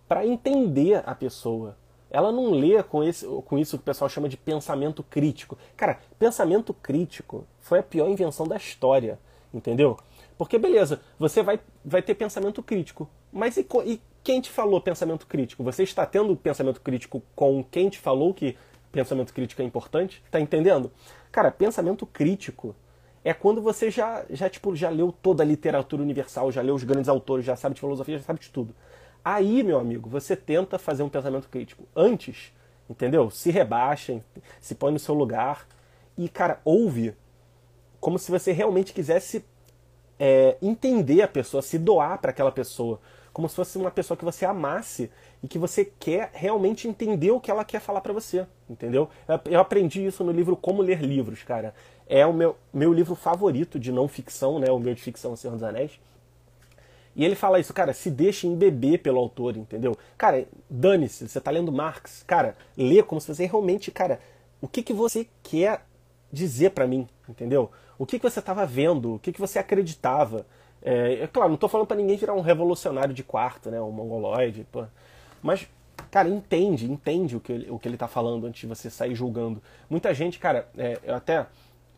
para 0.08 0.26
entender 0.26 1.02
a 1.06 1.14
pessoa, 1.14 1.76
ela 2.10 2.32
não 2.32 2.50
lê 2.50 2.82
com, 2.82 3.02
esse, 3.02 3.26
com 3.44 3.58
isso 3.58 3.76
que 3.76 3.82
o 3.82 3.84
pessoal 3.84 4.08
chama 4.08 4.28
de 4.28 4.36
pensamento 4.36 5.02
crítico. 5.02 5.58
Cara, 5.76 5.98
pensamento 6.18 6.72
crítico 6.72 7.46
foi 7.60 7.78
a 7.80 7.82
pior 7.82 8.08
invenção 8.08 8.46
da 8.46 8.56
história, 8.56 9.18
entendeu? 9.52 9.98
Porque, 10.36 10.58
beleza, 10.58 11.00
você 11.18 11.42
vai, 11.42 11.60
vai 11.84 12.00
ter 12.00 12.14
pensamento 12.14 12.62
crítico. 12.62 13.08
Mas 13.32 13.56
e, 13.56 13.66
e 13.84 14.00
quem 14.22 14.40
te 14.40 14.50
falou 14.50 14.80
pensamento 14.80 15.26
crítico? 15.26 15.62
Você 15.64 15.82
está 15.82 16.06
tendo 16.06 16.34
pensamento 16.36 16.80
crítico 16.80 17.22
com 17.34 17.62
quem 17.64 17.88
te 17.88 17.98
falou 17.98 18.32
que 18.32 18.56
pensamento 18.90 19.34
crítico 19.34 19.60
é 19.60 19.64
importante? 19.64 20.22
Tá 20.30 20.40
entendendo? 20.40 20.90
Cara, 21.30 21.50
pensamento 21.50 22.06
crítico 22.06 22.74
é 23.24 23.34
quando 23.34 23.60
você 23.60 23.90
já, 23.90 24.24
já, 24.30 24.48
tipo, 24.48 24.74
já 24.74 24.88
leu 24.88 25.12
toda 25.12 25.42
a 25.42 25.46
literatura 25.46 26.02
universal, 26.02 26.50
já 26.50 26.62
leu 26.62 26.74
os 26.74 26.84
grandes 26.84 27.08
autores, 27.08 27.44
já 27.44 27.56
sabe 27.56 27.74
de 27.74 27.80
filosofia, 27.80 28.16
já 28.16 28.24
sabe 28.24 28.40
de 28.40 28.48
tudo. 28.48 28.74
Aí, 29.30 29.62
meu 29.62 29.78
amigo, 29.78 30.08
você 30.08 30.34
tenta 30.34 30.78
fazer 30.78 31.02
um 31.02 31.08
pensamento 31.10 31.50
crítico. 31.50 31.84
Antes, 31.94 32.50
entendeu? 32.88 33.30
Se 33.30 33.50
rebaixa, 33.50 34.22
se 34.58 34.74
põe 34.74 34.90
no 34.90 34.98
seu 34.98 35.14
lugar 35.14 35.68
e, 36.16 36.30
cara, 36.30 36.62
ouve 36.64 37.14
como 38.00 38.18
se 38.18 38.30
você 38.30 38.52
realmente 38.52 38.94
quisesse 38.94 39.44
é, 40.18 40.56
entender 40.62 41.20
a 41.20 41.28
pessoa, 41.28 41.60
se 41.60 41.78
doar 41.78 42.18
para 42.18 42.30
aquela 42.30 42.50
pessoa, 42.50 42.98
como 43.30 43.46
se 43.50 43.54
fosse 43.54 43.76
uma 43.76 43.90
pessoa 43.90 44.16
que 44.16 44.24
você 44.24 44.46
amasse 44.46 45.10
e 45.42 45.46
que 45.46 45.58
você 45.58 45.84
quer 45.84 46.30
realmente 46.32 46.88
entender 46.88 47.30
o 47.30 47.38
que 47.38 47.50
ela 47.50 47.66
quer 47.66 47.82
falar 47.82 48.00
para 48.00 48.14
você, 48.14 48.46
entendeu? 48.66 49.10
Eu 49.44 49.60
aprendi 49.60 50.06
isso 50.06 50.24
no 50.24 50.32
livro 50.32 50.56
Como 50.56 50.80
Ler 50.80 51.02
Livros, 51.02 51.42
cara. 51.42 51.74
É 52.06 52.24
o 52.24 52.32
meu, 52.32 52.56
meu 52.72 52.94
livro 52.94 53.14
favorito 53.14 53.78
de 53.78 53.92
não 53.92 54.08
ficção, 54.08 54.58
né? 54.58 54.70
O 54.70 54.78
meu 54.78 54.94
de 54.94 55.02
ficção, 55.02 55.36
Senhor 55.36 55.52
dos 55.52 55.62
Anéis. 55.62 56.00
E 57.18 57.24
ele 57.24 57.34
fala 57.34 57.58
isso, 57.58 57.74
cara, 57.74 57.92
se 57.92 58.12
deixe 58.12 58.46
embeber 58.46 59.02
pelo 59.02 59.18
autor, 59.18 59.56
entendeu? 59.56 59.98
Cara, 60.16 60.46
dane-se, 60.70 61.28
você 61.28 61.40
tá 61.40 61.50
lendo 61.50 61.72
Marx. 61.72 62.22
Cara, 62.24 62.54
lê 62.76 63.02
como 63.02 63.20
se 63.20 63.34
você 63.34 63.44
realmente, 63.44 63.90
cara, 63.90 64.20
o 64.62 64.68
que, 64.68 64.84
que 64.84 64.92
você 64.92 65.26
quer 65.42 65.84
dizer 66.32 66.70
para 66.70 66.86
mim, 66.86 67.08
entendeu? 67.28 67.72
O 67.98 68.06
que, 68.06 68.20
que 68.20 68.30
você 68.30 68.38
estava 68.38 68.64
vendo, 68.64 69.16
o 69.16 69.18
que, 69.18 69.32
que 69.32 69.40
você 69.40 69.58
acreditava. 69.58 70.46
É, 70.80 71.24
é 71.24 71.26
claro, 71.26 71.48
não 71.48 71.56
estou 71.56 71.68
falando 71.68 71.88
para 71.88 71.96
ninguém 71.96 72.16
virar 72.16 72.34
um 72.34 72.40
revolucionário 72.40 73.12
de 73.12 73.24
quarto, 73.24 73.68
né, 73.68 73.80
um 73.80 73.90
mongoloide, 73.90 74.64
pô. 74.70 74.84
mas, 75.42 75.68
cara, 76.12 76.28
entende, 76.28 76.88
entende 76.88 77.36
o 77.36 77.40
que 77.40 77.52
ele, 77.52 77.68
o 77.68 77.80
que 77.80 77.88
ele 77.88 77.96
tá 77.96 78.06
falando 78.06 78.46
antes 78.46 78.60
de 78.60 78.66
você 78.68 78.88
sair 78.88 79.16
julgando. 79.16 79.60
Muita 79.90 80.14
gente, 80.14 80.38
cara, 80.38 80.68
é, 80.78 81.00
eu 81.02 81.16
até 81.16 81.46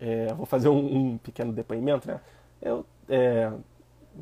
é, 0.00 0.32
vou 0.32 0.46
fazer 0.46 0.70
um, 0.70 1.12
um, 1.12 1.18
pequeno 1.18 1.52
depoimento, 1.52 2.08
né, 2.08 2.20
eu, 2.62 2.86
é, 3.06 3.52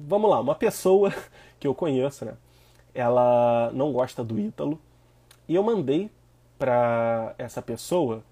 vamos 0.07 0.31
lá, 0.31 0.41
uma 0.41 0.55
pessoa 0.55 1.13
que 1.59 1.67
eu 1.67 1.75
conheço, 1.75 2.25
né, 2.25 2.35
ela 2.95 3.71
não 3.73 3.93
gosta 3.93 4.23
do 4.25 4.39
Ítalo, 4.39 4.81
e 5.49 5.55
eu 5.55 5.63
mandei 5.63 6.11
para 6.59 7.35
essa 7.39 7.63
pessoa 7.63 8.23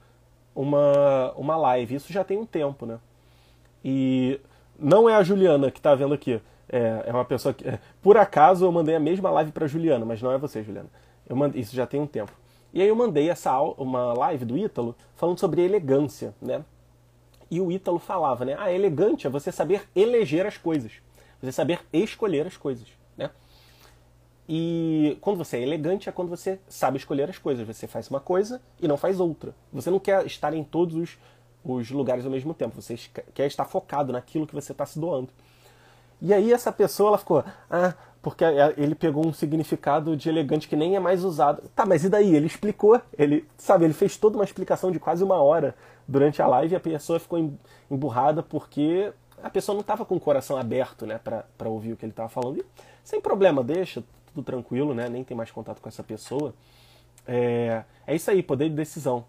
uma, 0.55 1.33
uma 1.37 1.57
live. 1.57 1.95
Isso 1.95 2.13
já 2.13 2.25
tem 2.25 2.37
um 2.37 2.47
tempo, 2.47 2.85
né? 2.85 2.99
E 3.85 4.41
não 4.79 5.09
é 5.09 5.15
a 5.15 5.23
Juliana 5.23 5.71
que 5.71 5.79
está 5.79 5.95
vendo 5.95 6.15
aqui. 6.15 6.41
É, 6.69 7.05
é 7.07 7.13
uma 7.13 7.25
pessoa 7.25 7.55
que. 7.55 7.65
Por 8.03 8.17
acaso 8.17 8.65
eu 8.65 8.73
mandei 8.73 8.97
a 8.97 9.01
mesma 9.01 9.31
live 9.31 9.53
para 9.53 9.67
Juliana, 9.67 10.05
mas 10.05 10.21
não 10.21 10.33
é 10.33 10.39
você, 10.39 10.63
Juliana. 10.63 10.91
Eu 11.29 11.37
mandei, 11.37 11.61
isso 11.61 11.75
já 11.75 11.87
tem 11.87 12.01
um 12.01 12.07
tempo. 12.07 12.33
E 12.73 12.83
aí 12.83 12.89
eu 12.89 12.97
mandei 12.97 13.31
essa 13.31 13.59
uma 13.61 14.13
live 14.13 14.45
do 14.45 14.59
Ítalo 14.59 14.95
falando 15.15 15.39
sobre 15.39 15.63
elegância, 15.63 16.35
né? 16.41 16.65
E 17.51 17.61
o 17.61 17.71
Ítalo 17.71 17.99
falava, 17.99 18.45
né? 18.45 18.57
Ah, 18.59 18.73
elegante 18.73 19.27
é 19.27 19.31
você 19.31 19.53
saber 19.53 19.89
eleger 19.95 20.45
as 20.47 20.59
coisas. 20.59 20.93
Você 21.41 21.53
saber 21.53 21.81
escolher 21.93 22.47
as 22.47 22.57
coisas, 22.57 22.87
né? 23.17 23.31
E 24.49 25.19
quando 25.21 25.37
você 25.37 25.57
é 25.57 25.63
elegante 25.63 26.09
é 26.09 26.13
quando 26.13 26.29
você 26.29 26.59
sabe 26.69 26.99
escolher 26.99 27.29
as 27.29 27.39
coisas. 27.39 27.67
Você 27.67 27.87
faz 27.87 28.09
uma 28.09 28.21
coisa 28.21 28.61
e 28.81 28.87
não 28.87 28.97
faz 28.97 29.19
outra. 29.19 29.55
Você 29.73 29.91
não 29.91 29.99
quer 29.99 30.25
estar 30.25 30.55
em 30.55 30.63
todos 30.63 30.95
os, 30.97 31.19
os 31.65 31.91
lugares 31.91 32.25
ao 32.25 32.31
mesmo 32.31 32.55
tempo. 32.55 32.81
Você 32.81 32.97
quer 33.35 33.47
estar 33.47 33.65
focado 33.65 34.13
naquilo 34.13 34.47
que 34.47 34.55
você 34.55 34.73
está 34.73 34.87
se 34.87 34.99
doando. 34.99 35.29
E 36.21 36.33
aí 36.33 36.53
essa 36.53 36.73
pessoa 36.73 37.11
ela 37.11 37.19
ficou, 37.19 37.45
ah, 37.71 37.95
porque 38.23 38.45
ele 38.77 38.95
pegou 38.95 39.27
um 39.27 39.33
significado 39.33 40.17
de 40.17 40.29
elegante 40.29 40.69
que 40.69 40.77
nem 40.77 40.97
é 40.97 41.01
mais 41.01 41.25
usado. 41.25 41.63
Tá, 41.75 41.85
mas 41.85 42.05
e 42.05 42.09
daí? 42.09 42.35
Ele 42.35 42.47
explicou, 42.47 43.01
ele, 43.19 43.47
sabe, 43.59 43.85
ele 43.85 43.93
fez 43.93 44.17
toda 44.17 44.39
uma 44.39 44.45
explicação 44.45 44.91
de 44.91 44.99
quase 44.99 45.23
uma 45.23 45.37
hora 45.37 45.75
durante 46.09 46.41
a 46.41 46.47
live 46.47 46.73
e 46.73 46.77
a 46.77 46.81
pessoa 46.81 47.19
ficou 47.19 47.53
emburrada 47.91 48.43
porque 48.43 49.13
a 49.43 49.51
pessoa 49.51 49.75
não 49.75 49.81
estava 49.81 50.05
com 50.05 50.17
o 50.17 50.21
coração 50.21 50.57
aberto, 50.57 51.07
né, 51.07 51.19
para 51.19 51.69
ouvir 51.69 51.93
o 51.93 51.97
que 51.97 52.05
ele 52.05 52.13
estava 52.13 52.29
falando. 52.29 52.59
E, 52.59 52.65
sem 53.05 53.21
problema, 53.21 53.63
deixa, 53.63 54.03
tudo 54.35 54.45
tranquilo, 54.45 54.95
né? 54.95 55.09
Nem 55.09 55.25
tem 55.25 55.37
mais 55.37 55.51
contato 55.51 55.81
com 55.81 55.89
essa 55.89 56.03
pessoa. 56.03 56.55
É, 57.27 57.83
é 58.07 58.15
isso 58.15 58.31
aí, 58.31 58.43
poder 58.43 58.69
de 58.69 58.75
decisão. 58.75 59.25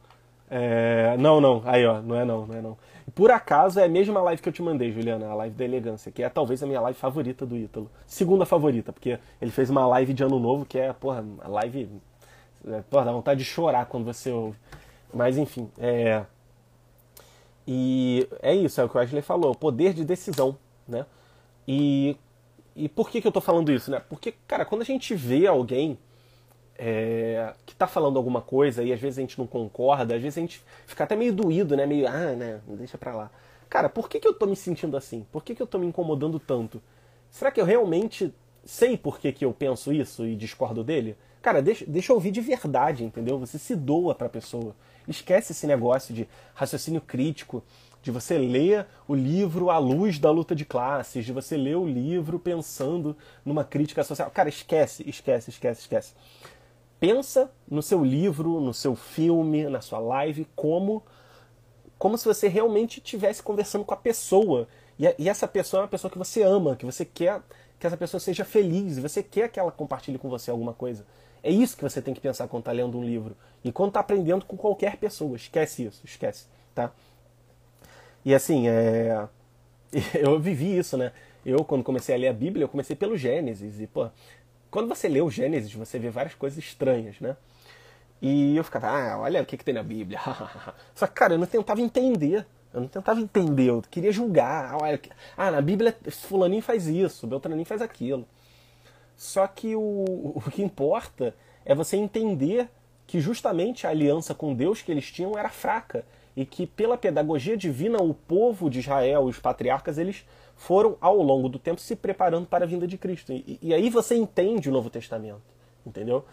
É, 0.49 1.15
não, 1.17 1.41
não, 1.41 1.61
aí 1.65 1.85
ó, 1.85 2.01
não 2.01 2.15
é 2.15 2.23
não, 2.23 2.45
não 2.45 2.55
é 2.55 2.61
não. 2.61 2.77
Por 3.13 3.31
acaso 3.31 3.79
é 3.79 3.85
a 3.85 3.89
mesma 3.89 4.21
live 4.21 4.41
que 4.41 4.49
eu 4.49 4.53
te 4.53 4.61
mandei, 4.61 4.91
Juliana, 4.91 5.27
a 5.27 5.33
live 5.33 5.55
da 5.55 5.65
elegância, 5.65 6.11
que 6.11 6.23
é 6.23 6.29
talvez 6.29 6.61
a 6.61 6.67
minha 6.67 6.79
live 6.81 6.97
favorita 6.97 7.45
do 7.45 7.55
Ítalo. 7.55 7.89
Segunda 8.05 8.45
favorita, 8.45 8.93
porque 8.93 9.19
ele 9.41 9.51
fez 9.51 9.69
uma 9.69 9.85
live 9.87 10.13
de 10.13 10.23
ano 10.23 10.39
novo 10.39 10.65
que 10.65 10.77
é, 10.77 10.91
porra, 10.93 11.25
a 11.41 11.47
live. 11.47 11.89
É, 12.67 12.81
porra, 12.89 13.05
dá 13.05 13.11
vontade 13.11 13.39
de 13.39 13.45
chorar 13.45 13.85
quando 13.85 14.05
você 14.05 14.31
ouve. 14.31 14.57
Mas 15.13 15.37
enfim, 15.37 15.69
é. 15.77 16.23
E 17.67 18.27
é 18.41 18.55
isso, 18.55 18.79
é 18.79 18.83
o 18.83 18.89
que 18.89 18.97
o 18.97 18.99
Ashley 18.99 19.21
falou, 19.21 19.53
poder 19.53 19.93
de 19.93 20.05
decisão, 20.05 20.57
né? 20.87 21.05
E 21.67 22.15
e 22.77 22.87
por 22.87 23.09
que, 23.09 23.19
que 23.19 23.27
eu 23.27 23.31
tô 23.31 23.41
falando 23.41 23.71
isso, 23.71 23.89
né? 23.89 23.99
Porque, 24.07 24.35
cara, 24.47 24.63
quando 24.63 24.83
a 24.83 24.85
gente 24.85 25.15
vê 25.15 25.47
alguém 25.47 25.97
é, 26.77 27.55
que 27.65 27.75
tá 27.75 27.87
falando 27.87 28.17
alguma 28.17 28.39
coisa 28.39 28.83
e 28.83 28.93
às 28.93 28.99
vezes 28.99 29.17
a 29.17 29.21
gente 29.21 29.39
não 29.39 29.47
concorda, 29.47 30.15
às 30.15 30.21
vezes 30.21 30.37
a 30.37 30.41
gente 30.41 30.61
fica 30.85 31.03
até 31.03 31.15
meio 31.15 31.33
doído, 31.33 31.75
né? 31.75 31.87
Meio, 31.87 32.07
ah, 32.07 32.35
né, 32.35 32.61
deixa 32.67 32.95
pra 32.95 33.15
lá. 33.15 33.31
Cara, 33.67 33.89
por 33.89 34.07
que, 34.07 34.19
que 34.19 34.27
eu 34.27 34.33
tô 34.33 34.45
me 34.45 34.55
sentindo 34.55 34.95
assim? 34.95 35.25
Por 35.31 35.43
que, 35.43 35.55
que 35.55 35.61
eu 35.61 35.65
tô 35.65 35.79
me 35.79 35.87
incomodando 35.87 36.39
tanto? 36.39 36.79
Será 37.31 37.49
que 37.51 37.59
eu 37.59 37.65
realmente 37.65 38.31
sei 38.63 38.95
por 38.95 39.19
que, 39.19 39.31
que 39.31 39.43
eu 39.43 39.51
penso 39.51 39.91
isso 39.91 40.23
e 40.23 40.35
discordo 40.35 40.83
dele? 40.83 41.17
Cara, 41.41 41.61
deixa, 41.63 41.83
deixa 41.87 42.11
eu 42.11 42.15
ouvir 42.15 42.29
de 42.29 42.41
verdade, 42.41 43.03
entendeu? 43.03 43.39
Você 43.39 43.57
se 43.57 43.75
doa 43.75 44.13
pra 44.13 44.29
pessoa. 44.29 44.75
Esquece 45.07 45.51
esse 45.51 45.65
negócio 45.65 46.13
de 46.13 46.27
raciocínio 46.53 47.01
crítico, 47.01 47.63
de 48.01 48.11
você 48.11 48.37
ler 48.37 48.85
o 49.07 49.15
livro 49.15 49.69
à 49.69 49.77
luz 49.77 50.19
da 50.19 50.29
luta 50.31 50.55
de 50.55 50.65
classes, 50.65 51.25
de 51.25 51.33
você 51.33 51.57
ler 51.57 51.75
o 51.75 51.85
livro 51.85 52.39
pensando 52.39 53.15
numa 53.43 53.63
crítica 53.63 54.03
social. 54.03 54.29
Cara, 54.31 54.49
esquece, 54.49 55.03
esquece, 55.07 55.49
esquece, 55.49 55.81
esquece. 55.81 56.13
Pensa 56.99 57.51
no 57.69 57.81
seu 57.81 58.03
livro, 58.03 58.59
no 58.59 58.73
seu 58.73 58.95
filme, 58.95 59.67
na 59.69 59.81
sua 59.81 59.99
live, 59.99 60.47
como 60.55 61.03
como 61.97 62.15
se 62.15 62.25
você 62.25 62.47
realmente 62.47 62.99
estivesse 62.99 63.41
conversando 63.41 63.83
com 63.83 63.93
a 63.93 63.97
pessoa. 63.97 64.67
E, 64.99 65.05
e 65.17 65.27
essa 65.27 65.47
pessoa 65.47 65.81
é 65.81 65.83
uma 65.83 65.89
pessoa 65.89 66.11
que 66.11 66.17
você 66.17 66.43
ama, 66.43 66.75
que 66.75 66.85
você 66.85 67.03
quer 67.03 67.41
que 67.79 67.85
essa 67.85 67.97
pessoa 67.97 68.19
seja 68.19 68.43
feliz, 68.43 68.97
você 68.97 69.21
quer 69.21 69.49
que 69.49 69.59
ela 69.59 69.71
compartilhe 69.71 70.17
com 70.17 70.29
você 70.29 70.49
alguma 70.49 70.73
coisa. 70.73 71.05
É 71.47 71.49
isso 71.49 71.77
que 71.77 71.83
você 71.83 72.01
tem 72.01 72.13
que 72.13 72.19
pensar 72.19 72.45
quando 72.49 72.63
está 72.63 72.73
lendo 72.73 72.97
um 72.97 73.03
livro. 73.05 73.33
E 73.63 73.71
quando 73.71 73.91
está 73.91 74.01
aprendendo 74.01 74.43
com 74.43 74.57
qualquer 74.57 74.97
pessoa. 74.97 75.37
Esquece 75.37 75.85
isso, 75.85 76.01
esquece. 76.03 76.45
Tá? 76.75 76.91
E 78.25 78.35
assim, 78.35 78.67
é... 78.67 79.29
eu 80.13 80.37
vivi 80.41 80.77
isso, 80.77 80.97
né? 80.97 81.13
Eu, 81.45 81.63
quando 81.63 81.85
comecei 81.85 82.13
a 82.13 82.17
ler 82.17 82.27
a 82.27 82.33
Bíblia, 82.33 82.65
eu 82.65 82.67
comecei 82.67 82.97
pelo 82.97 83.15
Gênesis. 83.15 83.79
E, 83.79 83.87
pô, 83.87 84.09
quando 84.69 84.89
você 84.89 85.07
lê 85.07 85.21
o 85.21 85.31
Gênesis, 85.31 85.71
você 85.71 85.97
vê 85.97 86.09
várias 86.09 86.35
coisas 86.35 86.59
estranhas, 86.59 87.17
né? 87.21 87.37
E 88.21 88.57
eu 88.57 88.63
ficava, 88.65 88.89
ah, 88.89 89.17
olha 89.17 89.41
o 89.41 89.45
que, 89.45 89.55
que 89.55 89.63
tem 89.63 89.73
na 89.73 89.83
Bíblia. 89.83 90.19
Só 90.93 91.07
que, 91.07 91.13
cara, 91.13 91.35
eu 91.35 91.37
não 91.37 91.47
tentava 91.47 91.79
entender. 91.79 92.45
Eu 92.73 92.81
não 92.81 92.89
tentava 92.89 93.21
entender, 93.21 93.69
eu 93.69 93.81
queria 93.89 94.11
julgar. 94.11 94.75
Ah, 95.37 95.49
na 95.49 95.61
Bíblia 95.61 95.95
fulaninho 96.11 96.61
faz 96.61 96.87
isso, 96.87 97.25
Beltraninho 97.25 97.65
faz 97.65 97.81
aquilo. 97.81 98.27
Só 99.17 99.47
que 99.47 99.75
o, 99.75 100.33
o 100.35 100.41
que 100.51 100.61
importa 100.61 101.35
é 101.65 101.73
você 101.73 101.97
entender 101.97 102.69
que 103.07 103.19
justamente 103.19 103.87
a 103.87 103.89
aliança 103.89 104.35
com 104.35 104.53
Deus 104.53 104.81
que 104.81 104.91
eles 104.91 105.11
tinham 105.11 105.37
era 105.37 105.49
fraca 105.49 106.05
e 106.35 106.45
que 106.45 106.67
pela 106.67 106.95
pedagogia 106.95 107.57
divina 107.57 107.99
o 107.99 108.13
povo 108.13 108.69
de 108.69 108.79
Israel, 108.79 109.23
os 109.23 109.39
patriarcas, 109.39 109.97
eles 109.97 110.23
foram 110.55 110.95
ao 111.01 111.17
longo 111.17 111.49
do 111.49 111.57
tempo 111.57 111.81
se 111.81 111.95
preparando 111.95 112.45
para 112.45 112.63
a 112.63 112.67
vinda 112.67 112.85
de 112.85 112.95
Cristo. 112.95 113.33
E, 113.33 113.57
e 113.59 113.73
aí 113.73 113.89
você 113.89 114.15
entende 114.15 114.69
o 114.69 114.71
Novo 114.71 114.89
Testamento, 114.89 115.41
entendeu? 115.83 116.25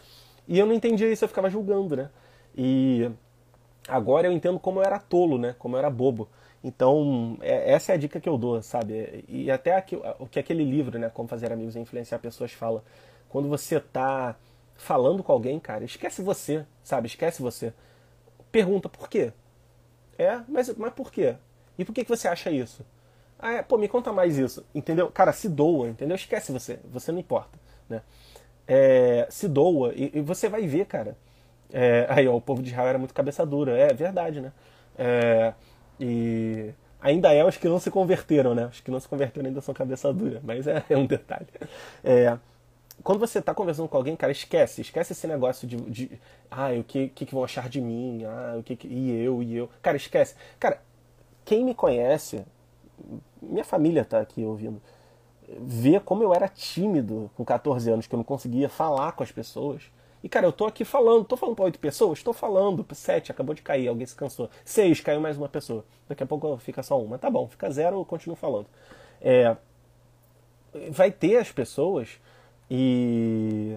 E 0.46 0.58
eu 0.58 0.66
não 0.66 0.74
entendia 0.74 1.10
isso, 1.10 1.24
eu 1.24 1.28
ficava 1.28 1.48
julgando, 1.48 1.96
né? 1.96 2.10
E 2.54 3.10
agora 3.88 4.26
eu 4.26 4.32
entendo 4.32 4.58
como 4.58 4.80
eu 4.80 4.84
era 4.84 4.98
tolo, 4.98 5.38
né? 5.38 5.54
Como 5.58 5.74
eu 5.74 5.78
era 5.78 5.88
bobo. 5.88 6.28
Então, 6.64 7.37
é, 7.42 7.72
essa 7.72 7.92
é 7.92 7.94
a 7.94 7.98
dica 7.98 8.18
que 8.18 8.29
eu 8.29 8.38
dou, 8.38 8.62
sabe? 8.62 9.22
E 9.29 9.50
até 9.50 9.77
aqui, 9.77 10.00
o 10.18 10.27
que 10.27 10.38
aquele 10.38 10.64
livro, 10.64 10.98
né? 10.98 11.11
Como 11.11 11.29
Fazer 11.29 11.53
Amigos 11.53 11.77
e 11.77 11.79
Influenciar 11.79 12.18
Pessoas 12.18 12.53
fala. 12.53 12.83
Quando 13.29 13.48
você 13.48 13.79
tá 13.79 14.35
falando 14.74 15.22
com 15.22 15.31
alguém, 15.31 15.61
cara, 15.61 15.85
esquece 15.85 16.22
você, 16.22 16.64
sabe? 16.83 17.07
Esquece 17.07 17.42
você. 17.42 17.74
Pergunta 18.50 18.88
por 18.88 19.11
quê? 19.11 19.31
É, 20.18 20.40
mas, 20.48 20.74
mas 20.77 20.94
por 20.94 21.12
quê? 21.12 21.37
E 21.79 21.85
por 21.85 21.92
que, 21.92 22.03
que 22.03 22.09
você 22.09 22.29
acha 22.29 22.50
isso? 22.50 22.83
Ah, 23.38 23.53
é, 23.53 23.62
pô, 23.62 23.77
me 23.77 23.88
conta 23.88 24.11
mais 24.12 24.38
isso, 24.38 24.64
entendeu? 24.74 25.11
Cara, 25.11 25.33
se 25.33 25.48
doa, 25.50 25.88
entendeu? 25.88 26.14
Esquece 26.14 26.50
você, 26.50 26.79
você 26.90 27.12
não 27.12 27.18
importa, 27.18 27.59
né? 27.88 28.00
É, 28.67 29.27
se 29.29 29.48
doa 29.48 29.92
e, 29.94 30.12
e, 30.15 30.21
você 30.23 30.48
vai 30.48 30.67
ver, 30.67 30.87
cara. 30.87 31.17
É, 31.71 32.06
aí, 32.08 32.27
ó, 32.27 32.37
o 32.37 32.40
povo 32.40 32.62
de 32.62 32.71
Israel 32.71 32.88
era 32.88 32.98
muito 32.98 33.12
cabeça 33.12 33.44
dura, 33.44 33.77
é 33.77 33.92
verdade, 33.92 34.40
né? 34.40 34.52
É, 34.96 35.52
e 35.98 36.72
ainda 37.00 37.32
é 37.32 37.44
os 37.44 37.56
que 37.56 37.68
não 37.68 37.78
se 37.78 37.90
converteram, 37.90 38.54
né? 38.54 38.66
Os 38.66 38.80
que 38.80 38.90
não 38.90 39.00
se 39.00 39.08
converteram 39.08 39.48
ainda 39.48 39.60
são 39.60 39.74
cabeça 39.74 40.12
dura, 40.12 40.40
mas 40.42 40.66
é, 40.66 40.82
é 40.88 40.96
um 40.96 41.06
detalhe. 41.06 41.46
É, 42.02 42.38
quando 43.02 43.18
você 43.18 43.38
está 43.38 43.52
conversando 43.52 43.88
com 43.88 43.96
alguém, 43.96 44.16
cara, 44.16 44.32
esquece, 44.32 44.80
esquece 44.80 45.12
esse 45.12 45.26
negócio 45.26 45.66
de, 45.66 45.76
de 45.76 46.10
ah, 46.50 46.70
o 46.78 46.84
que, 46.84 47.08
que, 47.08 47.26
que 47.26 47.34
vão 47.34 47.44
achar 47.44 47.68
de 47.68 47.80
mim, 47.80 48.24
ah, 48.24 48.56
o 48.58 48.62
que, 48.62 48.76
que 48.76 48.86
e 48.88 49.10
eu, 49.24 49.42
e 49.42 49.56
eu. 49.56 49.68
Cara, 49.82 49.96
esquece. 49.96 50.34
Cara, 50.58 50.80
quem 51.44 51.64
me 51.64 51.74
conhece, 51.74 52.44
minha 53.42 53.64
família 53.64 54.04
tá 54.04 54.20
aqui 54.20 54.44
ouvindo, 54.44 54.80
vê 55.60 56.00
como 56.00 56.22
eu 56.22 56.32
era 56.32 56.48
tímido 56.48 57.30
com 57.36 57.44
14 57.44 57.90
anos, 57.90 58.06
que 58.06 58.14
eu 58.14 58.18
não 58.18 58.24
conseguia 58.24 58.68
falar 58.68 59.12
com 59.12 59.22
as 59.22 59.32
pessoas. 59.32 59.82
E, 60.25 60.29
cara, 60.29 60.46
eu 60.46 60.52
tô 60.52 60.64
aqui 60.64 60.87
falando, 60.87 61.22
tô 61.22 61.37
falando 61.37 61.54
pra 61.54 61.66
oito 61.66 61.79
pessoas? 61.79 62.22
Tô 62.22 62.33
falando, 62.33 62.87
sete, 62.94 63.31
acabou 63.31 63.54
de 63.54 63.60
cair, 63.60 63.88
alguém 63.88 64.06
se 64.06 64.16
cansou. 64.16 64.48
Seis, 64.64 64.98
caiu 64.98 65.20
mais 65.20 65.37
uma 65.37 65.50
pessoa. 65.50 65.85
Daqui 66.08 66.22
a 66.22 66.27
pouco 66.27 66.56
fica 66.56 66.83
só 66.83 66.98
uma. 66.98 67.18
Tá 67.18 67.29
bom, 67.29 67.46
fica 67.46 67.70
zero, 67.70 67.98
eu 67.98 68.06
continuo 68.06 68.35
falando. 68.35 68.66
É, 69.20 69.54
vai 70.90 71.10
ter 71.10 71.37
as 71.37 71.52
pessoas 71.52 72.18
e. 72.70 73.77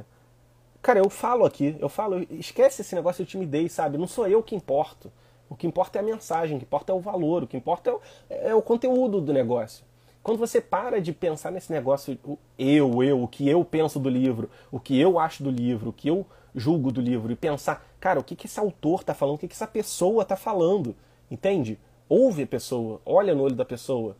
Cara, 0.82 1.00
eu 1.00 1.10
falo 1.10 1.43
aqui, 1.43 1.76
eu 1.82 1.89
falo, 1.89 2.26
esquece 2.32 2.82
esse 2.82 2.95
negócio 2.95 3.26
de 3.26 3.32
timidez, 3.32 3.74
sabe? 3.74 3.98
Não 3.98 4.08
sou 4.08 4.26
eu 4.26 4.41
que 4.41 4.56
importo. 4.56 5.12
O 5.50 5.56
que 5.56 5.68
importa 5.68 6.00
é 6.00 6.02
a 6.02 6.04
mensagem, 6.04 6.56
o 6.56 6.60
que 6.60 6.66
importa 6.66 6.93
é 6.93 6.95
o 6.95 7.02
valor, 7.02 7.43
o 7.43 7.48
que 7.48 7.58
importa 7.58 7.89
é 7.89 7.93
o, 7.93 8.02
é 8.30 8.56
o 8.56 8.62
conteúdo 8.62 9.20
do 9.20 9.34
negócio. 9.34 9.84
Quando 10.28 10.40
você 10.40 10.60
para 10.60 11.00
de 11.00 11.14
pensar 11.14 11.54
nesse 11.54 11.72
negócio, 11.72 12.20
eu, 12.60 13.02
eu, 13.02 13.24
o 13.24 13.30
que 13.30 13.48
eu 13.48 13.64
penso 13.64 13.98
do 13.98 14.10
livro, 14.10 14.50
o 14.70 14.78
que 14.78 15.00
eu 15.00 15.18
acho 15.18 15.42
do 15.42 15.50
livro, 15.50 15.92
o 15.92 15.94
que 15.94 16.10
eu 16.10 16.26
julgo 16.54 16.92
do 16.92 17.00
livro, 17.00 17.32
e 17.32 17.36
pensar, 17.38 17.88
cara, 17.98 18.20
o 18.20 18.24
que, 18.26 18.36
que 18.36 18.46
esse 18.46 18.60
autor 18.60 19.00
está 19.00 19.14
falando, 19.14 19.36
o 19.36 19.38
que, 19.38 19.48
que 19.48 19.54
essa 19.54 19.66
pessoa 19.66 20.24
está 20.24 20.36
falando, 20.36 20.94
entende? 21.32 21.80
Ouve 22.10 22.44
a 22.44 22.46
pessoa, 22.46 23.00
olha 23.06 23.34
no 23.34 23.42
olho 23.42 23.56
da 23.56 23.64
pessoa, 23.64 24.18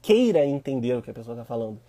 queira 0.00 0.46
entender 0.46 0.96
o 0.96 1.02
que 1.02 1.10
a 1.10 1.14
pessoa 1.14 1.34
está 1.34 1.44
falando. 1.44 1.80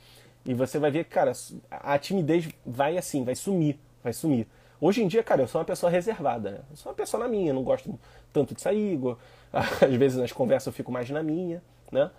E 0.44 0.56
você 0.56 0.80
vai 0.80 0.90
ver 0.90 1.04
que, 1.04 1.12
cara, 1.12 1.32
a 1.70 2.00
timidez 2.00 2.50
vai 2.66 2.98
assim, 2.98 3.24
vai 3.24 3.36
sumir, 3.36 3.78
vai 4.04 4.12
sumir. 4.12 4.48
Hoje 4.82 5.04
em 5.04 5.08
dia, 5.08 5.22
cara, 5.22 5.44
eu 5.44 5.48
sou 5.48 5.62
uma 5.62 5.66
pessoa 5.66 5.92
reservada, 5.92 6.50
né? 6.50 6.60
Eu 6.72 6.76
sou 6.76 6.92
uma 6.92 6.96
pessoa 6.96 7.22
na 7.22 7.30
minha, 7.30 7.54
não 7.54 7.62
gosto 7.62 7.94
tanto 8.34 8.56
de 8.56 8.62
sair, 8.62 9.00
às 9.54 9.94
vezes 9.94 10.18
nas 10.18 10.32
conversas 10.32 10.66
eu 10.66 10.74
fico 10.74 10.92
mais 10.92 11.08
na 11.12 11.22
minha, 11.22 11.62
né? 11.92 12.10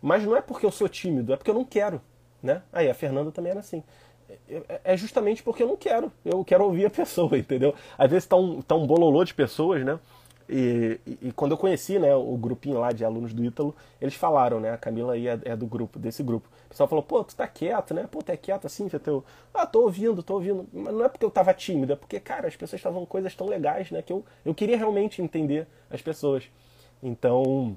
Mas 0.00 0.24
não 0.24 0.36
é 0.36 0.40
porque 0.40 0.66
eu 0.66 0.70
sou 0.70 0.88
tímido, 0.88 1.32
é 1.32 1.36
porque 1.36 1.50
eu 1.50 1.54
não 1.54 1.64
quero, 1.64 2.00
né? 2.42 2.62
Aí 2.72 2.88
a 2.88 2.94
Fernanda 2.94 3.30
também 3.30 3.50
era 3.50 3.60
assim. 3.60 3.82
É, 4.48 4.80
é 4.84 4.96
justamente 4.96 5.42
porque 5.42 5.62
eu 5.62 5.68
não 5.68 5.76
quero. 5.76 6.12
Eu 6.24 6.44
quero 6.44 6.64
ouvir 6.64 6.86
a 6.86 6.90
pessoa, 6.90 7.36
entendeu? 7.38 7.74
Às 7.96 8.10
vezes 8.10 8.26
tá 8.26 8.36
um, 8.36 8.62
tá 8.62 8.74
um 8.74 8.86
bololô 8.86 9.24
de 9.24 9.34
pessoas, 9.34 9.84
né? 9.84 9.98
E, 10.48 11.00
e, 11.04 11.18
e, 11.22 11.32
quando 11.32 11.52
eu 11.52 11.58
conheci 11.58 11.98
né, 11.98 12.14
o 12.14 12.36
grupinho 12.36 12.78
lá 12.78 12.92
de 12.92 13.04
alunos 13.04 13.34
do 13.34 13.44
Ítalo, 13.44 13.74
eles 14.00 14.14
falaram, 14.14 14.60
né? 14.60 14.70
A 14.72 14.76
Camila 14.76 15.14
aí 15.14 15.26
é, 15.26 15.38
é, 15.44 15.56
do 15.56 15.66
grupo, 15.66 15.98
desse 15.98 16.22
grupo. 16.22 16.48
O 16.66 16.68
pessoal 16.68 16.88
falou, 16.88 17.02
pô, 17.02 17.24
tu 17.24 17.34
tá 17.34 17.48
quieto, 17.48 17.92
né? 17.92 18.08
Pô, 18.10 18.22
tu 18.22 18.30
é 18.30 18.36
quieto 18.36 18.66
assim, 18.66 18.88
teu. 18.88 19.24
Ah, 19.52 19.66
tô 19.66 19.82
ouvindo, 19.82 20.22
tô 20.22 20.34
ouvindo. 20.34 20.66
Mas 20.72 20.94
não 20.94 21.04
é 21.04 21.08
porque 21.08 21.24
eu 21.24 21.30
tava 21.30 21.52
tímido, 21.52 21.92
é 21.92 21.96
porque, 21.96 22.20
cara, 22.20 22.46
as 22.46 22.54
pessoas 22.54 22.78
estavam 22.78 23.04
coisas 23.04 23.34
tão 23.34 23.48
legais, 23.48 23.90
né? 23.90 24.02
Que 24.02 24.12
eu, 24.12 24.24
eu 24.44 24.54
queria 24.54 24.76
realmente 24.76 25.20
entender 25.20 25.66
as 25.90 26.00
pessoas. 26.00 26.44
Então, 27.02 27.76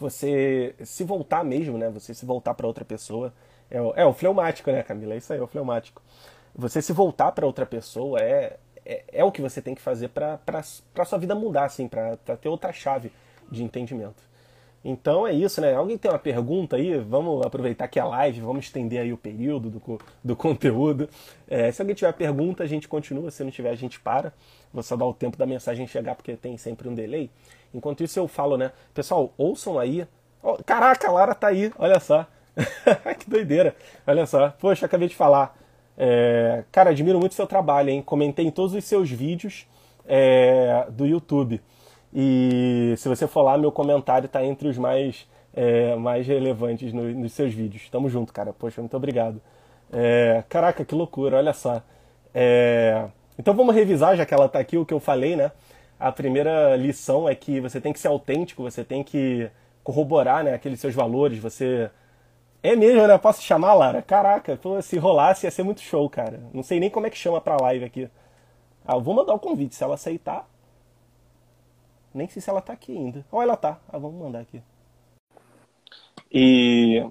você 0.00 0.74
se 0.84 1.04
voltar 1.04 1.44
mesmo, 1.44 1.78
né? 1.78 1.90
Você 1.90 2.14
se 2.14 2.24
voltar 2.24 2.54
para 2.54 2.66
outra 2.66 2.84
pessoa. 2.84 3.32
É 3.70 3.80
o, 3.80 3.92
é 3.96 4.06
o 4.06 4.12
fleumático, 4.12 4.70
né, 4.70 4.82
Camila? 4.82 5.14
É 5.14 5.16
isso 5.16 5.32
aí, 5.32 5.38
é 5.38 5.42
o 5.42 5.46
fleumático. 5.46 6.02
Você 6.54 6.80
se 6.80 6.92
voltar 6.92 7.32
para 7.32 7.46
outra 7.46 7.66
pessoa 7.66 8.20
é, 8.20 8.58
é, 8.84 9.04
é, 9.12 9.24
o 9.24 9.32
que 9.32 9.42
você 9.42 9.60
tem 9.60 9.74
que 9.74 9.82
fazer 9.82 10.08
para 10.08 10.62
sua 11.04 11.18
vida 11.18 11.34
mudar, 11.34 11.64
assim, 11.64 11.88
para 11.88 12.16
ter 12.16 12.48
outra 12.48 12.72
chave 12.72 13.12
de 13.50 13.62
entendimento. 13.62 14.22
Então 14.88 15.26
é 15.26 15.32
isso, 15.32 15.60
né? 15.60 15.74
Alguém 15.74 15.98
tem 15.98 16.08
uma 16.08 16.18
pergunta 16.18 16.76
aí? 16.76 16.96
Vamos 16.96 17.44
aproveitar 17.44 17.88
que 17.88 17.98
é 17.98 18.04
live, 18.04 18.40
vamos 18.40 18.66
estender 18.66 19.00
aí 19.00 19.12
o 19.12 19.16
período 19.16 19.68
do, 19.68 20.00
do 20.22 20.36
conteúdo. 20.36 21.08
É, 21.48 21.72
se 21.72 21.82
alguém 21.82 21.96
tiver 21.96 22.12
pergunta, 22.12 22.62
a 22.62 22.66
gente 22.68 22.86
continua. 22.86 23.32
Se 23.32 23.42
não 23.42 23.50
tiver, 23.50 23.70
a 23.70 23.74
gente 23.74 23.98
para. 23.98 24.32
Vou 24.72 24.84
só 24.84 24.94
dar 24.94 25.06
o 25.06 25.12
tempo 25.12 25.36
da 25.36 25.44
mensagem 25.44 25.88
chegar, 25.88 26.14
porque 26.14 26.36
tem 26.36 26.56
sempre 26.56 26.88
um 26.88 26.94
delay. 26.94 27.28
Enquanto 27.76 28.02
isso 28.02 28.18
eu 28.18 28.26
falo, 28.26 28.56
né? 28.56 28.72
Pessoal, 28.94 29.32
ouçam 29.36 29.78
aí. 29.78 30.06
Oh, 30.42 30.56
caraca, 30.64 31.08
a 31.08 31.12
Lara 31.12 31.34
tá 31.34 31.48
aí, 31.48 31.72
olha 31.78 32.00
só. 32.00 32.26
que 33.18 33.28
doideira. 33.28 33.76
Olha 34.06 34.26
só. 34.26 34.50
Poxa, 34.58 34.86
acabei 34.86 35.08
de 35.08 35.14
falar. 35.14 35.56
É... 35.96 36.64
Cara, 36.72 36.90
admiro 36.90 37.18
muito 37.20 37.34
seu 37.34 37.46
trabalho, 37.46 37.90
hein? 37.90 38.02
Comentei 38.02 38.46
em 38.46 38.50
todos 38.50 38.74
os 38.74 38.84
seus 38.84 39.10
vídeos 39.10 39.66
é... 40.06 40.86
do 40.90 41.06
YouTube. 41.06 41.60
E 42.14 42.94
se 42.96 43.08
você 43.08 43.26
for 43.26 43.42
lá, 43.42 43.58
meu 43.58 43.70
comentário 43.70 44.28
tá 44.28 44.42
entre 44.44 44.68
os 44.68 44.78
mais, 44.78 45.28
é... 45.54 45.94
mais 45.96 46.26
relevantes 46.26 46.92
no, 46.92 47.02
nos 47.14 47.32
seus 47.32 47.52
vídeos. 47.52 47.88
Tamo 47.90 48.08
junto, 48.08 48.32
cara. 48.32 48.52
Poxa, 48.52 48.80
muito 48.80 48.96
obrigado. 48.96 49.40
É, 49.92 50.42
caraca, 50.48 50.84
que 50.84 50.94
loucura, 50.94 51.36
olha 51.36 51.52
só. 51.52 51.82
É, 52.34 53.04
então 53.38 53.54
vamos 53.54 53.74
revisar, 53.74 54.16
já 54.16 54.26
que 54.26 54.34
ela 54.34 54.48
tá 54.48 54.58
aqui, 54.58 54.76
o 54.76 54.84
que 54.84 54.94
eu 54.94 55.00
falei, 55.00 55.36
né? 55.36 55.52
A 55.98 56.12
primeira 56.12 56.76
lição 56.76 57.28
é 57.28 57.34
que 57.34 57.60
você 57.60 57.80
tem 57.80 57.92
que 57.92 57.98
ser 57.98 58.08
autêntico, 58.08 58.62
você 58.62 58.84
tem 58.84 59.02
que 59.02 59.50
corroborar 59.82 60.44
né, 60.44 60.54
aqueles 60.54 60.80
seus 60.80 60.94
valores, 60.94 61.38
você... 61.38 61.90
É 62.62 62.74
mesmo, 62.74 63.06
né? 63.06 63.16
Posso 63.18 63.42
chamar, 63.42 63.74
Lara? 63.74 64.02
Caraca, 64.02 64.56
pô, 64.56 64.80
se 64.82 64.98
rolasse 64.98 65.46
ia 65.46 65.50
ser 65.50 65.62
muito 65.62 65.80
show, 65.80 66.08
cara. 66.10 66.40
Não 66.52 66.62
sei 66.62 66.80
nem 66.80 66.90
como 66.90 67.06
é 67.06 67.10
que 67.10 67.16
chama 67.16 67.40
pra 67.40 67.56
live 67.60 67.84
aqui. 67.84 68.10
Ah, 68.84 68.94
eu 68.96 69.00
vou 69.00 69.14
mandar 69.14 69.34
o 69.34 69.38
convite, 69.38 69.74
se 69.74 69.84
ela 69.84 69.94
aceitar... 69.94 70.48
Nem 72.12 72.28
sei 72.28 72.40
se 72.40 72.48
ela 72.48 72.62
tá 72.62 72.72
aqui 72.72 72.96
ainda. 72.96 73.24
Ou 73.30 73.42
ela 73.42 73.56
tá. 73.56 73.78
Ah, 73.88 73.98
vamos 73.98 74.18
mandar 74.20 74.40
aqui. 74.40 74.62
E 76.32 77.06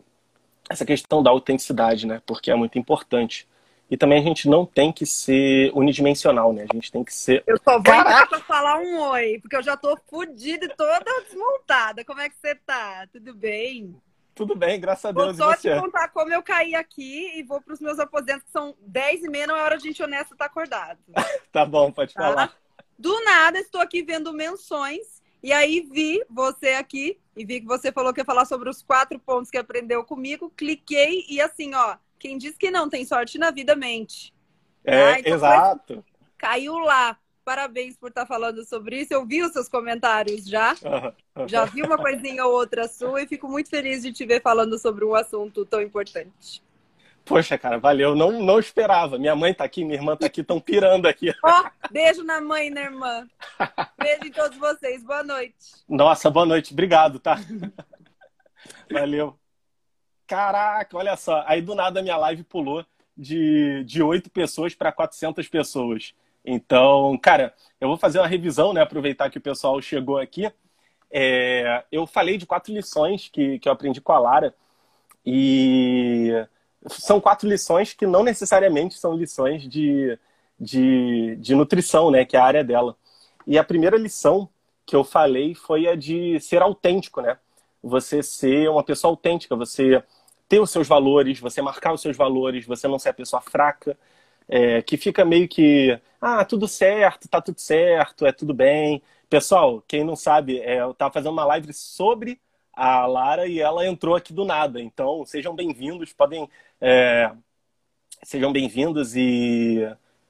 essa 0.70 0.84
questão 0.84 1.22
da 1.22 1.30
autenticidade, 1.30 2.08
né? 2.08 2.22
Porque 2.26 2.50
é 2.50 2.56
muito 2.56 2.80
importante. 2.80 3.48
E 3.90 3.96
também 3.96 4.20
a 4.20 4.24
gente 4.24 4.50
não 4.50 4.66
tem 4.66 4.92
que 4.92 5.06
ser 5.06 5.72
unidimensional, 5.74 6.52
né? 6.52 6.66
A 6.70 6.74
gente 6.74 6.92
tem 6.92 7.04
que 7.04 7.14
ser. 7.14 7.44
Eu 7.46 7.58
só 7.64 7.74
vou 7.74 7.84
Caraca! 7.84 8.28
pra 8.28 8.40
falar 8.40 8.80
um 8.80 9.00
oi, 9.00 9.40
porque 9.40 9.56
eu 9.56 9.64
já 9.64 9.78
tô 9.78 9.96
fodida 10.10 10.66
e 10.66 10.70
toda 10.70 11.22
desmontada. 11.24 12.04
Como 12.04 12.20
é 12.20 12.30
que 12.30 12.36
você 12.36 12.56
tá? 12.56 13.08
Tudo 13.12 13.34
bem? 13.34 13.96
Tudo 14.34 14.56
bem, 14.56 14.80
graças 14.80 15.06
a 15.06 15.12
Deus. 15.12 15.38
Vou 15.38 15.48
só 15.48 15.56
te 15.56 15.74
contar 15.80 16.10
como 16.10 16.34
eu 16.34 16.44
caí 16.44 16.76
aqui 16.76 17.32
e 17.38 17.44
vou 17.44 17.62
pros 17.62 17.80
meus 17.80 18.00
aposentos, 18.00 18.44
que 18.44 18.52
são 18.52 18.76
10 18.82 19.24
e 19.24 19.30
meia, 19.30 19.48
não 19.48 19.56
é 19.56 19.62
hora 19.62 19.78
de 19.78 19.84
gente 19.84 20.04
honesta 20.04 20.34
estar 20.34 20.46
tá 20.46 20.46
acordado. 20.46 21.00
tá 21.54 21.66
bom, 21.66 21.92
pode 21.92 22.14
tá? 22.14 22.22
falar. 22.22 22.58
Do 22.98 23.24
nada, 23.24 23.60
estou 23.60 23.80
aqui 23.80 24.04
vendo 24.04 24.34
menções 24.34 25.22
e 25.42 25.54
aí 25.54 25.88
vi 25.90 26.22
você 26.30 26.70
aqui 26.70 27.18
e 27.36 27.46
vi 27.46 27.62
que 27.62 27.68
você 27.68 27.92
falou 27.92 28.14
que 28.14 28.20
ia 28.20 28.26
falar 28.26 28.46
sobre 28.46 28.70
os 28.70 28.82
quatro 28.82 29.18
pontos 29.20 29.52
que 29.52 29.58
aprendeu 29.58 30.04
comigo. 30.04 30.50
Cliquei 30.50 31.26
e 31.30 31.40
assim, 31.40 31.74
ó, 31.74 31.98
quem 32.26 32.40
diz 32.40 32.58
que 32.58 32.72
não 32.72 32.90
tem 32.90 33.06
sorte 33.06 33.38
na 33.38 33.52
vida 33.52 33.76
mente. 33.76 34.34
É, 34.84 35.14
ah, 35.14 35.20
então 35.20 35.34
exato. 35.36 36.06
Caiu 36.40 36.74
lá. 36.80 37.18
Parabéns 37.44 37.96
por 37.96 38.10
estar 38.10 38.26
falando 38.26 38.66
sobre 38.66 39.02
isso. 39.02 39.14
Eu 39.14 39.24
vi 39.24 39.44
os 39.44 39.54
seus 39.54 39.70
comentários 39.70 40.48
já. 40.48 40.76
Já 41.46 41.66
vi 41.66 41.84
uma 41.84 41.96
coisinha 41.96 42.44
ou 42.44 42.54
outra 42.54 42.88
sua 42.88 43.22
e 43.22 43.28
fico 43.28 43.48
muito 43.48 43.70
feliz 43.70 44.02
de 44.02 44.12
te 44.12 44.26
ver 44.26 44.42
falando 44.42 44.80
sobre 44.80 45.06
um 45.06 45.14
assunto 45.14 45.64
tão 45.64 45.80
importante. 45.80 46.64
Poxa, 47.24 47.56
cara, 47.56 47.78
valeu. 47.78 48.16
Não, 48.16 48.32
não 48.44 48.60
esperava. 48.60 49.20
Minha 49.20 49.36
mãe 49.36 49.54
tá 49.54 49.64
aqui, 49.64 49.86
minha 49.86 49.98
irmã 49.98 50.18
tá 50.18 50.26
aqui, 50.26 50.42
estão 50.42 50.60
pirando 50.60 51.06
aqui. 51.06 51.32
Ó, 51.46 51.64
oh, 51.64 51.94
beijo 51.94 52.24
na 52.24 52.42
mãe 52.42 52.68
e 52.68 52.72
na 52.72 52.82
irmã. 52.82 53.28
Beijo 54.00 54.26
em 54.26 54.32
todos 54.32 54.58
vocês. 54.58 55.04
Boa 55.04 55.24
noite. 55.24 55.76
Nossa, 55.88 56.32
boa 56.32 56.48
noite. 56.48 56.74
Obrigado, 56.74 57.20
tá? 57.20 57.38
Valeu. 58.92 59.38
Caraca, 60.28 60.98
olha 60.98 61.16
só. 61.16 61.44
Aí 61.46 61.62
do 61.62 61.76
nada 61.76 62.00
a 62.00 62.04
minha 62.04 62.18
live 62.18 62.44
pulou 62.44 62.86
de, 63.16 63.84
de 63.86 64.02
8 64.02 64.30
pessoas 64.30 64.74
para 64.74 64.92
400 64.92 65.48
pessoas. 65.48 66.14
Então, 66.44 67.18
cara, 67.22 67.54
eu 67.80 67.88
vou 67.88 67.98
fazer 67.98 68.20
uma 68.20 68.28
revisão, 68.28 68.74
né? 68.74 68.82
Aproveitar 68.82 69.30
que 69.30 69.38
o 69.38 69.42
pessoal 69.42 69.80
chegou 69.82 70.18
aqui. 70.18 70.52
É, 71.12 71.84
eu 71.92 72.08
falei 72.08 72.38
de 72.38 72.46
quatro 72.46 72.74
lições 72.74 73.30
que, 73.30 73.60
que 73.60 73.70
eu 73.70 73.74
aprendi 73.74 74.02
com 74.02 74.12
a 74.14 74.20
Lara. 74.20 74.56
E 75.26 76.32
são 76.90 77.20
quatro 77.22 77.48
lições 77.50 77.94
que 77.94 78.06
não 78.08 78.24
necessariamente 78.24 78.98
são 78.98 79.14
lições 79.16 79.68
de, 79.68 80.18
de, 80.60 81.36
de 81.38 81.56
nutrição, 81.56 82.12
né? 82.12 82.26
Que 82.26 82.38
é 82.38 82.40
a 82.40 82.46
área 82.46 82.64
dela. 82.64 82.96
E 83.48 83.58
a 83.58 83.64
primeira 83.64 83.98
lição 83.98 84.50
que 84.86 84.96
eu 84.96 85.04
falei 85.04 85.56
foi 85.56 85.88
a 85.88 85.96
de 85.96 86.40
ser 86.40 86.62
autêntico, 86.62 87.22
né? 87.22 87.38
Você 87.84 88.24
ser 88.24 88.70
uma 88.70 88.84
pessoa 88.84 89.12
autêntica, 89.12 89.56
você 89.56 90.04
ter 90.48 90.60
os 90.60 90.70
seus 90.72 90.88
valores, 90.88 91.40
você 91.40 91.62
marcar 91.62 91.94
os 91.94 92.02
seus 92.02 92.16
valores, 92.16 92.66
você 92.66 92.88
não 92.88 93.00
ser 93.00 93.10
a 93.10 93.14
pessoa 93.14 93.42
fraca, 93.42 93.98
é, 94.48 94.82
que 94.82 94.98
fica 94.98 95.26
meio 95.26 95.48
que, 95.48 96.00
ah, 96.22 96.46
tudo 96.46 96.68
certo, 96.68 97.28
tá 97.28 97.42
tudo 97.42 97.60
certo, 97.60 98.26
é 98.26 98.32
tudo 98.32 98.54
bem. 98.54 99.02
Pessoal, 99.30 99.84
quem 99.88 100.04
não 100.04 100.16
sabe, 100.16 100.60
é, 100.60 100.82
eu 100.82 100.94
tava 100.94 101.14
fazendo 101.14 101.32
uma 101.32 101.46
live 101.46 101.74
sobre 101.74 102.40
a 102.74 103.06
Lara 103.06 103.48
e 103.48 103.60
ela 103.60 103.88
entrou 103.88 104.16
aqui 104.16 104.34
do 104.34 104.46
nada. 104.46 104.82
Então, 104.82 105.26
sejam 105.26 105.56
bem-vindos, 105.56 106.14
podem. 106.14 106.50
É, 106.80 107.32
sejam 108.24 108.52
bem-vindos 108.52 109.16
e 109.16 109.88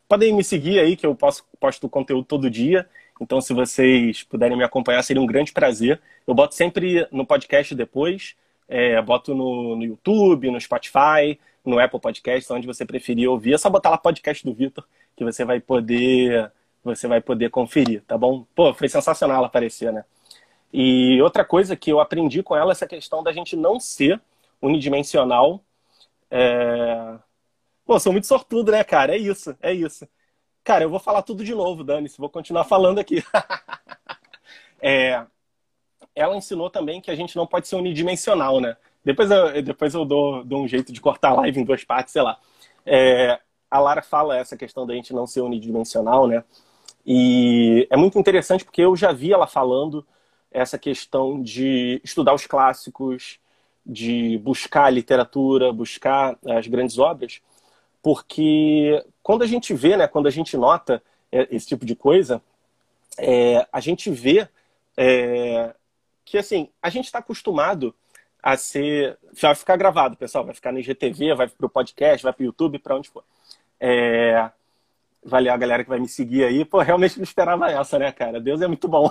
podem 0.07 0.33
me 0.33 0.43
seguir 0.43 0.79
aí, 0.79 0.95
que 0.95 1.05
eu 1.05 1.15
posto, 1.15 1.45
posto 1.59 1.89
conteúdo 1.89 2.25
todo 2.25 2.49
dia. 2.49 2.87
Então, 3.19 3.41
se 3.41 3.53
vocês 3.53 4.23
puderem 4.23 4.57
me 4.57 4.63
acompanhar, 4.63 5.01
seria 5.03 5.21
um 5.21 5.25
grande 5.25 5.53
prazer. 5.53 6.01
Eu 6.27 6.33
boto 6.33 6.53
sempre 6.55 7.07
no 7.11 7.25
podcast 7.25 7.73
depois. 7.73 8.35
É, 8.67 9.01
boto 9.01 9.35
no, 9.35 9.75
no 9.75 9.83
YouTube, 9.83 10.49
no 10.51 10.59
Spotify, 10.59 11.39
no 11.63 11.79
Apple 11.79 11.99
Podcast, 11.99 12.51
onde 12.51 12.67
você 12.67 12.85
preferir 12.85 13.29
ouvir. 13.29 13.53
É 13.53 13.57
só 13.57 13.69
botar 13.69 13.89
lá 13.89 13.97
podcast 13.97 14.43
do 14.43 14.53
Vitor, 14.53 14.85
que 15.15 15.23
você 15.23 15.45
vai 15.45 15.59
poder 15.59 16.51
você 16.85 17.07
vai 17.07 17.19
poder 17.19 17.49
conferir, 17.49 18.03
tá 18.03 18.15
bom? 18.15 18.45
Pô, 18.53 18.71
foi 18.73 18.87
sensacional 18.87 19.37
ela 19.37 19.47
aparecer, 19.47 19.91
né? 19.91 20.05
E 20.71 21.19
outra 21.21 21.43
coisa 21.43 21.75
que 21.75 21.91
eu 21.91 21.99
aprendi 21.99 22.43
com 22.43 22.55
ela 22.55 22.71
é 22.71 22.73
essa 22.73 22.85
questão 22.85 23.23
da 23.23 23.33
gente 23.33 23.55
não 23.55 23.79
ser 23.79 24.21
unidimensional. 24.61 25.63
É... 26.29 27.17
Pô, 27.85 27.99
sou 27.99 28.11
muito 28.11 28.27
sortudo, 28.27 28.71
né, 28.71 28.83
cara? 28.83 29.15
É 29.15 29.17
isso, 29.17 29.57
é 29.61 29.73
isso. 29.73 30.07
Cara, 30.63 30.83
eu 30.83 30.89
vou 30.89 30.99
falar 30.99 31.23
tudo 31.23 31.43
de 31.43 31.55
novo, 31.55 31.83
Dani, 31.83 32.09
se 32.09 32.17
vou 32.19 32.29
continuar 32.29 32.65
falando 32.65 32.99
aqui. 32.99 33.23
é, 34.81 35.25
ela 36.15 36.35
ensinou 36.35 36.69
também 36.69 37.01
que 37.01 37.11
a 37.11 37.15
gente 37.15 37.35
não 37.35 37.45
pode 37.45 37.67
ser 37.67 37.75
unidimensional, 37.75 38.61
né? 38.61 38.77
Depois 39.03 39.29
eu, 39.29 39.61
depois 39.61 39.93
eu 39.93 40.05
dou, 40.05 40.43
dou 40.43 40.63
um 40.63 40.67
jeito 40.67 40.91
de 40.91 41.01
cortar 41.01 41.29
a 41.29 41.35
live 41.35 41.59
em 41.59 41.63
duas 41.63 41.83
partes, 41.83 42.13
sei 42.13 42.21
lá. 42.21 42.39
É, 42.85 43.39
a 43.69 43.79
Lara 43.79 44.01
fala 44.01 44.37
essa 44.37 44.55
questão 44.55 44.85
da 44.85 44.93
gente 44.93 45.13
não 45.13 45.27
ser 45.27 45.41
unidimensional, 45.41 46.27
né? 46.27 46.43
E 47.05 47.87
é 47.91 47.97
muito 47.97 48.17
interessante 48.17 48.65
porque 48.65 48.81
eu 48.81 48.95
já 48.95 49.11
vi 49.11 49.31
ela 49.31 49.45
falando 49.45 50.05
essa 50.51 50.79
questão 50.79 51.41
de 51.41 52.01
estudar 52.03 52.33
os 52.33 52.47
clássicos, 52.47 53.39
de 53.85 54.37
buscar 54.39 54.85
a 54.85 54.89
literatura, 54.89 55.71
buscar 55.71 56.37
as 56.47 56.65
grandes 56.65 56.97
obras, 56.97 57.41
porque 58.01 59.03
quando 59.21 59.43
a 59.43 59.47
gente 59.47 59.73
vê, 59.73 59.97
né, 59.97 60.07
quando 60.07 60.27
a 60.27 60.31
gente 60.31 60.57
nota 60.57 61.03
esse 61.31 61.67
tipo 61.67 61.85
de 61.85 61.95
coisa, 61.95 62.41
é, 63.17 63.67
a 63.71 63.79
gente 63.79 64.09
vê 64.09 64.47
é, 64.97 65.75
que 66.25 66.37
assim 66.37 66.69
a 66.81 66.89
gente 66.89 67.05
está 67.05 67.19
acostumado 67.19 67.95
a 68.41 68.57
ser, 68.57 69.17
vai 69.41 69.55
ficar 69.55 69.75
gravado, 69.75 70.17
pessoal, 70.17 70.45
vai 70.45 70.53
ficar 70.53 70.71
no 70.71 70.79
IGTV, 70.79 71.33
vai 71.33 71.47
para 71.47 71.65
o 71.65 71.69
podcast, 71.69 72.23
vai 72.23 72.33
para 72.33 72.43
o 72.43 72.45
YouTube, 72.45 72.77
para 72.77 72.95
onde 72.95 73.09
for. 73.09 73.23
É, 73.79 74.51
valeu 75.23 75.51
a 75.51 75.57
galera 75.57 75.83
que 75.83 75.89
vai 75.89 75.99
me 75.99 76.07
seguir 76.07 76.43
aí. 76.43 76.63
Pô, 76.63 76.79
realmente 76.79 77.17
não 77.17 77.23
esperava 77.23 77.71
essa, 77.71 77.97
né, 77.97 78.11
cara? 78.11 78.39
Deus 78.39 78.61
é 78.61 78.67
muito 78.67 78.87
bom. 78.87 79.09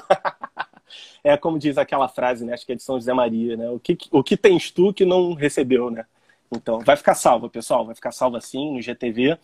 é 1.24 1.36
como 1.36 1.58
diz 1.58 1.76
aquela 1.76 2.08
frase, 2.08 2.44
né? 2.44 2.54
Acho 2.54 2.64
que 2.64 2.72
é 2.72 2.76
de 2.76 2.82
São 2.82 2.94
José 2.94 3.12
Maria, 3.12 3.56
né? 3.56 3.68
O 3.70 3.80
que, 3.80 3.98
o 4.12 4.22
que 4.22 4.36
tens 4.36 4.70
tu 4.70 4.94
que 4.94 5.04
não 5.04 5.34
recebeu, 5.34 5.90
né? 5.90 6.06
Então, 6.52 6.78
vai 6.78 6.96
ficar 6.96 7.16
salva, 7.16 7.48
pessoal. 7.48 7.84
Vai 7.84 7.96
ficar 7.96 8.12
salva 8.12 8.40
sim 8.40 8.74
no 8.74 8.80
GTV, 8.80 9.36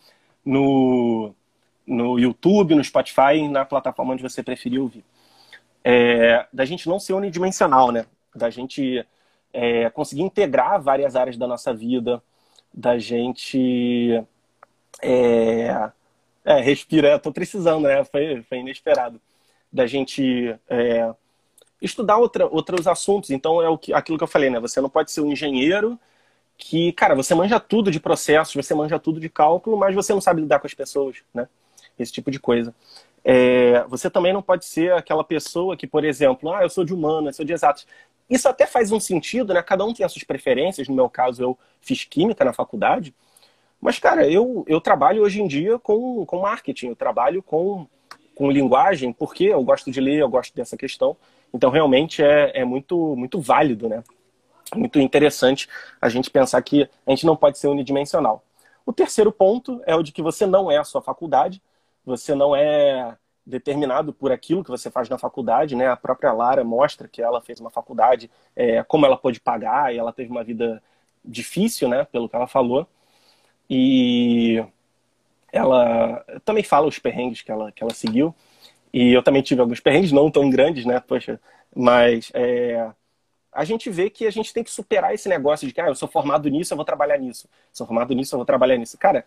no, 0.45 1.35
no 1.85 2.17
YouTube, 2.17 2.77
no 2.77 2.85
Spotify, 2.85 3.49
na 3.51 3.65
plataforma 3.65 4.13
onde 4.13 4.23
você 4.23 4.41
preferir 4.41 4.81
ouvir. 4.81 5.05
É, 5.85 6.47
da 6.53 6.65
gente 6.65 6.89
não 6.89 6.99
ser 6.99 7.15
unidimensional, 7.15 7.91
né? 7.91 8.07
Da 8.35 8.51
gente 8.51 9.05
é, 9.53 9.91
conseguir 9.91 10.23
integrar 10.23 10.81
várias 10.81 11.17
áreas 11.17 11.37
da 11.37 11.47
nossa 11.47 11.73
vida, 11.73 12.23
da 12.73 12.99
gente. 12.99 14.23
É, 15.03 15.91
é, 16.45 16.61
respira, 16.61 17.19
tô 17.19 17.33
precisando, 17.33 17.85
né? 17.85 18.05
Foi, 18.05 18.43
foi 18.43 18.59
inesperado. 18.59 19.21
Da 19.73 19.87
gente 19.87 20.55
é, 20.69 21.13
estudar 21.81 22.19
outra, 22.19 22.47
outros 22.47 22.87
assuntos. 22.87 23.31
Então 23.31 23.63
é 23.63 23.69
o 23.69 23.79
que, 23.79 23.93
aquilo 23.93 24.19
que 24.19 24.25
eu 24.25 24.29
falei, 24.29 24.51
né? 24.51 24.61
Você 24.61 24.81
não 24.81 24.91
pode 24.91 25.11
ser 25.11 25.21
um 25.21 25.33
engenheiro 25.33 25.99
que, 26.57 26.93
cara, 26.93 27.15
você 27.15 27.35
manja 27.35 27.59
tudo 27.59 27.91
de 27.91 27.99
processos, 27.99 28.55
você 28.55 28.75
manja 28.75 28.99
tudo 28.99 29.19
de 29.19 29.29
cálculo, 29.29 29.77
mas 29.79 29.95
você 29.95 30.13
não 30.13 30.21
sabe 30.21 30.43
lidar 30.43 30.61
com 30.61 30.67
as 30.67 30.75
pessoas, 30.75 31.17
né? 31.33 31.49
Esse 31.99 32.13
tipo 32.13 32.31
de 32.31 32.39
coisa. 32.39 32.75
É, 33.25 33.85
você 33.85 34.09
também 34.11 34.33
não 34.33 34.43
pode 34.43 34.65
ser 34.65 34.93
aquela 34.93 35.23
pessoa 35.23 35.77
que, 35.77 35.87
por 35.87 36.05
exemplo, 36.05 36.53
ah, 36.53 36.63
eu 36.63 36.71
sou 36.71 36.85
de 36.85 36.95
humanas, 36.95 37.37
sou 37.37 37.45
de 37.45 37.53
exatos. 37.53 37.87
Isso 38.29 38.49
até 38.49 38.67
faz 38.67 38.93
um 38.93 39.01
sentido, 39.01 39.53
né? 39.53 39.63
Cada 39.63 39.85
um 39.85 39.93
tem 39.93 40.07
as 40.07 40.13
suas 40.13 40.25
preferências. 40.25 40.89
No 40.89 40.95
meu 40.95 41.11
caso, 41.11 41.43
eu 41.43 41.59
fiz 41.81 42.05
química 42.05 42.45
na 42.45 42.53
faculdade. 42.53 43.15
Mas, 43.81 43.99
cara, 43.99 44.29
eu, 44.31 44.65
eu 44.69 44.81
trabalho 44.81 45.23
hoje 45.23 45.41
em 45.41 45.49
dia 45.49 45.79
com, 45.79 46.25
com 46.27 46.41
marketing, 46.41 46.89
eu 46.89 46.97
trabalho 46.97 47.43
com, 47.43 47.87
com 48.35 48.51
linguagem, 48.51 49.13
porque 49.13 49.45
eu 49.45 49.63
gosto 49.65 49.91
de 49.91 50.01
ler, 50.01 50.21
eu 50.21 50.29
gosto 50.29 50.55
dessa 50.55 50.77
questão. 50.77 51.17
Então, 51.53 51.71
realmente 51.71 52.23
é, 52.23 52.61
é 52.61 52.65
muito, 52.65 53.17
muito 53.17 53.41
válido, 53.41 53.89
né? 53.89 54.05
Muito 54.77 55.01
interessante 55.01 55.69
a 56.01 56.09
gente 56.09 56.31
pensar 56.31 56.63
que 56.63 56.89
a 57.07 57.11
gente 57.11 57.27
não 57.27 57.35
pode 57.35 57.59
ser 57.59 57.67
unidimensional. 57.67 58.45
O 58.87 58.93
terceiro 58.93 59.33
ponto 59.33 59.83
é 59.87 59.97
o 59.97 60.03
de 60.03 60.13
que 60.13 60.23
você 60.23 60.47
não 60.47 60.71
é 60.71 60.77
a 60.77 60.85
sua 60.85 61.03
faculdade, 61.03 61.61
você 62.05 62.35
não 62.35 62.55
é 62.55 63.17
determinado 63.45 64.13
por 64.13 64.31
aquilo 64.31 64.63
que 64.63 64.71
você 64.71 64.91
faz 64.91 65.09
na 65.09 65.19
faculdade, 65.19 65.75
né? 65.75 65.89
A 65.89 65.97
própria 65.97 66.33
Lara 66.33 66.63
mostra 66.65 67.09
que 67.09 67.23
ela 67.23 67.41
fez 67.41 67.61
uma 67.61 67.71
faculdade, 67.71 68.31
é, 68.55 68.83
como 68.85 69.07
ela 69.07 69.17
pôde 69.17 69.41
pagar, 69.41 69.95
e 69.95 69.99
ela 69.99 70.13
teve 70.13 70.31
uma 70.31 70.45
vida 70.45 70.83
difícil, 71.25 71.89
né? 71.89 72.05
Pelo 72.05 72.29
que 72.29 72.37
ela 72.37 72.47
falou. 72.47 72.87
E 73.69 74.65
ela 75.53 76.25
também 76.45 76.63
fala 76.63 76.87
os 76.87 76.99
perrengues 76.99 77.43
que 77.43 77.51
ela, 77.51 77.73
que 77.73 77.83
ela 77.83 77.95
seguiu. 77.95 78.35
E 78.93 79.13
eu 79.13 79.23
também 79.23 79.43
tive 79.43 79.61
alguns 79.61 79.81
perrengues, 79.81 80.13
não 80.13 80.31
tão 80.31 80.51
grandes, 80.51 80.85
né? 80.85 81.01
Poxa, 81.01 81.41
mas 81.75 82.31
é, 82.35 82.91
a 83.53 83.65
gente 83.65 83.91
vê 83.91 84.11
que 84.11 84.27
a 84.27 84.31
gente 84.31 84.53
tem 84.53 84.65
que 84.65 84.71
superar 84.71 85.15
esse 85.15 85.29
negócio 85.29 85.67
de 85.67 85.73
que 85.75 85.81
ah, 85.81 85.89
eu 85.89 85.95
sou 85.95 86.09
formado 86.09 86.49
nisso, 86.49 86.73
eu 86.73 86.77
vou 86.77 86.85
trabalhar 86.85 87.19
nisso. 87.19 87.49
Sou 87.73 87.87
formado 87.87 88.15
nisso, 88.15 88.35
eu 88.35 88.39
vou 88.39 88.47
trabalhar 88.47 88.77
nisso. 88.77 88.99
Cara, 88.99 89.25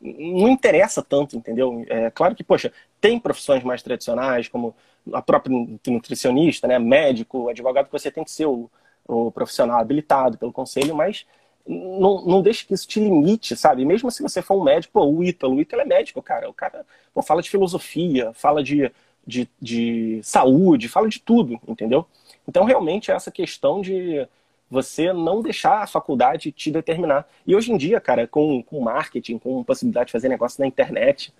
não 0.00 0.48
interessa 0.48 1.02
tanto, 1.02 1.36
entendeu? 1.36 1.84
É 1.88 2.10
claro 2.10 2.34
que, 2.34 2.42
poxa, 2.42 2.72
tem 3.00 3.18
profissões 3.18 3.62
mais 3.62 3.82
tradicionais, 3.82 4.48
como 4.48 4.74
a 5.12 5.22
própria 5.22 5.54
nutricionista, 5.86 6.66
né? 6.66 6.78
Médico, 6.78 7.48
advogado, 7.48 7.86
que 7.86 7.92
você 7.92 8.10
tem 8.10 8.24
que 8.24 8.30
ser 8.30 8.46
o, 8.46 8.70
o 9.06 9.30
profissional 9.30 9.78
habilitado 9.78 10.38
pelo 10.38 10.52
conselho, 10.52 10.94
mas 10.94 11.26
não, 11.66 12.24
não 12.24 12.42
deixe 12.42 12.66
que 12.66 12.74
isso 12.74 12.88
te 12.88 13.00
limite, 13.00 13.54
sabe? 13.56 13.84
Mesmo 13.84 14.10
se 14.10 14.22
você 14.22 14.42
for 14.42 14.58
um 14.60 14.64
médico, 14.64 14.94
pô, 14.94 15.04
o 15.04 15.22
Ítalo, 15.22 15.56
o 15.56 15.60
Ítalo 15.60 15.82
é 15.82 15.84
médico, 15.84 16.22
cara. 16.22 16.48
O 16.48 16.54
cara 16.54 16.84
pô, 17.12 17.22
fala 17.22 17.42
de 17.42 17.50
filosofia, 17.50 18.32
fala 18.34 18.62
de, 18.62 18.90
de, 19.26 19.48
de 19.60 20.20
saúde, 20.22 20.88
fala 20.88 21.08
de 21.08 21.20
tudo, 21.20 21.60
entendeu? 21.68 22.06
Então, 22.48 22.64
realmente, 22.64 23.10
é 23.10 23.14
essa 23.14 23.30
questão 23.30 23.80
de 23.80 24.26
você 24.70 25.12
não 25.12 25.42
deixar 25.42 25.82
a 25.82 25.86
faculdade 25.86 26.52
te 26.52 26.70
determinar. 26.70 27.26
E 27.46 27.56
hoje 27.56 27.72
em 27.72 27.76
dia, 27.76 28.00
cara, 28.00 28.26
com, 28.26 28.62
com 28.62 28.80
marketing, 28.80 29.38
com 29.38 29.64
possibilidade 29.64 30.06
de 30.06 30.12
fazer 30.12 30.28
negócio 30.28 30.60
na 30.60 30.66
internet, 30.66 31.34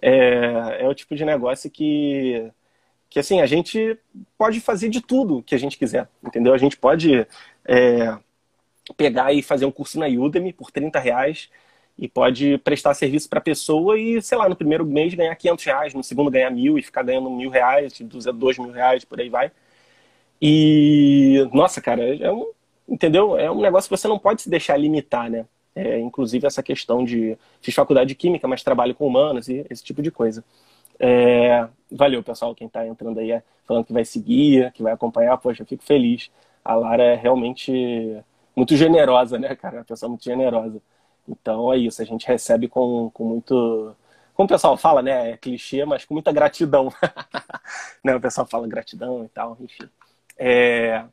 é, 0.00 0.78
é 0.80 0.88
o 0.88 0.94
tipo 0.94 1.14
de 1.16 1.24
negócio 1.24 1.70
que, 1.70 2.50
que, 3.10 3.18
assim, 3.18 3.40
a 3.40 3.46
gente 3.46 3.98
pode 4.38 4.60
fazer 4.60 4.88
de 4.88 5.00
tudo 5.00 5.42
que 5.42 5.54
a 5.54 5.58
gente 5.58 5.76
quiser, 5.76 6.08
entendeu? 6.24 6.54
A 6.54 6.58
gente 6.58 6.76
pode 6.76 7.26
é, 7.64 8.16
pegar 8.96 9.32
e 9.32 9.42
fazer 9.42 9.66
um 9.66 9.72
curso 9.72 9.98
na 9.98 10.06
Udemy 10.06 10.52
por 10.52 10.70
30 10.70 10.98
reais 11.00 11.50
e 11.98 12.06
pode 12.08 12.58
prestar 12.58 12.94
serviço 12.94 13.28
para 13.28 13.38
a 13.38 13.42
pessoa 13.42 13.98
e, 13.98 14.20
sei 14.22 14.36
lá, 14.38 14.48
no 14.48 14.56
primeiro 14.56 14.84
mês 14.84 15.14
ganhar 15.14 15.34
500 15.34 15.64
reais, 15.64 15.94
no 15.94 16.04
segundo 16.04 16.30
ganhar 16.30 16.50
mil 16.50 16.78
e 16.78 16.82
ficar 16.82 17.02
ganhando 17.02 17.30
mil 17.30 17.50
reais, 17.50 17.98
dois 18.34 18.58
mil 18.58 18.70
reais, 18.70 19.04
por 19.04 19.20
aí 19.20 19.28
vai. 19.28 19.50
E, 20.40 21.48
nossa, 21.52 21.80
cara, 21.80 22.02
é 22.16 22.30
um, 22.30 22.52
entendeu? 22.88 23.36
É 23.36 23.50
um 23.50 23.60
negócio 23.60 23.88
que 23.88 23.96
você 23.96 24.08
não 24.08 24.18
pode 24.18 24.42
se 24.42 24.50
deixar 24.50 24.76
limitar, 24.76 25.30
né? 25.30 25.46
É, 25.74 25.98
inclusive 26.00 26.46
essa 26.46 26.62
questão 26.62 27.04
de 27.04 27.36
fiz 27.60 27.74
faculdade 27.74 28.08
de 28.08 28.14
química, 28.14 28.48
mas 28.48 28.62
trabalho 28.62 28.94
com 28.94 29.06
humanos 29.06 29.48
e 29.48 29.66
esse 29.68 29.84
tipo 29.84 30.00
de 30.02 30.10
coisa. 30.10 30.42
É, 30.98 31.68
valeu, 31.92 32.22
pessoal, 32.22 32.54
quem 32.54 32.66
está 32.66 32.86
entrando 32.86 33.18
aí, 33.20 33.30
é, 33.32 33.42
falando 33.66 33.84
que 33.84 33.92
vai 33.92 34.04
seguir, 34.04 34.72
que 34.72 34.82
vai 34.82 34.92
acompanhar, 34.92 35.36
poxa, 35.38 35.62
eu 35.62 35.66
fico 35.66 35.84
feliz. 35.84 36.30
A 36.64 36.74
Lara 36.74 37.02
é 37.02 37.14
realmente 37.14 38.16
muito 38.56 38.74
generosa, 38.76 39.38
né, 39.38 39.54
cara? 39.54 39.78
Uma 39.78 39.84
pessoa 39.84 40.08
muito 40.08 40.24
generosa. 40.24 40.80
Então 41.28 41.72
é 41.72 41.78
isso, 41.78 42.00
a 42.02 42.04
gente 42.04 42.26
recebe 42.26 42.68
com, 42.68 43.10
com 43.10 43.24
muito. 43.24 43.94
Como 44.34 44.46
o 44.46 44.48
pessoal 44.48 44.76
fala, 44.76 45.02
né? 45.02 45.32
É 45.32 45.36
clichê, 45.36 45.84
mas 45.84 46.04
com 46.04 46.14
muita 46.14 46.32
gratidão. 46.32 46.92
né? 48.04 48.14
O 48.16 48.20
pessoal 48.20 48.46
fala 48.46 48.66
gratidão 48.68 49.24
e 49.24 49.28
tal, 49.28 49.56
enfim. 49.60 49.88
É... 50.38 51.04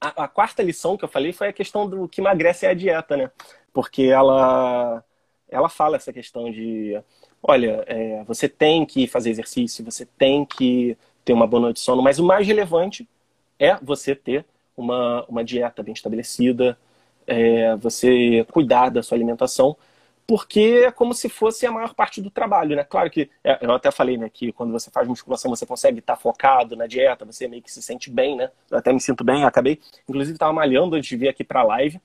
A, 0.00 0.24
a, 0.24 0.28
quarta 0.28 0.62
lição 0.62 0.96
que 0.96 1.04
eu 1.04 1.08
falei 1.08 1.32
foi 1.32 1.48
a 1.48 1.52
questão 1.52 1.88
do 1.88 2.08
que 2.08 2.20
emagrece 2.20 2.66
é 2.66 2.70
a 2.70 2.74
dieta, 2.74 3.16
né? 3.16 3.30
Porque 3.72 4.02
ela, 4.04 5.02
ela 5.48 5.68
fala 5.68 5.96
essa 5.96 6.12
questão 6.12 6.50
de: 6.50 7.00
olha, 7.42 7.84
é, 7.86 8.22
você 8.24 8.48
tem 8.48 8.84
que 8.84 9.06
fazer 9.06 9.30
exercício, 9.30 9.84
você 9.84 10.06
tem 10.06 10.44
que 10.44 10.96
ter 11.24 11.32
uma 11.32 11.46
boa 11.46 11.62
noite 11.62 11.76
de 11.76 11.82
sono, 11.82 12.02
mas 12.02 12.18
o 12.18 12.24
mais 12.24 12.46
relevante 12.46 13.08
é 13.58 13.76
você 13.76 14.14
ter 14.14 14.44
uma, 14.76 15.24
uma 15.26 15.44
dieta 15.44 15.82
bem 15.82 15.94
estabelecida, 15.94 16.78
é, 17.26 17.74
você 17.76 18.44
cuidar 18.52 18.90
da 18.90 19.02
sua 19.02 19.16
alimentação, 19.16 19.76
porque 20.26 20.84
é 20.86 20.90
como 20.90 21.12
se 21.14 21.28
fosse 21.28 21.66
a 21.66 21.72
maior 21.72 21.94
parte 21.94 22.20
do 22.22 22.30
trabalho, 22.30 22.76
né? 22.76 22.84
Claro 22.84 23.10
que, 23.10 23.30
é, 23.42 23.58
eu 23.60 23.72
até 23.72 23.90
falei, 23.90 24.16
né, 24.16 24.30
que 24.32 24.52
quando 24.52 24.72
você 24.72 24.90
faz 24.90 25.06
musculação 25.06 25.50
você 25.50 25.66
consegue 25.66 25.98
estar 25.98 26.16
focado 26.16 26.76
na 26.76 26.86
dieta, 26.86 27.24
você 27.24 27.46
meio 27.46 27.62
que 27.62 27.70
se 27.70 27.82
sente 27.82 28.10
bem, 28.10 28.36
né? 28.36 28.50
Eu 28.70 28.78
até 28.78 28.92
me 28.92 29.00
sinto 29.00 29.22
bem, 29.22 29.44
acabei, 29.44 29.80
inclusive 30.08 30.34
estava 30.34 30.52
malhando 30.52 30.96
antes 30.96 31.08
de 31.08 31.16
vir 31.16 31.28
aqui 31.28 31.44
para 31.44 31.60
a 31.60 31.64
live, 31.64 32.00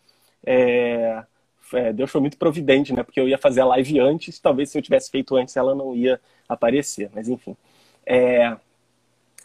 é, 0.46 1.24
é, 1.74 1.94
Deus 1.94 2.12
foi 2.12 2.22
muito 2.22 2.38
providente, 2.38 2.94
né? 2.94 3.04
Porque 3.04 3.20
eu 3.20 3.28
ia 3.28 3.38
fazer 3.38 3.62
a 3.62 3.66
live 3.66 4.00
antes, 4.00 4.40
talvez 4.40 4.70
se 4.70 4.78
eu 4.78 4.82
tivesse 4.82 5.10
feito 5.12 5.36
antes 5.36 5.56
ela 5.56 5.76
não 5.76 5.96
ia 5.96 6.20
aparecer, 6.48 7.10
mas 7.14 7.30
enfim. 7.30 7.56
É, 8.06 8.58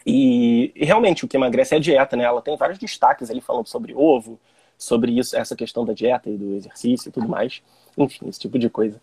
e, 0.06 0.72
e, 0.74 0.84
realmente 0.84 1.24
o 1.24 1.28
que 1.28 1.36
emagrece 1.36 1.74
é 1.74 1.78
a 1.78 1.80
dieta, 1.80 2.16
né? 2.16 2.24
Ela 2.24 2.42
tem 2.42 2.56
vários 2.56 2.78
destaques 2.78 3.30
ali 3.30 3.40
falando 3.40 3.66
sobre 3.66 3.94
ovo, 3.94 4.38
sobre 4.84 5.18
isso, 5.18 5.36
essa 5.36 5.56
questão 5.56 5.84
da 5.84 5.92
dieta 5.92 6.30
e 6.30 6.36
do 6.36 6.54
exercício 6.54 7.08
e 7.08 7.12
tudo 7.12 7.28
mais. 7.28 7.62
Enfim, 7.96 8.28
esse 8.28 8.40
tipo 8.40 8.58
de 8.58 8.68
coisa. 8.68 9.00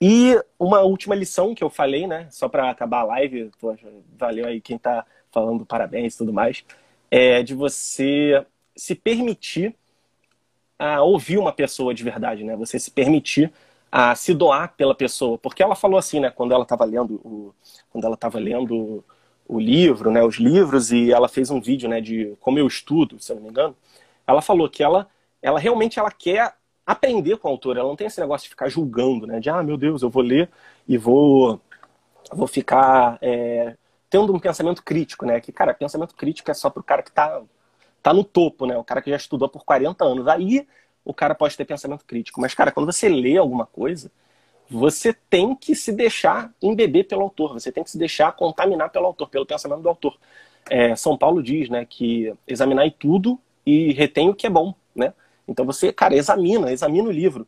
E 0.00 0.36
uma 0.58 0.80
última 0.80 1.14
lição 1.14 1.54
que 1.54 1.62
eu 1.62 1.70
falei, 1.70 2.06
né? 2.06 2.26
Só 2.30 2.48
para 2.48 2.68
acabar 2.70 3.00
a 3.00 3.04
live, 3.04 3.50
poxa, 3.60 3.86
valeu 4.18 4.46
aí 4.46 4.60
quem 4.60 4.76
tá 4.76 5.06
falando 5.30 5.64
parabéns 5.64 6.14
e 6.14 6.18
tudo 6.18 6.32
mais, 6.32 6.64
é 7.10 7.42
de 7.42 7.54
você 7.54 8.44
se 8.74 8.94
permitir 8.94 9.74
a 10.78 11.02
ouvir 11.02 11.38
uma 11.38 11.52
pessoa 11.52 11.94
de 11.94 12.02
verdade, 12.02 12.42
né? 12.42 12.56
Você 12.56 12.78
se 12.78 12.90
permitir 12.90 13.52
a 13.92 14.14
se 14.14 14.32
doar 14.32 14.74
pela 14.74 14.94
pessoa, 14.94 15.36
porque 15.36 15.62
ela 15.62 15.74
falou 15.74 15.98
assim, 15.98 16.18
né, 16.18 16.30
quando 16.30 16.52
ela 16.52 16.62
estava 16.62 16.82
lendo 16.86 17.16
o, 17.16 17.54
quando 17.90 18.06
ela 18.06 18.14
estava 18.14 18.38
lendo 18.38 19.04
o 19.46 19.60
livro, 19.60 20.10
né, 20.10 20.24
os 20.24 20.36
livros 20.36 20.90
e 20.90 21.12
ela 21.12 21.28
fez 21.28 21.50
um 21.50 21.60
vídeo, 21.60 21.90
né, 21.90 22.00
de 22.00 22.34
como 22.40 22.58
eu 22.58 22.66
estudo, 22.66 23.20
se 23.20 23.30
eu 23.30 23.36
não 23.36 23.42
me 23.42 23.50
engano, 23.50 23.76
ela 24.26 24.42
falou 24.42 24.68
que 24.68 24.82
ela, 24.82 25.08
ela 25.40 25.58
realmente 25.58 25.98
ela 25.98 26.10
quer 26.10 26.54
aprender 26.86 27.36
com 27.38 27.48
a 27.48 27.50
autora, 27.50 27.80
ela 27.80 27.88
não 27.88 27.96
tem 27.96 28.06
esse 28.06 28.20
negócio 28.20 28.44
de 28.44 28.50
ficar 28.50 28.68
julgando, 28.68 29.26
né, 29.26 29.40
de 29.40 29.48
ah, 29.48 29.62
meu 29.62 29.76
Deus, 29.76 30.02
eu 30.02 30.10
vou 30.10 30.22
ler 30.22 30.50
e 30.86 30.98
vou 30.98 31.60
vou 32.32 32.46
ficar 32.46 33.18
é, 33.20 33.76
tendo 34.08 34.34
um 34.34 34.38
pensamento 34.38 34.82
crítico, 34.82 35.24
né, 35.26 35.40
que 35.40 35.52
cara, 35.52 35.74
pensamento 35.74 36.14
crítico 36.14 36.50
é 36.50 36.54
só 36.54 36.70
para 36.70 36.80
o 36.80 36.84
cara 36.84 37.02
que 37.02 37.10
está 37.10 37.40
tá 38.02 38.12
no 38.12 38.24
topo, 38.24 38.66
né, 38.66 38.76
o 38.76 38.84
cara 38.84 39.00
que 39.00 39.10
já 39.10 39.16
estudou 39.16 39.48
por 39.48 39.64
40 39.64 40.04
anos, 40.04 40.26
aí 40.26 40.66
o 41.04 41.12
cara 41.12 41.34
pode 41.34 41.56
ter 41.56 41.64
pensamento 41.64 42.04
crítico. 42.04 42.40
Mas, 42.40 42.54
cara, 42.54 42.70
quando 42.70 42.90
você 42.90 43.08
lê 43.08 43.36
alguma 43.36 43.66
coisa, 43.66 44.10
você 44.70 45.12
tem 45.12 45.54
que 45.54 45.74
se 45.74 45.92
deixar 45.92 46.52
embeber 46.62 47.06
pelo 47.06 47.22
autor, 47.22 47.54
você 47.54 47.70
tem 47.72 47.84
que 47.84 47.90
se 47.90 47.98
deixar 47.98 48.32
contaminar 48.32 48.90
pelo 48.90 49.06
autor, 49.06 49.28
pelo 49.28 49.46
pensamento 49.46 49.82
do 49.82 49.88
autor. 49.88 50.16
É, 50.70 50.94
São 50.94 51.16
Paulo 51.16 51.42
diz, 51.42 51.68
né, 51.68 51.84
que 51.84 52.32
examinar 52.46 52.90
tudo 52.98 53.38
e 53.64 53.92
retém 53.92 54.28
o 54.28 54.34
que 54.34 54.46
é 54.46 54.50
bom, 54.50 54.74
né? 54.94 55.12
Então 55.46 55.64
você, 55.64 55.92
cara, 55.92 56.14
examina, 56.14 56.72
examina 56.72 57.08
o 57.08 57.12
livro 57.12 57.46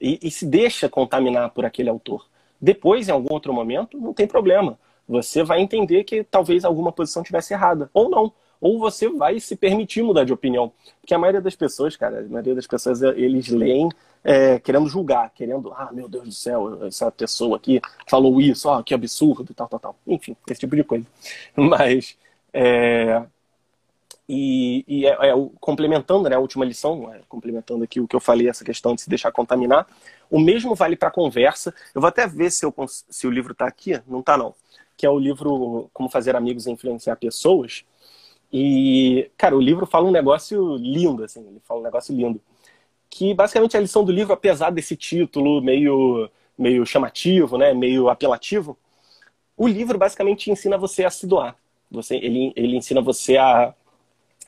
e, 0.00 0.18
e 0.22 0.30
se 0.30 0.46
deixa 0.46 0.88
contaminar 0.88 1.50
por 1.50 1.64
aquele 1.64 1.88
autor. 1.88 2.26
Depois, 2.60 3.08
em 3.08 3.12
algum 3.12 3.32
outro 3.32 3.52
momento, 3.52 3.98
não 3.98 4.12
tem 4.12 4.26
problema. 4.26 4.78
Você 5.08 5.42
vai 5.42 5.60
entender 5.60 6.04
que 6.04 6.24
talvez 6.24 6.64
alguma 6.64 6.92
posição 6.92 7.22
tivesse 7.22 7.54
errada, 7.54 7.90
ou 7.94 8.10
não 8.10 8.32
ou 8.60 8.78
você 8.78 9.08
vai 9.08 9.38
se 9.40 9.56
permitir 9.56 10.02
mudar 10.02 10.24
de 10.24 10.32
opinião. 10.32 10.72
Porque 11.00 11.14
a 11.14 11.18
maioria 11.18 11.40
das 11.40 11.54
pessoas, 11.54 11.96
cara, 11.96 12.20
a 12.20 12.28
maioria 12.28 12.54
das 12.54 12.66
pessoas, 12.66 13.02
eles 13.02 13.48
leem 13.48 13.88
é, 14.24 14.58
querendo 14.58 14.88
julgar, 14.88 15.30
querendo, 15.30 15.72
ah, 15.72 15.90
meu 15.92 16.08
Deus 16.08 16.24
do 16.24 16.32
céu, 16.32 16.86
essa 16.86 17.10
pessoa 17.10 17.56
aqui 17.56 17.80
falou 18.08 18.40
isso, 18.40 18.68
ah, 18.68 18.82
que 18.82 18.94
absurdo, 18.94 19.54
tal, 19.54 19.68
tal, 19.68 19.80
tal. 19.80 19.96
Enfim, 20.06 20.36
esse 20.48 20.60
tipo 20.60 20.74
de 20.74 20.84
coisa. 20.84 21.06
Mas, 21.56 22.16
é, 22.52 23.22
e, 24.28 24.84
e 24.86 25.06
é, 25.06 25.30
é, 25.30 25.32
complementando 25.58 26.28
né, 26.28 26.36
a 26.36 26.40
última 26.40 26.64
lição, 26.64 27.12
é, 27.12 27.20
complementando 27.28 27.82
aqui 27.82 27.98
o 27.98 28.06
que 28.06 28.14
eu 28.14 28.20
falei, 28.20 28.48
essa 28.48 28.64
questão 28.64 28.94
de 28.94 29.00
se 29.00 29.08
deixar 29.08 29.32
contaminar, 29.32 29.86
o 30.30 30.38
mesmo 30.38 30.74
vale 30.74 30.96
para 30.96 31.08
a 31.08 31.12
conversa. 31.12 31.74
Eu 31.94 32.00
vou 32.00 32.08
até 32.08 32.26
ver 32.26 32.50
se, 32.50 32.64
eu, 32.66 32.74
se 32.86 33.26
o 33.26 33.30
livro 33.30 33.52
está 33.52 33.66
aqui, 33.66 34.00
não 34.06 34.20
está 34.20 34.36
não, 34.36 34.54
que 34.96 35.06
é 35.06 35.10
o 35.10 35.18
livro 35.18 35.88
Como 35.94 36.10
Fazer 36.10 36.36
Amigos 36.36 36.66
e 36.66 36.70
Influenciar 36.70 37.16
Pessoas, 37.16 37.84
e, 38.52 39.30
cara, 39.36 39.56
o 39.56 39.60
livro 39.60 39.86
fala 39.86 40.08
um 40.08 40.10
negócio 40.10 40.76
lindo, 40.76 41.24
assim, 41.24 41.40
ele 41.46 41.60
fala 41.64 41.80
um 41.80 41.82
negócio 41.82 42.14
lindo. 42.14 42.40
Que 43.10 43.34
basicamente 43.34 43.76
a 43.76 43.80
lição 43.80 44.04
do 44.04 44.12
livro, 44.12 44.32
apesar 44.32 44.70
desse 44.70 44.96
título 44.96 45.62
meio, 45.62 46.30
meio 46.56 46.84
chamativo, 46.86 47.58
né, 47.58 47.72
meio 47.74 48.08
apelativo, 48.08 48.78
o 49.56 49.66
livro 49.66 49.98
basicamente 49.98 50.50
ensina 50.50 50.78
você 50.78 51.04
a 51.04 51.10
se 51.10 51.26
doar. 51.26 51.56
Você, 51.90 52.16
ele, 52.16 52.52
ele 52.56 52.76
ensina 52.76 53.00
você 53.00 53.36
a, 53.36 53.74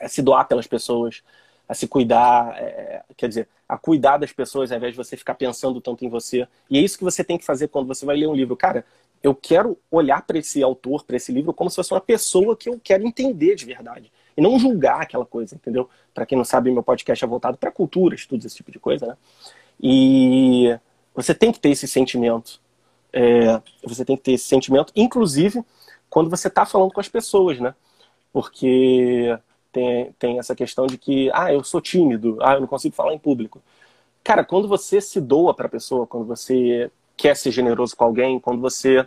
a 0.00 0.08
se 0.08 0.22
doar 0.22 0.46
pelas 0.46 0.66
pessoas, 0.66 1.22
a 1.68 1.74
se 1.74 1.86
cuidar, 1.86 2.56
é, 2.58 3.02
quer 3.16 3.28
dizer, 3.28 3.48
a 3.68 3.78
cuidar 3.78 4.16
das 4.16 4.32
pessoas 4.32 4.72
ao 4.72 4.78
invés 4.78 4.92
de 4.92 4.96
você 4.96 5.16
ficar 5.16 5.34
pensando 5.34 5.80
tanto 5.80 6.04
em 6.04 6.08
você. 6.08 6.46
E 6.68 6.78
é 6.78 6.80
isso 6.80 6.98
que 6.98 7.04
você 7.04 7.22
tem 7.22 7.38
que 7.38 7.44
fazer 7.44 7.68
quando 7.68 7.86
você 7.86 8.04
vai 8.04 8.16
ler 8.16 8.26
um 8.26 8.34
livro. 8.34 8.56
Cara, 8.56 8.84
eu 9.22 9.34
quero 9.34 9.78
olhar 9.90 10.22
para 10.22 10.38
esse 10.38 10.62
autor, 10.62 11.04
para 11.04 11.16
esse 11.16 11.30
livro, 11.30 11.52
como 11.52 11.70
se 11.70 11.76
fosse 11.76 11.92
uma 11.92 12.00
pessoa 12.00 12.56
que 12.56 12.68
eu 12.68 12.80
quero 12.82 13.06
entender 13.06 13.54
de 13.54 13.64
verdade. 13.64 14.10
E 14.36 14.40
não 14.40 14.58
julgar 14.58 15.02
aquela 15.02 15.26
coisa, 15.26 15.54
entendeu? 15.54 15.88
Para 16.14 16.26
quem 16.26 16.36
não 16.36 16.44
sabe, 16.44 16.70
meu 16.70 16.82
podcast 16.82 17.24
é 17.24 17.28
voltado 17.28 17.56
para 17.56 17.70
cultura, 17.70 18.14
estudos, 18.14 18.46
esse 18.46 18.56
tipo 18.56 18.72
de 18.72 18.78
coisa, 18.78 19.06
né? 19.06 19.16
E 19.80 20.76
você 21.14 21.34
tem 21.34 21.52
que 21.52 21.60
ter 21.60 21.70
esse 21.70 21.86
sentimento. 21.86 22.60
É, 23.12 23.60
você 23.84 24.04
tem 24.04 24.16
que 24.16 24.22
ter 24.22 24.32
esse 24.32 24.44
sentimento, 24.46 24.92
inclusive 24.94 25.64
quando 26.08 26.30
você 26.30 26.48
está 26.48 26.64
falando 26.64 26.92
com 26.92 27.00
as 27.00 27.08
pessoas, 27.08 27.58
né? 27.58 27.74
Porque 28.32 29.36
tem, 29.72 30.12
tem 30.18 30.38
essa 30.38 30.54
questão 30.54 30.86
de 30.86 30.98
que, 30.98 31.30
ah, 31.32 31.52
eu 31.52 31.62
sou 31.64 31.80
tímido, 31.80 32.38
ah, 32.40 32.54
eu 32.54 32.60
não 32.60 32.66
consigo 32.66 32.94
falar 32.94 33.14
em 33.14 33.18
público. 33.18 33.62
Cara, 34.22 34.44
quando 34.44 34.68
você 34.68 35.00
se 35.00 35.20
doa 35.20 35.54
para 35.54 35.66
a 35.66 35.70
pessoa, 35.70 36.06
quando 36.06 36.26
você 36.26 36.90
quer 37.16 37.36
ser 37.36 37.50
generoso 37.50 37.96
com 37.96 38.04
alguém, 38.04 38.40
quando 38.40 38.60
você 38.60 39.06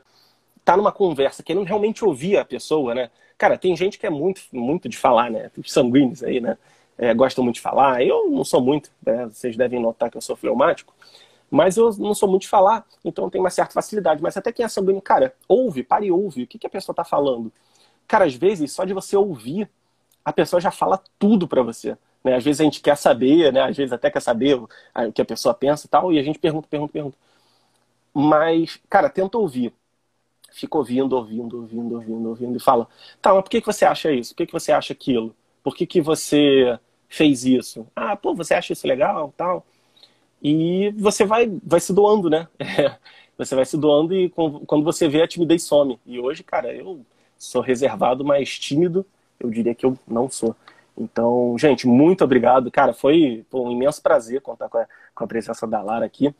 tá 0.64 0.78
numa 0.78 0.92
conversa 0.92 1.44
querendo 1.44 1.66
realmente 1.66 2.06
ouvir 2.06 2.38
a 2.38 2.46
pessoa, 2.46 2.96
né? 2.96 3.10
Cara, 3.38 3.58
tem 3.58 3.76
gente 3.76 4.00
que 4.00 4.06
é 4.06 4.10
muito, 4.10 4.42
muito 4.52 4.88
de 4.88 4.98
falar, 4.98 5.30
né? 5.30 5.52
Os 5.58 5.72
sanguíneos 5.72 6.24
aí, 6.24 6.40
né? 6.40 6.58
É, 6.98 7.14
gostam 7.14 7.44
muito 7.44 7.56
de 7.56 7.62
falar. 7.62 8.04
Eu 8.04 8.30
não 8.30 8.44
sou 8.44 8.62
muito, 8.62 8.92
né? 9.06 9.26
Vocês 9.26 9.58
devem 9.58 9.80
notar 9.80 10.10
que 10.10 10.18
eu 10.18 10.22
sou 10.22 10.36
fleumático. 10.36 10.94
Mas 11.50 11.78
eu 11.78 11.92
não 11.98 12.16
sou 12.16 12.28
muito 12.28 12.44
de 12.44 12.48
falar, 12.48 12.84
então 13.06 13.30
tem 13.30 13.40
uma 13.40 13.50
certa 13.50 13.74
facilidade. 13.74 14.24
Mas 14.24 14.36
até 14.38 14.52
quem 14.52 14.66
é 14.66 14.68
sanguíneo, 14.68 15.02
cara, 15.02 15.36
ouve, 15.48 15.84
pare 15.84 16.08
e 16.08 16.12
ouve. 16.12 16.44
O 16.44 16.48
que, 16.48 16.58
que 16.58 16.66
a 16.66 16.70
pessoa 16.70 16.96
tá 16.96 17.04
falando? 17.04 17.52
Cara, 18.08 18.26
às 18.26 18.34
vezes, 18.34 18.72
só 18.72 18.86
de 18.86 18.94
você 18.94 19.16
ouvir, 19.16 19.70
a 20.24 20.34
pessoa 20.34 20.62
já 20.62 20.72
fala 20.72 21.02
tudo 21.20 21.48
para 21.48 21.62
você. 21.62 21.98
Né? 22.24 22.36
Às 22.36 22.44
vezes 22.44 22.62
a 22.62 22.64
gente 22.64 22.82
quer 22.82 22.96
saber, 22.98 23.52
né? 23.52 23.62
Às 23.62 23.76
vezes 23.76 23.92
até 23.92 24.10
quer 24.10 24.22
saber 24.22 24.56
o 24.56 24.70
que 25.14 25.22
a 25.22 25.26
pessoa 25.26 25.54
pensa 25.54 25.86
e 25.86 25.90
tal, 25.90 26.14
e 26.14 26.20
a 26.20 26.24
gente 26.24 26.40
pergunta, 26.40 26.68
pergunta, 26.70 26.94
pergunta. 26.94 27.18
Mas, 28.14 28.80
cara, 28.90 29.10
tenta 29.10 29.38
ouvir. 29.38 29.74
Fica 30.52 30.78
ouvindo, 30.78 31.14
ouvindo, 31.14 31.58
ouvindo, 31.62 31.96
ouvindo, 31.96 32.30
ouvindo 32.30 32.58
e 32.58 32.60
fala: 32.60 32.88
tá, 33.22 33.34
mas 33.34 33.44
por 33.44 33.50
que, 33.50 33.62
que 33.62 33.68
você 33.68 33.86
acha 33.86 34.12
isso? 34.12 34.34
Por 34.34 34.38
que, 34.38 34.46
que 34.48 34.54
você 34.54 34.72
acha 34.72 34.94
aquilo? 34.94 35.36
Por 35.64 35.76
que, 35.76 35.86
que 35.88 36.02
você 36.02 36.78
fez 37.10 37.44
isso? 37.46 37.88
Ah, 37.96 38.16
pô, 38.16 38.36
você 38.36 38.54
acha 38.54 38.74
isso 38.74 38.88
legal 38.88 39.34
tal? 39.36 39.66
E 40.42 40.92
você 40.98 41.26
vai, 41.26 41.48
vai 41.64 41.80
se 41.80 41.94
doando, 41.94 42.30
né? 42.30 42.48
você 43.38 43.56
vai 43.56 43.66
se 43.66 43.78
doando 43.78 44.14
e 44.14 44.30
quando 44.30 44.84
você 44.84 45.08
vê 45.08 45.22
a 45.24 45.28
timidez 45.28 45.64
some. 45.64 46.00
E 46.06 46.20
hoje, 46.20 46.44
cara, 46.44 46.74
eu 46.74 47.06
sou 47.38 47.62
reservado, 47.62 48.24
mas 48.26 48.60
tímido, 48.60 49.06
eu 49.40 49.50
diria 49.50 49.76
que 49.76 49.86
eu 49.86 49.98
não 50.08 50.30
sou. 50.30 50.56
Então, 50.98 51.56
gente, 51.58 51.88
muito 51.88 52.24
obrigado. 52.24 52.70
Cara, 52.72 52.94
foi 52.94 53.46
pô, 53.50 53.68
um 53.68 53.72
imenso 53.72 54.02
prazer 54.02 54.42
contar 54.42 54.70
com 54.70 54.78
a, 54.78 54.88
com 55.14 55.24
a 55.24 55.28
presença 55.28 55.66
da 55.66 55.82
Lara 55.82 56.06
aqui. 56.06 56.34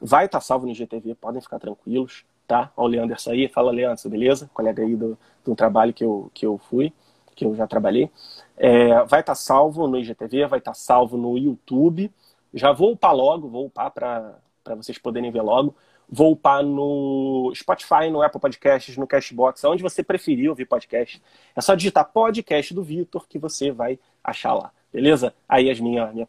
Vai 0.00 0.26
estar 0.26 0.38
tá 0.38 0.44
salvo 0.44 0.66
no 0.66 0.72
IGTV, 0.72 1.14
podem 1.14 1.40
ficar 1.40 1.58
tranquilos, 1.58 2.24
tá? 2.46 2.72
Olha 2.76 2.86
o 2.86 3.00
Leanderson 3.00 3.30
aí, 3.30 3.48
fala 3.48 3.72
Leandro, 3.72 4.08
beleza? 4.08 4.48
Colega 4.54 4.82
aí 4.82 4.96
do, 4.96 5.18
do 5.44 5.54
trabalho 5.54 5.92
que 5.92 6.04
eu, 6.04 6.30
que 6.32 6.46
eu 6.46 6.56
fui, 6.56 6.92
que 7.34 7.44
eu 7.44 7.54
já 7.54 7.66
trabalhei. 7.66 8.10
É, 8.56 8.88
vai 9.04 9.20
estar 9.20 9.32
tá 9.32 9.34
salvo 9.34 9.86
no 9.86 9.98
IGTV, 9.98 10.46
vai 10.46 10.58
estar 10.58 10.70
tá 10.70 10.74
salvo 10.74 11.16
no 11.16 11.36
YouTube. 11.36 12.10
Já 12.54 12.72
vou 12.72 12.92
upar 12.92 13.14
logo, 13.14 13.48
vou 13.48 13.66
upar 13.66 13.90
para 13.90 14.40
vocês 14.76 14.98
poderem 14.98 15.30
ver 15.30 15.42
logo. 15.42 15.74
Vou 16.10 16.32
upar 16.32 16.62
no 16.62 17.52
Spotify, 17.54 18.08
no 18.10 18.22
Apple 18.22 18.40
Podcasts, 18.40 18.96
no 18.96 19.06
Cashbox, 19.06 19.62
onde 19.64 19.82
você 19.82 20.02
preferir 20.02 20.48
ouvir 20.48 20.64
podcast. 20.64 21.22
É 21.54 21.60
só 21.60 21.74
digitar 21.74 22.10
podcast 22.10 22.72
do 22.72 22.82
Vitor 22.82 23.26
que 23.28 23.38
você 23.38 23.70
vai 23.70 23.98
achar 24.24 24.54
lá, 24.54 24.72
beleza? 24.92 25.34
Aí 25.46 25.70
as 25.70 25.78
minha, 25.78 26.06
minha 26.06 26.26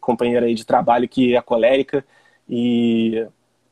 companheira, 0.00 0.46
aí 0.46 0.54
de 0.54 0.66
trabalho, 0.66 1.08
que 1.08 1.36
é 1.36 1.40
colérica, 1.40 2.04
e, 2.48 3.24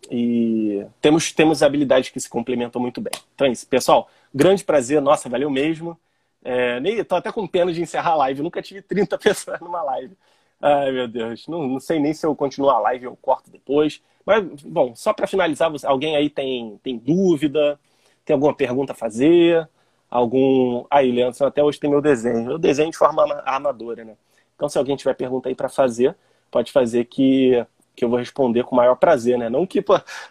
e 0.08 0.86
temos, 1.00 1.32
temos 1.32 1.62
habilidades 1.62 2.10
que 2.10 2.20
se 2.20 2.30
complementam 2.30 2.80
muito 2.80 3.00
bem. 3.00 3.12
Então 3.34 3.46
é 3.46 3.50
isso, 3.50 3.66
pessoal. 3.66 4.08
Grande 4.32 4.64
prazer, 4.64 5.02
nossa, 5.02 5.28
valeu 5.28 5.50
mesmo. 5.50 5.98
É, 6.44 6.78
nem, 6.80 7.02
tô 7.04 7.16
até 7.16 7.32
com 7.32 7.46
pena 7.48 7.72
de 7.72 7.82
encerrar 7.82 8.12
a 8.12 8.16
live, 8.16 8.42
nunca 8.42 8.62
tive 8.62 8.80
30 8.80 9.18
pessoas 9.18 9.60
numa 9.60 9.82
live. 9.82 10.16
Ai, 10.60 10.90
meu 10.92 11.08
Deus, 11.08 11.46
não, 11.46 11.66
não 11.66 11.80
sei 11.80 11.98
nem 12.00 12.12
se 12.12 12.26
eu 12.26 12.34
continuo 12.34 12.70
a 12.70 12.78
live 12.80 13.06
ou 13.08 13.16
corto 13.16 13.50
depois. 13.50 14.02
Mas, 14.28 14.44
bom, 14.62 14.94
só 14.94 15.14
para 15.14 15.26
finalizar, 15.26 15.72
alguém 15.84 16.14
aí 16.14 16.28
tem, 16.28 16.78
tem 16.82 16.98
dúvida? 16.98 17.80
Tem 18.26 18.34
alguma 18.34 18.54
pergunta 18.54 18.92
a 18.92 18.94
fazer? 18.94 19.66
Algum. 20.10 20.84
Aí, 20.90 21.10
Leandro, 21.10 21.46
até 21.46 21.64
hoje 21.64 21.80
tem 21.80 21.88
meu 21.88 22.02
desenho. 22.02 22.50
Eu 22.50 22.58
desenho 22.58 22.90
de 22.90 22.98
forma 22.98 23.24
armadora, 23.46 24.04
né? 24.04 24.16
Então, 24.54 24.68
se 24.68 24.76
alguém 24.76 24.96
tiver 24.96 25.14
pergunta 25.14 25.48
aí 25.48 25.54
para 25.54 25.70
fazer, 25.70 26.14
pode 26.50 26.70
fazer 26.70 27.06
que 27.06 27.64
que 27.96 28.04
eu 28.04 28.08
vou 28.10 28.18
responder 28.18 28.64
com 28.64 28.74
o 28.74 28.76
maior 28.76 28.96
prazer, 28.96 29.38
né? 29.38 29.48
Não 29.48 29.66
que, 29.66 29.82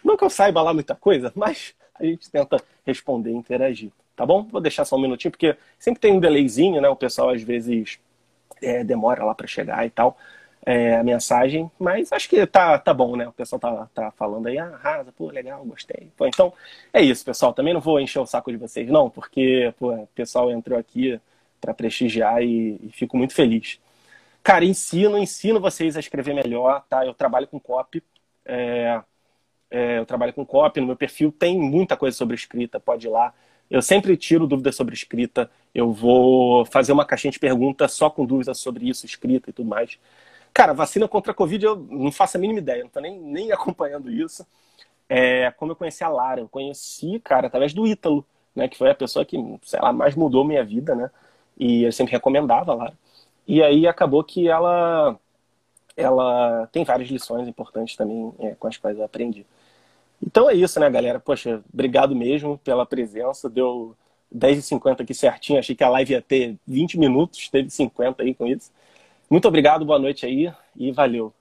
não 0.02 0.16
que 0.16 0.24
eu 0.24 0.30
saiba 0.30 0.62
lá 0.62 0.72
muita 0.72 0.94
coisa, 0.94 1.32
mas 1.34 1.74
a 1.94 2.04
gente 2.04 2.30
tenta 2.30 2.56
responder 2.86 3.30
e 3.30 3.34
interagir, 3.34 3.90
tá 4.16 4.24
bom? 4.24 4.44
Vou 4.44 4.60
deixar 4.60 4.84
só 4.84 4.96
um 4.96 5.00
minutinho, 5.00 5.32
porque 5.32 5.56
sempre 5.78 6.00
tem 6.00 6.12
um 6.14 6.20
delayzinho, 6.20 6.80
né? 6.80 6.88
O 6.88 6.96
pessoal 6.96 7.30
às 7.30 7.42
vezes 7.42 7.98
é, 8.62 8.84
demora 8.84 9.24
lá 9.24 9.34
para 9.34 9.46
chegar 9.46 9.84
e 9.84 9.90
tal, 9.90 10.16
é, 10.68 10.96
a 10.96 11.02
mensagem, 11.02 11.70
mas 11.78 12.12
acho 12.12 12.28
que 12.28 12.46
tá, 12.46 12.78
tá 12.78 12.92
bom, 12.92 13.16
né? 13.16 13.26
O 13.26 13.32
pessoal 13.32 13.58
tá, 13.58 13.88
tá 13.94 14.10
falando 14.10 14.48
aí, 14.48 14.58
ah, 14.58 14.66
arrasa, 14.66 15.10
pô, 15.10 15.30
legal, 15.30 15.64
gostei. 15.64 16.12
Pô, 16.14 16.26
então, 16.26 16.52
é 16.92 17.00
isso, 17.00 17.24
pessoal. 17.24 17.54
Também 17.54 17.72
não 17.72 17.80
vou 17.80 17.98
encher 17.98 18.18
o 18.18 18.26
saco 18.26 18.52
de 18.52 18.58
vocês, 18.58 18.86
não, 18.90 19.08
porque, 19.08 19.72
pô, 19.78 19.94
o 19.94 20.06
pessoal 20.08 20.50
entrou 20.50 20.78
aqui 20.78 21.18
para 21.58 21.72
prestigiar 21.72 22.42
e, 22.42 22.78
e 22.82 22.90
fico 22.92 23.16
muito 23.16 23.32
feliz. 23.34 23.80
Cara, 24.42 24.62
ensino, 24.62 25.16
ensino 25.16 25.58
vocês 25.58 25.96
a 25.96 26.00
escrever 26.00 26.34
melhor, 26.34 26.84
tá? 26.86 27.06
Eu 27.06 27.14
trabalho 27.14 27.46
com 27.46 27.58
copy. 27.58 28.02
É, 28.44 29.00
é, 29.70 29.98
eu 29.98 30.04
trabalho 30.04 30.34
com 30.34 30.44
copy, 30.44 30.80
no 30.80 30.88
meu 30.88 30.96
perfil 30.96 31.32
tem 31.32 31.58
muita 31.58 31.96
coisa 31.96 32.14
sobre 32.14 32.34
escrita, 32.36 32.78
pode 32.78 33.06
ir 33.06 33.10
lá. 33.10 33.32
Eu 33.70 33.80
sempre 33.80 34.16
tiro 34.18 34.46
dúvidas 34.46 34.76
sobre 34.76 34.94
escrita. 34.94 35.50
Eu 35.74 35.92
vou 35.92 36.66
fazer 36.66 36.92
uma 36.92 37.06
caixinha 37.06 37.30
de 37.32 37.38
perguntas 37.38 37.92
só 37.92 38.10
com 38.10 38.26
dúvidas 38.26 38.58
sobre 38.58 38.86
isso, 38.86 39.06
escrita 39.06 39.48
e 39.48 39.52
tudo 39.54 39.68
mais. 39.68 39.98
Cara, 40.52 40.72
vacina 40.72 41.06
contra 41.08 41.32
a 41.32 41.34
Covid 41.34 41.64
eu 41.64 41.76
não 41.76 42.10
faço 42.12 42.36
a 42.36 42.40
mínima 42.40 42.58
ideia, 42.58 42.82
não 42.82 42.90
tô 42.90 43.00
nem, 43.00 43.18
nem 43.18 43.50
acompanhando 43.52 44.10
isso. 44.10 44.46
É, 45.08 45.50
como 45.52 45.72
eu 45.72 45.76
conheci 45.76 46.04
a 46.04 46.08
Lara, 46.08 46.40
eu 46.40 46.48
conheci, 46.48 47.20
cara, 47.20 47.46
através 47.46 47.72
do 47.72 47.86
Ítalo, 47.86 48.24
né? 48.54 48.68
Que 48.68 48.76
foi 48.76 48.90
a 48.90 48.94
pessoa 48.94 49.24
que, 49.24 49.36
sei 49.62 49.80
lá, 49.80 49.92
mais 49.92 50.14
mudou 50.14 50.44
minha 50.44 50.64
vida, 50.64 50.94
né? 50.94 51.10
E 51.58 51.84
eu 51.84 51.92
sempre 51.92 52.12
recomendava 52.12 52.72
a 52.72 52.74
Lara. 52.74 52.94
E 53.46 53.62
aí 53.62 53.86
acabou 53.86 54.22
que 54.22 54.48
ela, 54.48 55.18
ela 55.96 56.68
tem 56.72 56.84
várias 56.84 57.08
lições 57.08 57.48
importantes 57.48 57.96
também 57.96 58.32
é, 58.40 58.54
com 58.54 58.68
as 58.68 58.76
quais 58.76 58.98
eu 58.98 59.04
aprendi. 59.04 59.46
Então 60.22 60.50
é 60.50 60.54
isso, 60.54 60.78
né, 60.80 60.90
galera? 60.90 61.20
Poxa, 61.20 61.62
obrigado 61.72 62.14
mesmo 62.14 62.58
pela 62.58 62.84
presença. 62.84 63.48
Deu 63.48 63.96
10h50 64.34 65.00
aqui 65.02 65.14
certinho. 65.14 65.58
Achei 65.58 65.74
que 65.74 65.84
a 65.84 65.88
live 65.88 66.12
ia 66.12 66.22
ter 66.22 66.56
20 66.66 66.98
minutos, 66.98 67.48
teve 67.48 67.70
50 67.70 68.22
aí 68.22 68.34
com 68.34 68.46
isso. 68.46 68.70
Muito 69.30 69.46
obrigado, 69.46 69.84
boa 69.84 69.98
noite 69.98 70.24
aí 70.24 70.50
e 70.74 70.90
valeu. 70.90 71.34